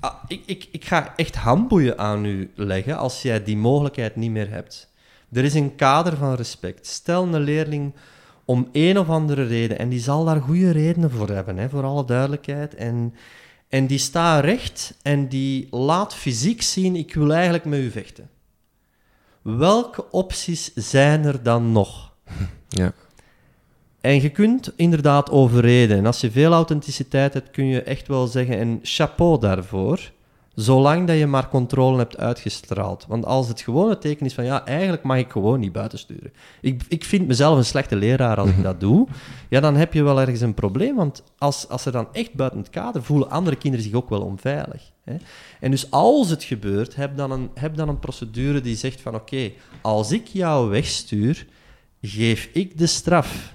[0.00, 4.30] Ah, ik, ik, ik ga echt handboeien aan u leggen als jij die mogelijkheid niet
[4.30, 4.90] meer hebt.
[5.32, 6.86] Er is een kader van respect.
[6.86, 7.94] Stel een leerling
[8.44, 11.82] om een of andere reden, en die zal daar goede redenen voor hebben, hè, voor
[11.84, 13.14] alle duidelijkheid, en,
[13.74, 18.30] en die staat recht en die laat fysiek zien, ik wil eigenlijk met u vechten.
[19.42, 22.12] Welke opties zijn er dan nog?
[22.68, 22.92] Ja.
[24.00, 25.96] En je kunt inderdaad overreden.
[25.96, 30.12] En als je veel authenticiteit hebt, kun je echt wel zeggen, en chapeau daarvoor,
[30.54, 33.04] zolang dat je maar controle hebt uitgestraald.
[33.08, 36.32] Want als het gewoon het teken is van, ja, eigenlijk mag ik gewoon niet buitensturen.
[36.60, 39.06] Ik, ik vind mezelf een slechte leraar als ik dat doe.
[39.48, 42.58] Ja, dan heb je wel ergens een probleem, want als, als er dan echt buiten
[42.58, 44.92] het kader voelen andere kinderen zich ook wel onveilig.
[45.04, 45.16] Hè?
[45.60, 49.14] En dus als het gebeurt, heb dan een, heb dan een procedure die zegt van,
[49.14, 51.46] oké, als ik jou wegstuur,
[52.02, 53.54] geef ik de straf.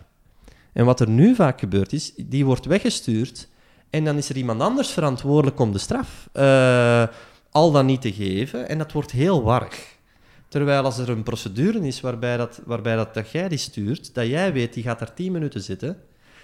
[0.74, 3.49] En wat er nu vaak gebeurt is, die wordt weggestuurd
[3.90, 6.30] en dan is er iemand anders verantwoordelijk om de straf.
[6.32, 7.04] Eh,
[7.52, 9.98] al dan niet te geven en dat wordt heel warrig.
[10.48, 14.28] Terwijl als er een procedure is waarbij, dat, waarbij dat, dat jij die stuurt, dat
[14.28, 15.98] jij weet, die gaat daar 10 minuten zitten,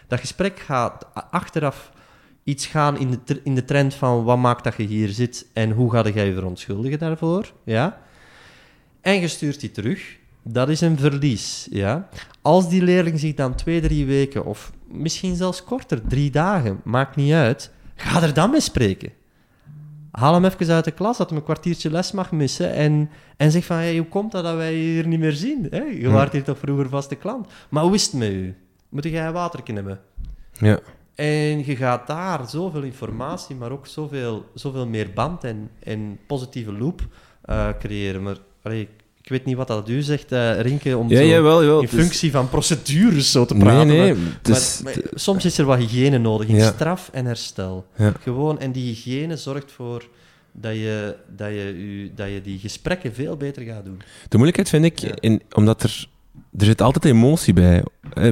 [0.07, 1.91] dat gesprek gaat achteraf
[2.43, 5.71] iets gaan in de, in de trend van wat maakt dat je hier zit en
[5.71, 8.01] hoe ga jij je verontschuldigen daarvoor, ja?
[9.01, 12.09] En je stuurt die terug, dat is een verlies, ja?
[12.41, 17.15] Als die leerling zich dan twee, drie weken, of misschien zelfs korter, drie dagen, maakt
[17.15, 19.11] niet uit, ga er dan mee spreken.
[20.11, 23.51] Haal hem even uit de klas, dat hij een kwartiertje les mag missen en, en
[23.51, 25.67] zeg van, hey, hoe komt dat dat wij je hier niet meer zien?
[25.69, 25.81] Hè?
[25.81, 26.11] Je Hm.
[26.11, 27.47] waart hier toch vroeger vaste klant?
[27.69, 28.55] Maar hoe is het met u?
[28.89, 29.99] Moet jij water hebben?
[30.51, 30.79] Ja.
[31.15, 36.71] En je gaat daar zoveel informatie, maar ook zoveel, zoveel meer band en, en positieve
[36.71, 37.01] loop
[37.41, 38.23] eh, creëren.
[38.23, 38.89] Maar allee, ik
[39.29, 41.79] weet niet wat dat u zegt, eh Rinke, om Ja, zo jawel, jawel.
[41.81, 43.87] in is- functie van procedures zo te Nee, praten.
[43.87, 44.13] nee.
[44.13, 46.71] maar- is- maar, maar soms is er wat hygiëne nodig in Ja.
[46.71, 47.85] straf en herstel.
[47.97, 48.13] Ja.
[48.21, 50.07] Gewoon, en die hygiëne zorgt voor
[50.51, 54.01] dat je, dat, je, u- dat je die gesprekken veel beter gaat doen.
[54.29, 56.07] De moeilijkheid vind ik, in, omdat er,
[56.57, 57.83] er zit altijd emotie bij.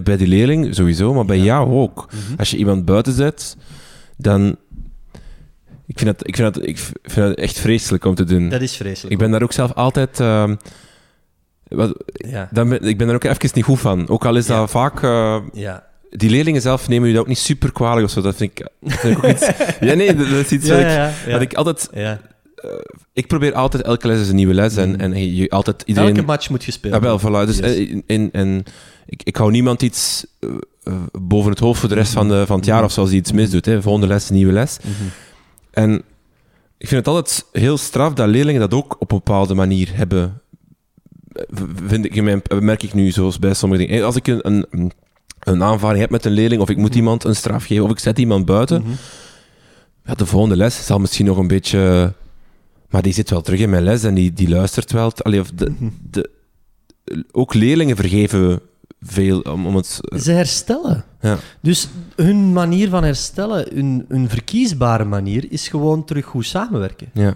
[0.04, 1.44] Bij die leerling sowieso, maar bij Ja.
[1.44, 2.10] jou ook.
[2.12, 2.40] Mhm.
[2.40, 3.58] Als je iemand buiten zet,
[4.18, 4.56] dan...
[5.86, 8.50] Ik vind dat, ik vind dat, ik vind dat echt vreselijk om te doen.
[8.50, 9.12] Dat is vreselijk.
[9.14, 10.20] Ik ben daar ook zelf altijd...
[10.20, 10.56] ehm,
[11.68, 12.48] wat, Ja.
[12.52, 14.08] dan ben, ik ben daar ook even niet goed van.
[14.10, 14.60] Ook al is Ja.
[14.60, 15.04] dat vaak...
[15.04, 15.84] eh, Ja.
[16.10, 18.22] die leerlingen zelf nemen je dat ook niet super kwalijk of zo.
[18.22, 19.50] Dat vind ik, dat vind ik ook iets...
[19.88, 21.32] Ja, nee, dat, is iets wat, ik, ja, ja.
[21.32, 21.90] wat ik altijd...
[21.94, 22.20] ja.
[23.14, 23.84] Ik probeer altijd...
[23.84, 24.76] Elke les is een nieuwe les.
[24.76, 25.00] En, Mhm.
[25.00, 26.10] en je, altijd iedereen...
[26.16, 27.44] Elke match moet gespeeld Ja, wel, worden.
[27.44, 27.48] voilà.
[27.48, 27.66] Dus, Yes.
[27.76, 28.64] eh, in, in- en
[29.06, 30.50] ik, ik hou niemand iets eh,
[30.84, 32.86] eh, boven het hoofd voor de rest van, de, van het jaar Mhm.
[32.86, 33.66] of zoals hij iets misdoet.
[33.66, 33.82] Hè.
[33.82, 34.78] Volgende les, nieuwe les.
[34.82, 34.92] Mhm.
[35.74, 35.94] En
[36.78, 40.42] ik vind het altijd heel straf dat leerlingen dat ook op een bepaalde manier hebben.
[41.32, 41.44] Eh,
[41.86, 42.22] Vind ik,
[42.62, 44.04] merk ik nu, zoals bij sommige dingen.
[44.06, 44.92] Als ik een, een,
[45.40, 46.98] een aanvaring heb met een leerling, of ik moet Mhm.
[46.98, 48.92] iemand een straf geven, of ik zet iemand buiten, Mhm.
[50.06, 52.14] ja, de volgende les zal misschien nog een beetje...
[52.90, 55.12] Maar die zit wel terug in mijn les en die, die luistert wel.
[55.18, 55.90] Allee, of de, Mhm.
[56.10, 56.30] de,
[57.32, 58.62] ook leerlingen vergeven
[59.04, 60.00] veel om, om het...
[60.22, 61.04] Ze herstellen.
[61.22, 61.38] Ja.
[61.62, 67.10] Dus hun manier van herstellen, hun, hun verkiesbare manier, is gewoon terug goed samenwerken.
[67.14, 67.36] Ja.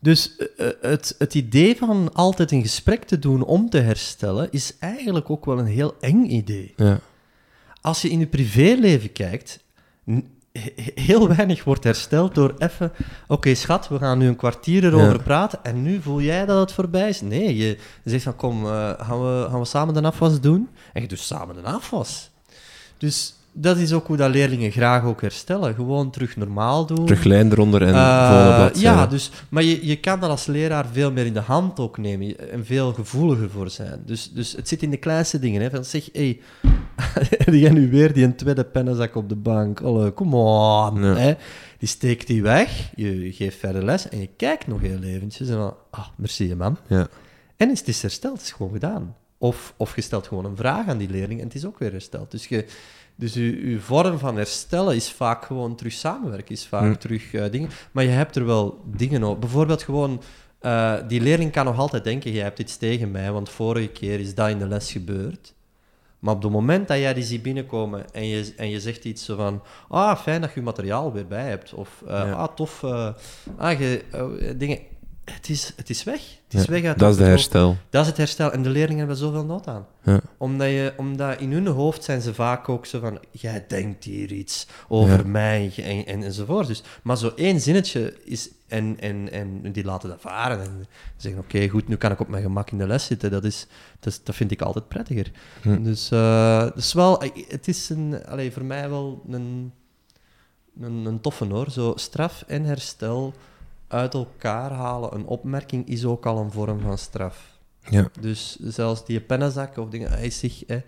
[0.00, 4.48] Dus eh, eh, het, het idee van altijd een gesprek te doen om te herstellen,
[4.50, 6.72] is eigenlijk ook wel een heel eng idee.
[6.76, 7.00] Ja.
[7.80, 9.64] Als je in je privéleven kijkt,
[10.94, 12.92] heel weinig wordt hersteld door even...
[13.28, 15.22] Oké, schat, we gaan nu een kwartier erover Ja.
[15.22, 17.20] praten en nu voel jij dat het voorbij is?
[17.20, 17.66] Nee, je,
[18.02, 20.68] je zegt van, kom, eh, gaan, we, gaan we samen de afwas doen?
[20.92, 22.30] En je doet samen de afwas.
[22.98, 25.74] Dus dat is ook hoe dat leerlingen graag ook herstellen.
[25.74, 27.06] Gewoon terug normaal doen.
[27.06, 28.80] Terug lijn eronder en volgende bladzijde.
[28.80, 31.98] Ja, dus, maar je, je kan dat als leraar veel meer in de hand ook
[31.98, 34.02] nemen en veel gevoeliger voor zijn.
[34.06, 35.62] Dus, dus het zit in de kleinste dingen.
[35.62, 36.38] Hè, van zeg, hé,
[37.44, 39.80] hey, jij nu weer die een tweede pennenzak op de bank?
[39.80, 41.02] Allee, kom on.
[41.02, 41.14] Ja.
[41.14, 41.34] Hè?
[41.78, 45.56] Die steekt die weg, je geeft verder les en je kijkt nog heel eventjes en
[45.56, 46.78] dan, ah, merci man.
[46.86, 47.08] Ja.
[47.56, 49.16] En is het is hersteld, het is gewoon gedaan.
[49.38, 51.92] Of, of je stelt gewoon een vraag aan die leerling en het is ook weer
[51.92, 52.30] hersteld.
[52.30, 52.66] Dus, je,
[53.16, 56.98] dus je, je vorm van herstellen is vaak gewoon terug samenwerken, is vaak Hm.
[56.98, 57.70] terug eh, dingen.
[57.92, 59.40] Maar je hebt er wel dingen op.
[59.40, 60.22] Bijvoorbeeld gewoon,
[60.60, 64.20] eh, die leerling kan nog altijd denken, jij hebt iets tegen mij, want vorige keer
[64.20, 65.54] is dat in de les gebeurd.
[66.18, 69.24] Maar op het moment dat jij die ziet binnenkomen en je, en je zegt iets
[69.24, 69.62] zo van...
[69.88, 71.74] Ah, fijn dat je je materiaal weer bij hebt.
[71.74, 72.32] Of, eh, Ja.
[72.32, 72.84] ah, tof.
[73.56, 74.04] ah, je,
[74.56, 74.78] dingen...
[75.24, 76.20] Het is, het is weg.
[76.44, 77.76] Het is Ja, weg uit Dat is de het herstel.
[77.90, 78.52] Dat is het herstel.
[78.52, 79.86] En de leerlingen hebben zoveel nood aan.
[80.02, 80.20] Ja.
[80.36, 83.18] Omdat, je, omdat in hun hoofd zijn ze vaak ook zo van...
[83.30, 85.26] Jij denkt hier iets over Ja.
[85.26, 86.66] mij en, en, enzovoort.
[86.66, 88.50] Dus, maar zo één zinnetje is...
[88.68, 90.60] En, en, en die laten dat varen.
[90.60, 90.86] En
[91.16, 93.30] zeggen, oké, goed, nu kan ik op mijn gemak in de les zitten.
[93.30, 93.66] Dat, is,
[94.00, 95.30] dat, vind ik altijd prettiger.
[95.62, 96.08] Dus
[96.74, 97.22] dus wel...
[97.48, 99.72] Het is een, allee, voor mij wel een,
[100.80, 101.70] een, een toffe hoor.
[101.70, 103.34] Zo straf en herstel
[103.92, 105.14] uit elkaar halen.
[105.14, 107.60] Een opmerking is ook al een vorm van straf.
[107.90, 108.08] Ja.
[108.20, 110.80] Dus zelfs die pennenzak of dingen, hij zich, hè,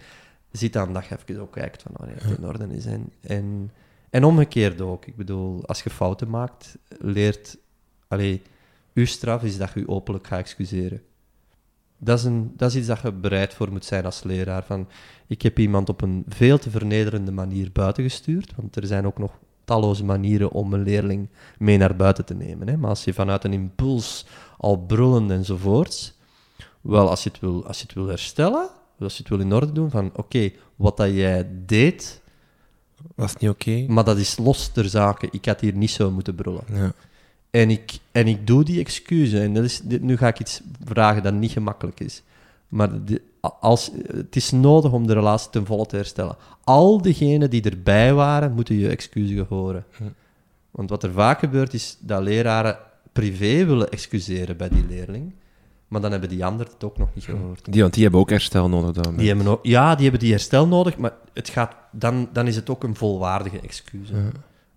[0.51, 2.87] ziet dan dat je even ook kijkt van oh, ja, het in orde is.
[2.87, 3.71] En, en,
[4.11, 5.07] en omgekeerd ook.
[5.07, 7.57] Ik bedoel, als je fouten maakt, leert...
[8.09, 8.43] Allee,
[8.95, 11.03] uw straf is dat je je openlijk gaat excuseren.
[11.99, 14.65] Dat is, een, dat is iets dat je bereid voor moet zijn als leraar.
[14.65, 14.89] Van,
[15.27, 19.19] ik heb iemand op een veel te vernederende manier buiten gestuurd, want er zijn ook
[19.19, 21.29] nog talloze manieren om een leerling
[21.59, 22.69] mee naar buiten te nemen.
[22.69, 22.77] Hè?
[22.77, 24.27] Maar als je vanuit een impuls
[24.59, 26.13] al brullen enzovoorts,
[26.81, 28.69] wel, als je het wil, als je het wil herstellen,
[28.99, 32.21] als je het wil in orde doen, van oké, wat dat jij deed,
[33.15, 33.85] Was niet oké?
[33.89, 36.65] maar dat is los ter zake, ik had hier niet zo moeten brullen.
[36.73, 36.93] Ja.
[37.51, 39.41] En ik, en ik doe die excuses.
[39.41, 42.23] En dat is, dit, nu ga ik iets vragen dat niet gemakkelijk is.
[42.69, 43.23] Maar de-
[43.61, 46.37] als, het is nodig om de relatie ten volle te herstellen.
[46.65, 49.85] Al diegenen die erbij waren, moeten je excuses horen.
[49.97, 50.03] Hm.
[50.71, 52.79] Want wat er vaak gebeurt, is dat leraren
[53.13, 55.33] privé willen excuseren bij die leerling.
[55.89, 57.73] Maar dan hebben die anderen het ook nog niet gehoord.
[57.73, 59.17] Die, want die hebben ook herstel nodig dan.
[59.17, 62.57] Die hebben ook, ja, die hebben die herstel nodig, maar het gaat, dan, dan is
[62.57, 64.09] het ook een volwaardige excuus.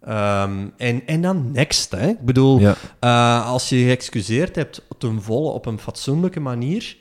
[0.02, 2.08] Ehm, en, en dan next, hè.
[2.08, 2.76] Ik bedoel, Ja.
[3.00, 6.98] eh, als je geëxcuseerd hebt ten volle op een fatsoenlijke manier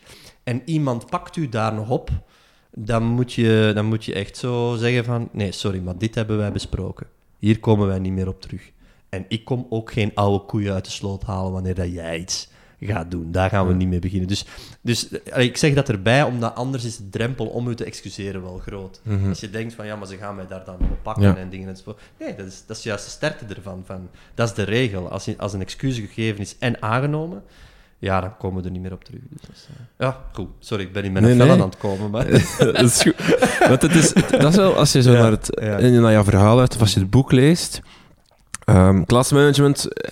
[0.46, 2.10] en iemand pakt u daar nog op,
[2.74, 6.36] dan moet je, dan moet je echt zo zeggen van, nee, sorry, maar dit hebben
[6.38, 7.06] wij besproken.
[7.38, 8.70] Hier komen wij niet meer op terug.
[9.08, 12.48] En ik kom ook geen oude koeien uit de sloot halen wanneer dat jij iets
[12.80, 13.32] gaat doen.
[13.32, 14.28] Daar gaan we niet mee beginnen.
[14.28, 14.44] Dus,
[14.80, 18.42] dus eh, ik zeg dat erbij, omdat anders is de drempel om u te excuseren
[18.42, 19.00] wel groot.
[19.28, 21.36] Als je denkt van, ja, maar ze gaan mij daar dan op pakken Ja.
[21.36, 22.00] en dingen enzovoort.
[22.18, 23.82] Nee, dat is, dat is juist de sterkte ervan.
[23.86, 25.08] Van, dat is de regel.
[25.10, 27.42] Als, je, als een excuus gegeven is en aangenomen,
[27.98, 29.20] ja, dan komen we er niet meer op terug.
[29.30, 30.48] Dus eh, ja, goed.
[30.58, 32.30] Sorry, ik ben in mijn Nee, aan het komen, maar...
[32.58, 33.14] dat is goed.
[33.68, 35.78] Want het is, dat is wel, als je zo Ja, naar, het, ja.
[36.00, 37.80] naar jouw verhaal uit, of als je het boek leest,
[38.64, 40.10] ehm klasmanagement eh,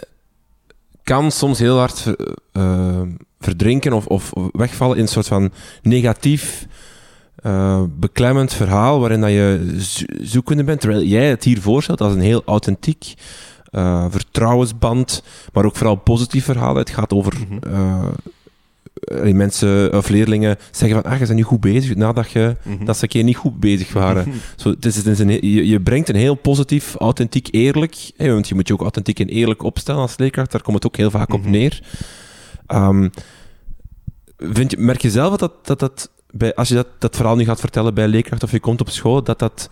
[1.03, 3.03] kan soms heel hard ver- eh,
[3.41, 5.53] verdrinken of, of wegvallen in een soort van
[5.83, 6.67] negatief,
[7.37, 12.13] eh, beklemmend verhaal, waarin dat je zo- zoekende bent, terwijl jij het hier voorstelt als
[12.13, 13.15] een heel authentiek,
[13.75, 15.23] eh, vertrouwensband,
[15.53, 16.77] maar ook vooral positief verhaal.
[16.77, 17.73] Het gaat over Mhm.
[17.75, 18.07] eh,
[19.29, 22.85] eh, mensen of leerlingen zeggen van, ah, je bent nu goed bezig, nadat je Mhm.
[22.85, 24.33] dat ze een keer niet goed bezig waren.
[24.57, 28.11] Zo, het is, het is een, he- je, je brengt een heel positief, authentiek, eerlijk,
[28.17, 30.87] hè, want je moet je ook authentiek en eerlijk opstellen als leerkracht, daar komt het
[30.87, 31.51] ook heel vaak op Mhm.
[31.51, 31.83] neer.
[32.67, 33.09] Ehm,
[34.37, 37.45] vind je, merk je zelf dat, dat, dat bij, als je dat, dat verhaal nu
[37.45, 39.69] gaat vertellen bij leerkracht of je komt op school, dat dat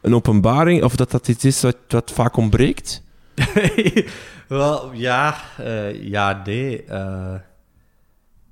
[0.00, 3.02] een openbaring, of dat dat iets is wat, wat vaak ontbreekt?
[4.48, 6.84] Wel, ja, eh, ja, nee.
[6.84, 7.34] eh.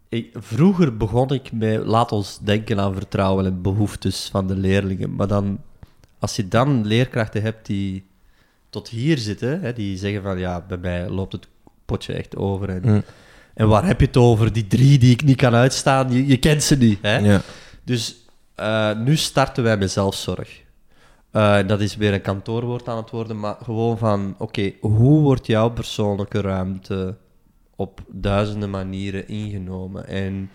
[0.09, 5.15] ik, vroeger begon ik met, laat ons denken aan vertrouwen en behoeftes van de leerlingen.
[5.15, 5.61] Maar dan,
[6.19, 8.07] als je dan leerkrachten hebt die
[8.71, 11.49] tot hier zitten, hè, die zeggen van, ja, bij mij loopt het
[11.85, 12.69] potje echt over.
[12.69, 13.03] En, Mm.
[13.55, 14.53] en waar heb je het over?
[14.53, 16.99] Die drie die ik niet kan uitstaan, je, je kent ze niet.
[17.03, 17.17] Hè?
[17.19, 17.41] Ja.
[17.85, 18.17] Dus
[18.55, 20.61] eh, nu starten wij met zelfzorg.
[21.31, 25.47] Eh, dat is weer een kantoorwoord aan het worden, maar gewoon van, oké, hoe wordt
[25.47, 27.17] jouw persoonlijke ruimte
[27.77, 30.07] op duizenden manieren ingenomen?
[30.07, 30.51] En,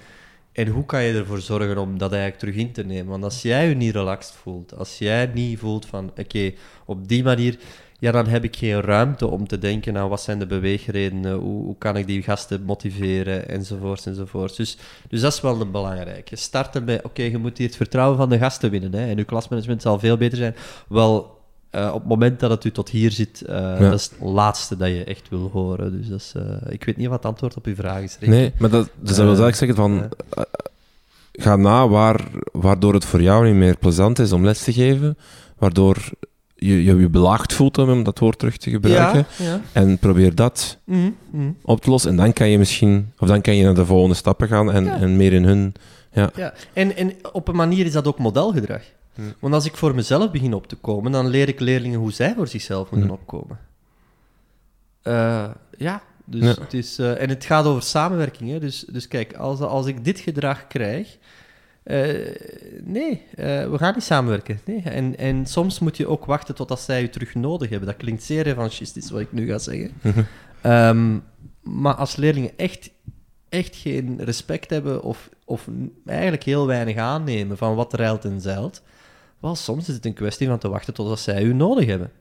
[0.52, 3.08] en hoe kan je ervoor zorgen om dat eigenlijk terug in te nemen?
[3.08, 6.54] Want als jij je niet relaxed voelt, als jij niet voelt van, oké,
[6.86, 7.60] op die manier,
[8.04, 11.64] ja, dan heb ik geen ruimte om te denken aan wat zijn de beweegredenen, hoe,
[11.64, 14.56] hoe kan ik die gasten motiveren, enzovoorts, enzovoorts.
[14.56, 14.78] Dus,
[15.10, 16.36] dus dat is wel een belangrijke.
[16.36, 19.24] Starten bij, oké, je moet hier het vertrouwen van de gasten winnen, hè, en je
[19.24, 20.56] klasmanagement zal veel beter zijn.
[20.88, 21.40] Wel,
[21.70, 24.78] eh, op het moment dat het u tot hier zit, eh, dat is het laatste
[24.78, 25.98] dat je echt wil horen.
[25.98, 28.18] Dus dat is, eh, ik weet niet wat het antwoord op uw vraag is.
[28.20, 28.30] Rick.
[28.30, 30.10] Nee, maar dat, dus dat wil eigenlijk zeggen van,
[31.32, 32.22] ga na waar,
[32.52, 35.18] waardoor het voor jou niet meer plezant is om les te geven,
[35.58, 35.98] waardoor
[36.66, 39.62] je je, je belaagd voelt, om dat woord terug te gebruiken, Ja, ja.
[39.72, 41.52] en probeer dat Mhm, mhm.
[41.62, 42.12] op te lossen.
[42.12, 44.84] En dan kan je misschien, of dan kan je naar de volgende stappen gaan en,
[44.86, 45.00] Ja.
[45.00, 45.74] en meer in hun...
[46.12, 46.32] Ja.
[46.36, 48.82] Ja, en, en op een manier is dat ook modelgedrag.
[49.40, 52.34] Want als ik voor mezelf begin op te komen, dan leer ik leerlingen hoe zij
[52.36, 53.60] voor zichzelf moeten opkomen.
[55.02, 56.56] Eh, ja, dus.
[56.56, 58.50] Het is, eh, en het gaat over samenwerking.
[58.52, 58.60] Hè?
[58.60, 61.18] Dus, dus kijk, als, als ik dit gedrag krijg,
[61.84, 62.36] eh,
[62.84, 64.60] nee, eh, we gaan niet samenwerken.
[64.66, 64.82] Nee.
[64.82, 67.88] En, en soms moet je ook wachten totdat zij je terug nodig hebben.
[67.88, 69.92] Dat klinkt zeer revanchistisch, wat ik nu ga zeggen.
[70.62, 71.20] Ehm,
[71.62, 72.92] maar als leerlingen echt,
[73.50, 75.68] echt geen respect hebben of, of
[76.06, 78.82] eigenlijk heel weinig aannemen van wat ruilt en zeilt,
[79.40, 82.12] wel, soms is het een kwestie van te wachten totdat zij u nodig hebben.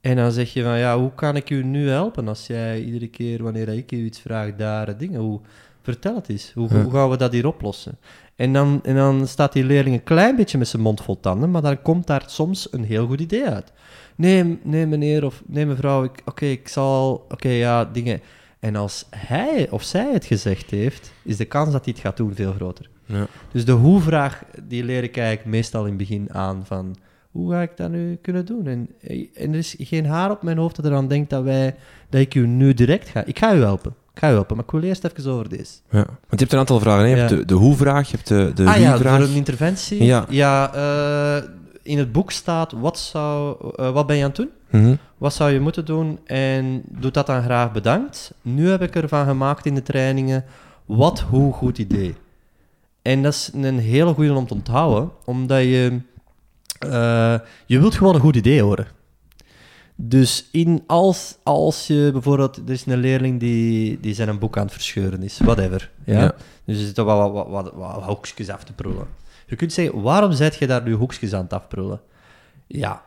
[0.00, 3.08] En dan zeg je van, ja, hoe kan ik u nu helpen als jij iedere
[3.08, 5.40] keer wanneer ik u iets vraag, daar dingen, hoe,
[5.84, 6.82] vertel het eens, hoe, Ja.
[6.82, 7.98] hoe gaan we dat hier oplossen?
[8.36, 11.50] En dan, en dan staat die leerling een klein beetje met zijn mond vol tanden,
[11.50, 13.72] maar dan komt daar soms een heel goed idee uit.
[14.16, 18.20] Nee, nee meneer of nee mevrouw, ik- oké, ik zal, oké, ja, dingen.
[18.60, 22.16] En als hij of zij het gezegd heeft, is de kans dat hij het gaat
[22.16, 22.88] doen veel groter.
[23.06, 23.26] Ja.
[23.52, 26.96] Dus de hoe-vraag, die leer ik eigenlijk meestal in het begin aan van...
[27.30, 28.66] Hoe ga ik dat nu kunnen doen?
[28.66, 28.88] En,
[29.34, 31.74] en er is geen haar op mijn hoofd dat eraan denkt dat, wij,
[32.08, 33.24] dat ik u nu direct ga...
[33.24, 33.94] Ik ga u helpen.
[34.14, 35.72] Ik ga u helpen, maar ik wil eerst even over deze.
[35.90, 36.04] Ja.
[36.06, 37.02] Want je hebt een aantal vragen.
[37.04, 37.10] Hè?
[37.10, 37.36] Je hebt Ja.
[37.36, 40.04] de, de hoe-vraag, je hebt de, de ah ja, voor een interventie?
[40.04, 40.74] Ja.
[40.74, 41.48] eh,
[41.82, 44.50] in het boek staat, wat, zou, eh, wat ben je aan het doen?
[44.82, 44.94] Mhm.
[45.18, 46.18] Wat zou je moeten doen?
[46.24, 48.34] En doe dat dan graag bedankt.
[48.42, 50.44] Nu heb ik ervan gemaakt in de trainingen.
[50.84, 52.14] Wat, hoe, goed idee.
[53.02, 55.98] En dat is een hele goede om te onthouden, omdat je...
[56.78, 57.34] eh,
[57.66, 58.86] je wilt gewoon een goed idee horen.
[59.96, 62.56] Dus in als, als je bijvoorbeeld...
[62.56, 65.38] Er is een leerling die, die zijn een boek aan het verscheuren is.
[65.38, 65.90] Whatever.
[66.04, 66.20] Ja?
[66.20, 66.34] Ja.
[66.64, 69.06] Dus er zitten wat, wat, wat, wat, wat hoekjes af te prullen.
[69.46, 72.00] Je kunt zeggen, waarom zet je daar nu hoekjes aan het afprullen?
[72.66, 73.02] Ja,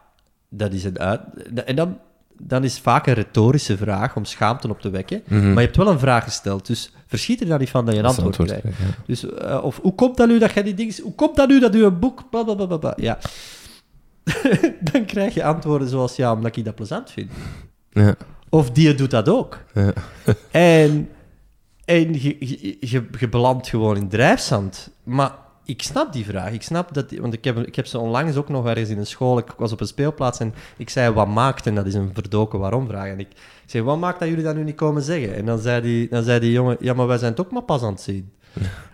[0.49, 1.22] dat is een uit...
[1.65, 1.97] En dan
[2.41, 5.22] dan is vaak een retorische vraag om schaamte op te wekken.
[5.27, 5.45] Mhm.
[5.47, 7.99] Maar je hebt wel een vraag gesteld, dus verschiet er dan niet van dat je
[7.99, 8.77] een Dat antwoord, het krijgt.
[8.77, 8.85] ja.
[9.05, 10.95] Dus, eh, of hoe komt dat nu dat jij die dingen...
[11.03, 12.30] Hoe komt dat nu dat u een boek...
[12.30, 12.93] Blablabla.
[12.95, 13.18] Ja.
[14.91, 17.32] dan krijg je antwoorden zoals, ja, omdat ik dat plezant vind.
[17.90, 18.16] Ja.
[18.49, 19.60] Of die doet dat ook.
[19.74, 19.94] Ja.
[20.52, 21.10] En,
[21.86, 24.90] en je, je, je, je belandt gewoon in drijfzand.
[25.04, 25.36] Maar
[25.66, 26.52] ik snap die vraag.
[26.52, 27.12] Ik snap dat...
[27.12, 29.38] Want ik heb, ik heb ze onlangs ook nog ergens in een school...
[29.38, 31.68] Ik was op een speelplaats en ik zei, wat maakt?
[31.68, 33.08] En dat is een verdoken waarom-vraag.
[33.08, 33.28] En ik
[33.66, 35.36] zei, wat maakt dat jullie dat nu niet komen zeggen?
[35.36, 37.64] En dan zei die, dan zei die jongen, ja, maar wij zijn het ook maar
[37.64, 38.32] pas aan het zien.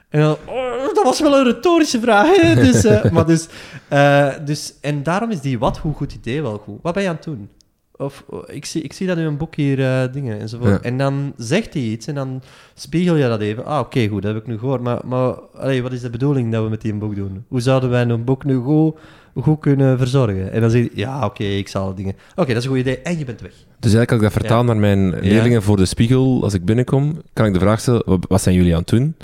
[0.10, 2.41] En dan, oh, dat was wel een retorische vraag.
[2.41, 2.55] Hè?
[2.71, 3.47] Dus, eh, maar dus,
[3.88, 6.80] eh, dus, en daarom is die wat, hoe goed idee wel goed.
[6.81, 7.49] Wat ben je aan het doen?
[7.97, 10.71] Of, oh, ik, zie, ik zie dat in een boek hier, eh, dingen enzovoort.
[10.71, 10.81] Ja.
[10.89, 12.41] En dan zegt hij iets en dan
[12.73, 13.65] spiegel je dat even.
[13.65, 14.81] Ah, oké, goed, dat heb ik nu gehoord.
[14.81, 17.45] Maar, maar allee, wat is de bedoeling dat we met die boek doen?
[17.47, 18.95] Hoe zouden wij een boek nu goed,
[19.35, 20.51] goed kunnen verzorgen?
[20.51, 22.13] En dan zeg je, ja, oké, ik zal dingen...
[22.35, 22.99] Oké, dat is een goed idee.
[22.99, 23.51] En je bent weg.
[23.80, 24.65] Dus eigenlijk als ik dat vertaal Ja.
[24.65, 28.41] naar mijn leerlingen voor de spiegel, als ik binnenkom, kan ik de vraag stellen, wat
[28.41, 29.15] zijn jullie aan het doen?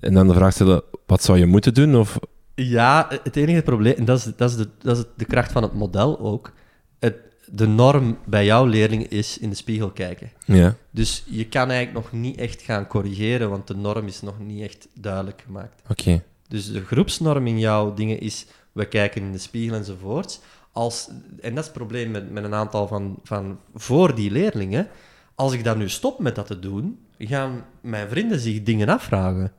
[0.00, 1.96] En dan de vraag stellen, wat zou je moeten doen?
[1.96, 2.18] Of,
[2.54, 5.62] Ja, het enige probleem, en dat is, dat is, de, dat is de kracht van
[5.62, 6.52] het model ook.
[6.98, 7.16] Het,
[7.52, 10.30] de norm bij jouw leerling is in de spiegel kijken.
[10.44, 14.38] ja, Dus je kan eigenlijk nog niet echt gaan corrigeren, want de norm is nog
[14.38, 15.82] niet echt duidelijk gemaakt.
[15.90, 16.22] oké.
[16.48, 20.40] Dus de groepsnorm in jouw dingen is, we kijken in de spiegel enzovoorts.
[20.72, 21.08] Als,
[21.40, 24.88] en dat is het probleem met, met een aantal van, van voor die leerlingen.
[25.34, 29.52] Als ik dan nu stop met dat te doen, gaan mijn vrienden zich dingen afvragen.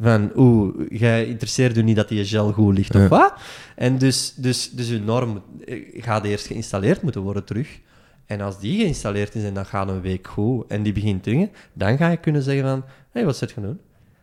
[0.00, 3.32] Van, oeh, jij interesseert u niet dat die gel goed ligt, of wat?
[3.76, 7.78] En dus, dus, dus uw norm eh, gaat eerst geïnstalleerd moeten worden terug.
[8.26, 11.50] En als die geïnstalleerd is en dat gaat een week goed en die begint dingen,
[11.72, 13.78] dan ga je kunnen zeggen van, hé, hey, wat zit je doen?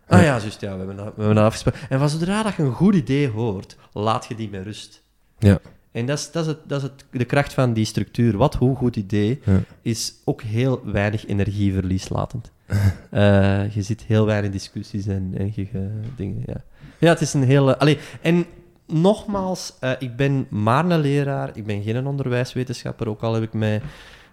[0.07, 1.79] Ah ja, juist, ja, we hebben dat, we hebben dat afgesproken.
[1.89, 5.01] En van zodra dat je een goed idee hoort, laat je die met rust.
[5.39, 5.59] Ja.
[5.91, 8.37] En dat is, dat is, het, dat is het, de kracht van die structuur.
[8.37, 9.59] Wat, hoe goed idee, Ja.
[9.81, 12.51] is ook heel weinig energieverlieslatend.
[13.09, 16.63] Eh je ziet heel weinig discussies en, en je- dingen, ja.
[16.99, 17.77] Ja, het is een hele...
[17.77, 18.45] Allee, en
[18.87, 23.53] nogmaals, eh, ik ben maar een leraar, ik ben geen onderwijswetenschapper, ook al heb ik
[23.53, 23.81] mij,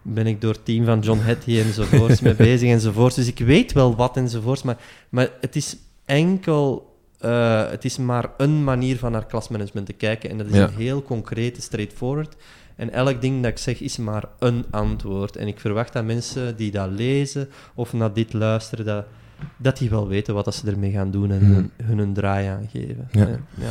[0.02, 3.16] ben ik door het team van John Hattie enzovoorts mee bezig enzovoorts.
[3.16, 4.76] Dus ik weet wel wat enzovoorts, maar,
[5.08, 6.96] maar het is enkel...
[7.18, 10.62] eh, het is maar een manier van naar klasmanagement te kijken en dat is Ja.
[10.68, 12.36] een heel concrete, straightforward.
[12.76, 15.36] En elk ding dat ik zeg is maar een antwoord.
[15.36, 19.04] En ik verwacht dat mensen die dat lezen of naar dit luisteren, dat,
[19.56, 21.52] dat die wel weten wat dat ze ermee gaan doen en Hmm.
[21.54, 23.08] hun, hun een draai aan geven.
[23.10, 23.28] Ja.
[23.54, 23.70] Ja.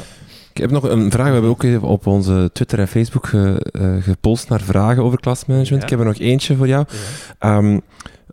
[0.54, 1.28] Ik heb nog een vraag.
[1.28, 5.20] We hebben ook even op onze Twitter en Facebook ge, eh, gepost naar vragen over
[5.20, 5.78] klasmanagement.
[5.82, 5.84] Ja.
[5.84, 6.86] Ik heb er nog eentje voor jou.
[7.40, 7.80] Ehm,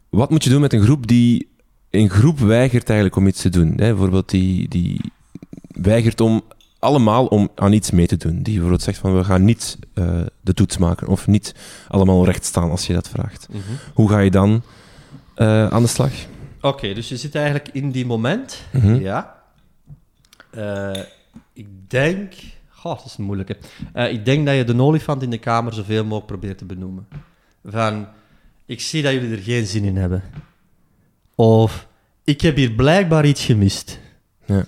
[0.09, 1.49] wat moet je doen met een groep die
[1.90, 3.69] een groep weigert eigenlijk om iets te doen?
[3.69, 3.74] Hè?
[3.77, 5.01] Bijvoorbeeld die, die
[5.69, 6.43] weigert om
[6.78, 8.36] allemaal om aan iets mee te doen.
[8.36, 11.55] Die bijvoorbeeld zegt van we gaan niet eh, de toets maken of niet
[11.88, 13.48] allemaal recht staan als je dat vraagt.
[13.50, 13.60] Mhm.
[13.94, 14.62] Hoe ga je dan
[15.34, 16.12] eh, aan de slag?
[16.60, 18.62] Oké, dus je zit eigenlijk in die moment.
[18.72, 18.94] Mhm.
[18.94, 19.36] Ja.
[20.50, 21.02] Eh,
[21.52, 22.32] ik denk...
[22.68, 23.56] Goh, dat is een moeilijke.
[23.94, 27.09] Ik denk dat je de olifant in de kamer zoveel mogelijk probeert te benoemen.
[27.64, 28.06] Van,
[28.66, 30.22] ik zie dat jullie er geen zin in hebben.
[31.34, 31.88] Of,
[32.24, 34.00] ik heb hier blijkbaar iets gemist.
[34.44, 34.64] Ja.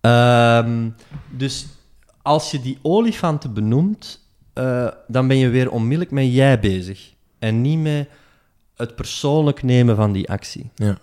[0.00, 0.88] Ehm,
[1.30, 1.66] dus
[2.22, 7.12] als je die olifanten benoemt, eh, dan ben je weer onmiddellijk met jij bezig.
[7.38, 8.08] En niet met
[8.76, 10.70] het persoonlijk nemen van die actie.
[10.74, 10.98] Ja.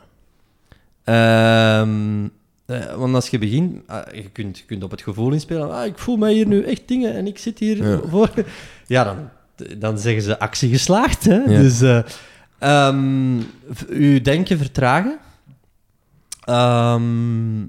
[1.04, 2.28] Ehm,
[2.66, 5.86] eh, want als je begint, ah, je, kunt, je kunt op het gevoel inspelen, ah,
[5.86, 8.00] ik voel mij hier nu echt dingen en ik zit hier Ja.
[8.08, 8.30] voor...
[8.88, 9.30] Ja, dan,
[9.80, 11.26] dan zeggen ze actie geslaagd.
[11.26, 11.36] Hè?
[11.36, 11.46] Ja.
[11.46, 11.82] Dus
[13.90, 15.18] uw denken vertragen.
[16.44, 17.64] Ehm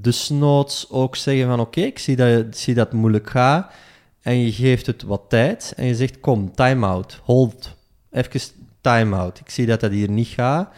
[0.00, 3.72] desnoods ook zeggen van oké, ik zie dat, zie dat het moeilijk gaat.
[4.20, 7.76] En je geeft het wat tijd en je zegt kom, time-out, hold,
[8.10, 8.40] even
[8.80, 9.40] time-out.
[9.40, 10.68] Ik zie dat dat hier niet gaat.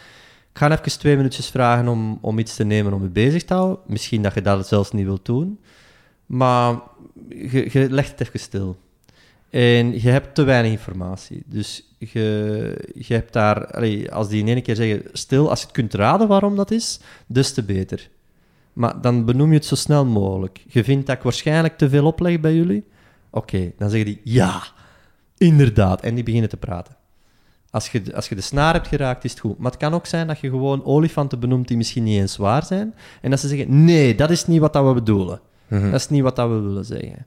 [0.52, 3.54] Ik ga even twee minuutjes vragen om, om iets te nemen om je bezig te
[3.54, 3.78] houden.
[3.86, 5.58] Misschien dat je dat zelfs niet wilt doen.
[6.26, 6.80] Maar
[7.28, 8.76] je, legt het even stil.
[9.50, 11.42] En je hebt te weinig informatie.
[11.46, 13.66] Dus je, je hebt daar...
[14.10, 17.52] als die in één keer zeggen stil, als je kunt raden waarom dat is, des
[17.52, 18.10] te beter.
[18.72, 20.64] Maar dan benoem je het zo snel mogelijk.
[20.68, 22.84] Je vindt dat ik waarschijnlijk te veel opleg bij jullie?
[23.30, 24.62] Oké, dan zeggen die ja,
[25.36, 26.00] inderdaad.
[26.00, 26.96] En die beginnen te praten.
[27.70, 29.58] Als je, als je de snaar hebt geraakt, is het goed.
[29.58, 32.64] Maar het kan ook zijn dat je gewoon olifanten benoemt die misschien niet eens waar
[32.64, 32.94] zijn.
[33.20, 35.40] En dat ze zeggen, nee, dat is niet wat dat we bedoelen.
[35.68, 35.90] Mhm.
[35.90, 37.26] Dat is niet wat dat we willen zeggen.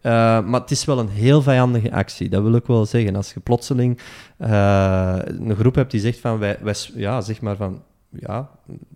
[0.00, 0.12] Eh,
[0.44, 3.16] maar het is wel een heel vijandige actie, dat wil ik wel zeggen.
[3.16, 3.98] Als je plotseling
[4.38, 7.82] eh, een groep hebt die zegt van, wij, wij, ja, zeg maar van,
[8.20, 8.50] ja,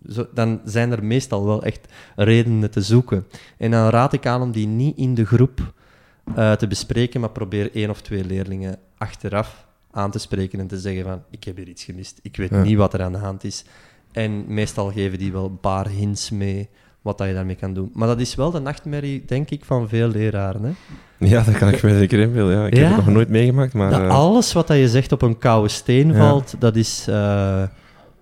[0.09, 3.25] zo, dan zijn er meestal wel echt redenen te zoeken.
[3.57, 5.73] En dan raad ik aan om die niet in de groep
[6.35, 10.79] eh, te bespreken, maar probeer één of twee leerlingen achteraf aan te spreken en te
[10.79, 12.61] zeggen van, ik heb hier iets gemist, ik weet Ja.
[12.61, 13.65] niet wat er aan de hand is.
[14.11, 16.69] En meestal geven die wel een paar hints mee
[17.01, 17.89] wat dat je daarmee kan doen.
[17.93, 20.63] Maar dat is wel de nachtmerrie, denk ik, van veel leraren.
[20.63, 20.71] Hè?
[21.27, 22.57] Ja, dat kan ik me zeker inbeelden.
[22.57, 22.65] Ja.
[22.65, 23.89] Ik heb het nog nooit meegemaakt, maar...
[23.91, 27.05] Dat eh, alles wat dat je zegt op een koude steen valt, dat is...
[27.09, 27.63] eh,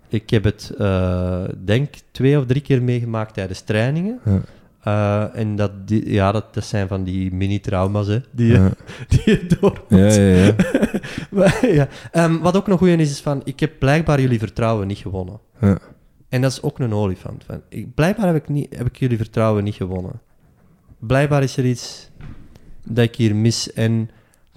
[0.09, 4.19] ik heb het, eh, denk twee of drie keer meegemaakt tijdens trainingen.
[4.25, 4.41] Ja.
[4.83, 8.71] Eh, en dat, die, ja, dat, dat zijn van die mini-trauma's, hè, die, je- ja.
[9.09, 10.55] die je door Ja, ja, ja.
[11.31, 11.87] Maar, ja.
[12.11, 15.39] Ehm, wat ook nog goed is, is van, ik heb blijkbaar jullie vertrouwen niet gewonnen.
[15.61, 15.77] Ja.
[16.29, 17.43] En dat is ook een olifant.
[17.43, 20.21] Van, ik, blijkbaar heb ik, niet, heb ik jullie vertrouwen niet gewonnen.
[20.99, 22.09] Blijkbaar is er iets
[22.85, 23.73] dat ik hier mis.
[23.73, 24.09] En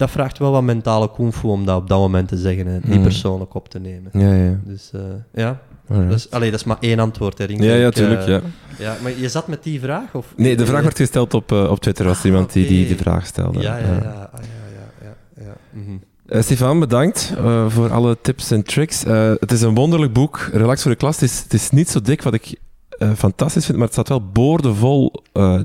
[0.03, 2.81] dat vraagt wel wat mentale kung fu om dat op dat moment te zeggen en
[2.85, 3.03] niet Mm.
[3.03, 4.11] persoonlijk op te nemen.
[4.13, 4.59] Ja, ja.
[4.65, 5.01] Dus eh,
[5.35, 6.11] ja, Alright.
[6.11, 7.39] dat is, allee, dat is maar één antwoord.
[7.39, 7.65] Hè, Rinke.
[7.65, 8.41] Ja, ja, eh, tuurlijk, ja.
[8.79, 8.97] ja.
[9.03, 10.15] Maar je zat met die vraag?
[10.15, 10.33] Of?
[10.37, 12.05] Nee, de vraag werd gesteld op, eh, op Twitter.
[12.07, 13.61] Was er iemand die, die vraag stelde.
[13.61, 14.31] Ja, ja, ja.
[14.33, 15.55] Ah, ja, ja, ja, ja.
[15.71, 16.43] Mhm.
[16.43, 17.35] Stefan, bedankt
[17.69, 19.03] voor alle tips en tricks.
[19.41, 20.51] Het is een wonderlijk boek.
[20.53, 21.21] Relax voor de klas.
[21.21, 22.61] Het is, het is niet zo dik, wat ik
[23.17, 25.23] fantastisch vind, maar het staat wel boordevol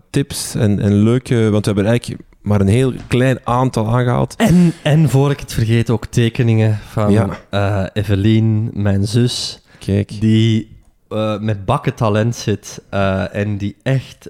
[0.09, 1.49] tips en, en leuke...
[1.49, 4.35] Want we hebben eigenlijk maar een heel klein aantal aangehaald.
[4.35, 7.39] En, en voor ik het vergeet, ook tekeningen van Ja.
[7.49, 10.21] eh, Evelien, mijn zus, Kijk.
[10.21, 10.75] die
[11.09, 14.29] eh, met bakken talent zit eh, en die echt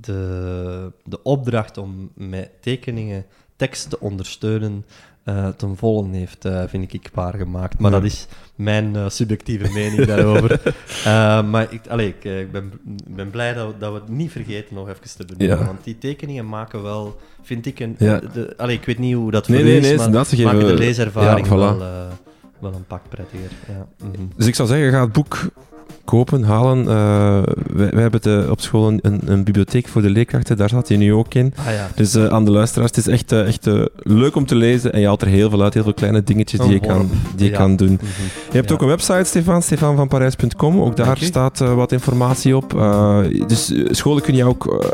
[0.00, 3.24] de, de opdracht om met tekeningen
[3.56, 4.84] tekst te ondersteunen
[5.26, 7.78] eh ten volle heeft, eh, vind ik, waargemaakt.
[7.78, 7.96] Maar Ja.
[8.00, 10.60] dat is mijn eh, subjectieve mening daarover.
[11.50, 12.72] Maar ik, allee, ik, ik ben,
[13.08, 15.58] ben blij dat we, dat we het niet vergeten nog even te benoemen.
[15.58, 15.64] Ja.
[15.66, 17.94] Want die tekeningen maken wel, vind ik, een...
[17.98, 18.20] Ja.
[18.32, 20.66] De, allee, ik weet niet hoe dat voor Nee, nee, is, nee, maar geven- maken
[20.66, 21.50] de leeservaring voilà.
[21.50, 21.78] wel,
[22.58, 23.50] wel een pak prettiger.
[23.68, 23.86] Ja.
[24.06, 24.22] mhm.
[24.36, 25.38] Dus ik zou zeggen, ga het boek
[26.06, 26.88] kopen, halen.
[26.88, 27.42] Eh,
[27.72, 30.56] wij, wij hebben de, op school een, een, een bibliotheek voor de leerkrachten.
[30.56, 31.54] Daar zat hij nu ook in.
[31.56, 31.88] Ah ja.
[31.94, 34.92] Dus eh, aan de luisteraars, het is echt, eh, echt leuk om te lezen.
[34.92, 37.10] En je haalt er heel veel uit, heel veel kleine dingetjes die je Een kan,
[37.34, 37.58] die je ja.
[37.58, 37.92] kan doen.
[37.92, 38.22] Mhm.
[38.50, 40.80] Je hebt ook een website, Stefan, stefanvanparijs.com.
[40.80, 42.70] Ook daar staat wat informatie op.
[43.46, 44.86] Dus scholen kun je ook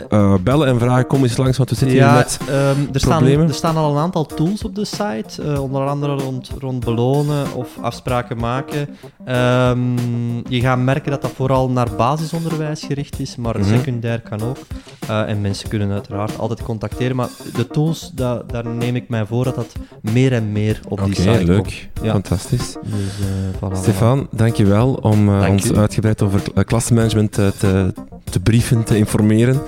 [0.42, 2.38] bellen en vragen, kom eens langs, want we zitten hier met...
[2.48, 2.54] ehm,
[2.92, 3.48] er, staan, problemen.
[3.48, 7.68] er staan al een aantal tools op de site, onder andere rond, rond belonen of
[7.80, 8.88] afspraken maken.
[9.24, 9.80] Ehm,
[10.48, 13.68] je gaat merken dat dat vooral naar basisonderwijs gericht is, maar Mhm.
[13.68, 14.56] secundair kan ook.
[15.08, 19.26] Eh, en mensen kunnen uiteraard altijd contacteren, maar de tools, da- daar neem ik mij
[19.26, 21.56] voor dat dat meer en meer op die site leuk.
[21.56, 21.72] komt.
[22.02, 22.12] Ja.
[22.12, 22.76] Fantastisch.
[22.82, 23.26] Dus, eh,
[23.56, 23.78] voilà, voilà.
[23.80, 25.76] Stefan, dankjewel om eh, Dank ons u.
[25.76, 27.92] uitgebreid over uh, klassenmanagement eh, te,
[28.30, 29.60] te brieven, te informeren.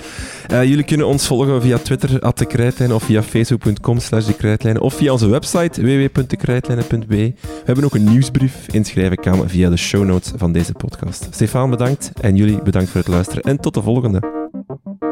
[0.47, 4.81] Eh, jullie kunnen ons volgen via Twitter, at de Krijtlijn, of via facebook.com slash de
[4.81, 7.05] of via onze website www.dekrijtlijnen.be.
[7.41, 8.67] We hebben ook een nieuwsbrief.
[8.67, 11.27] Inschrijven kan via de show notes van deze podcast.
[11.31, 12.11] Stefan, bedankt.
[12.21, 13.43] En jullie bedankt voor het luisteren.
[13.43, 15.04] En tot de volgende.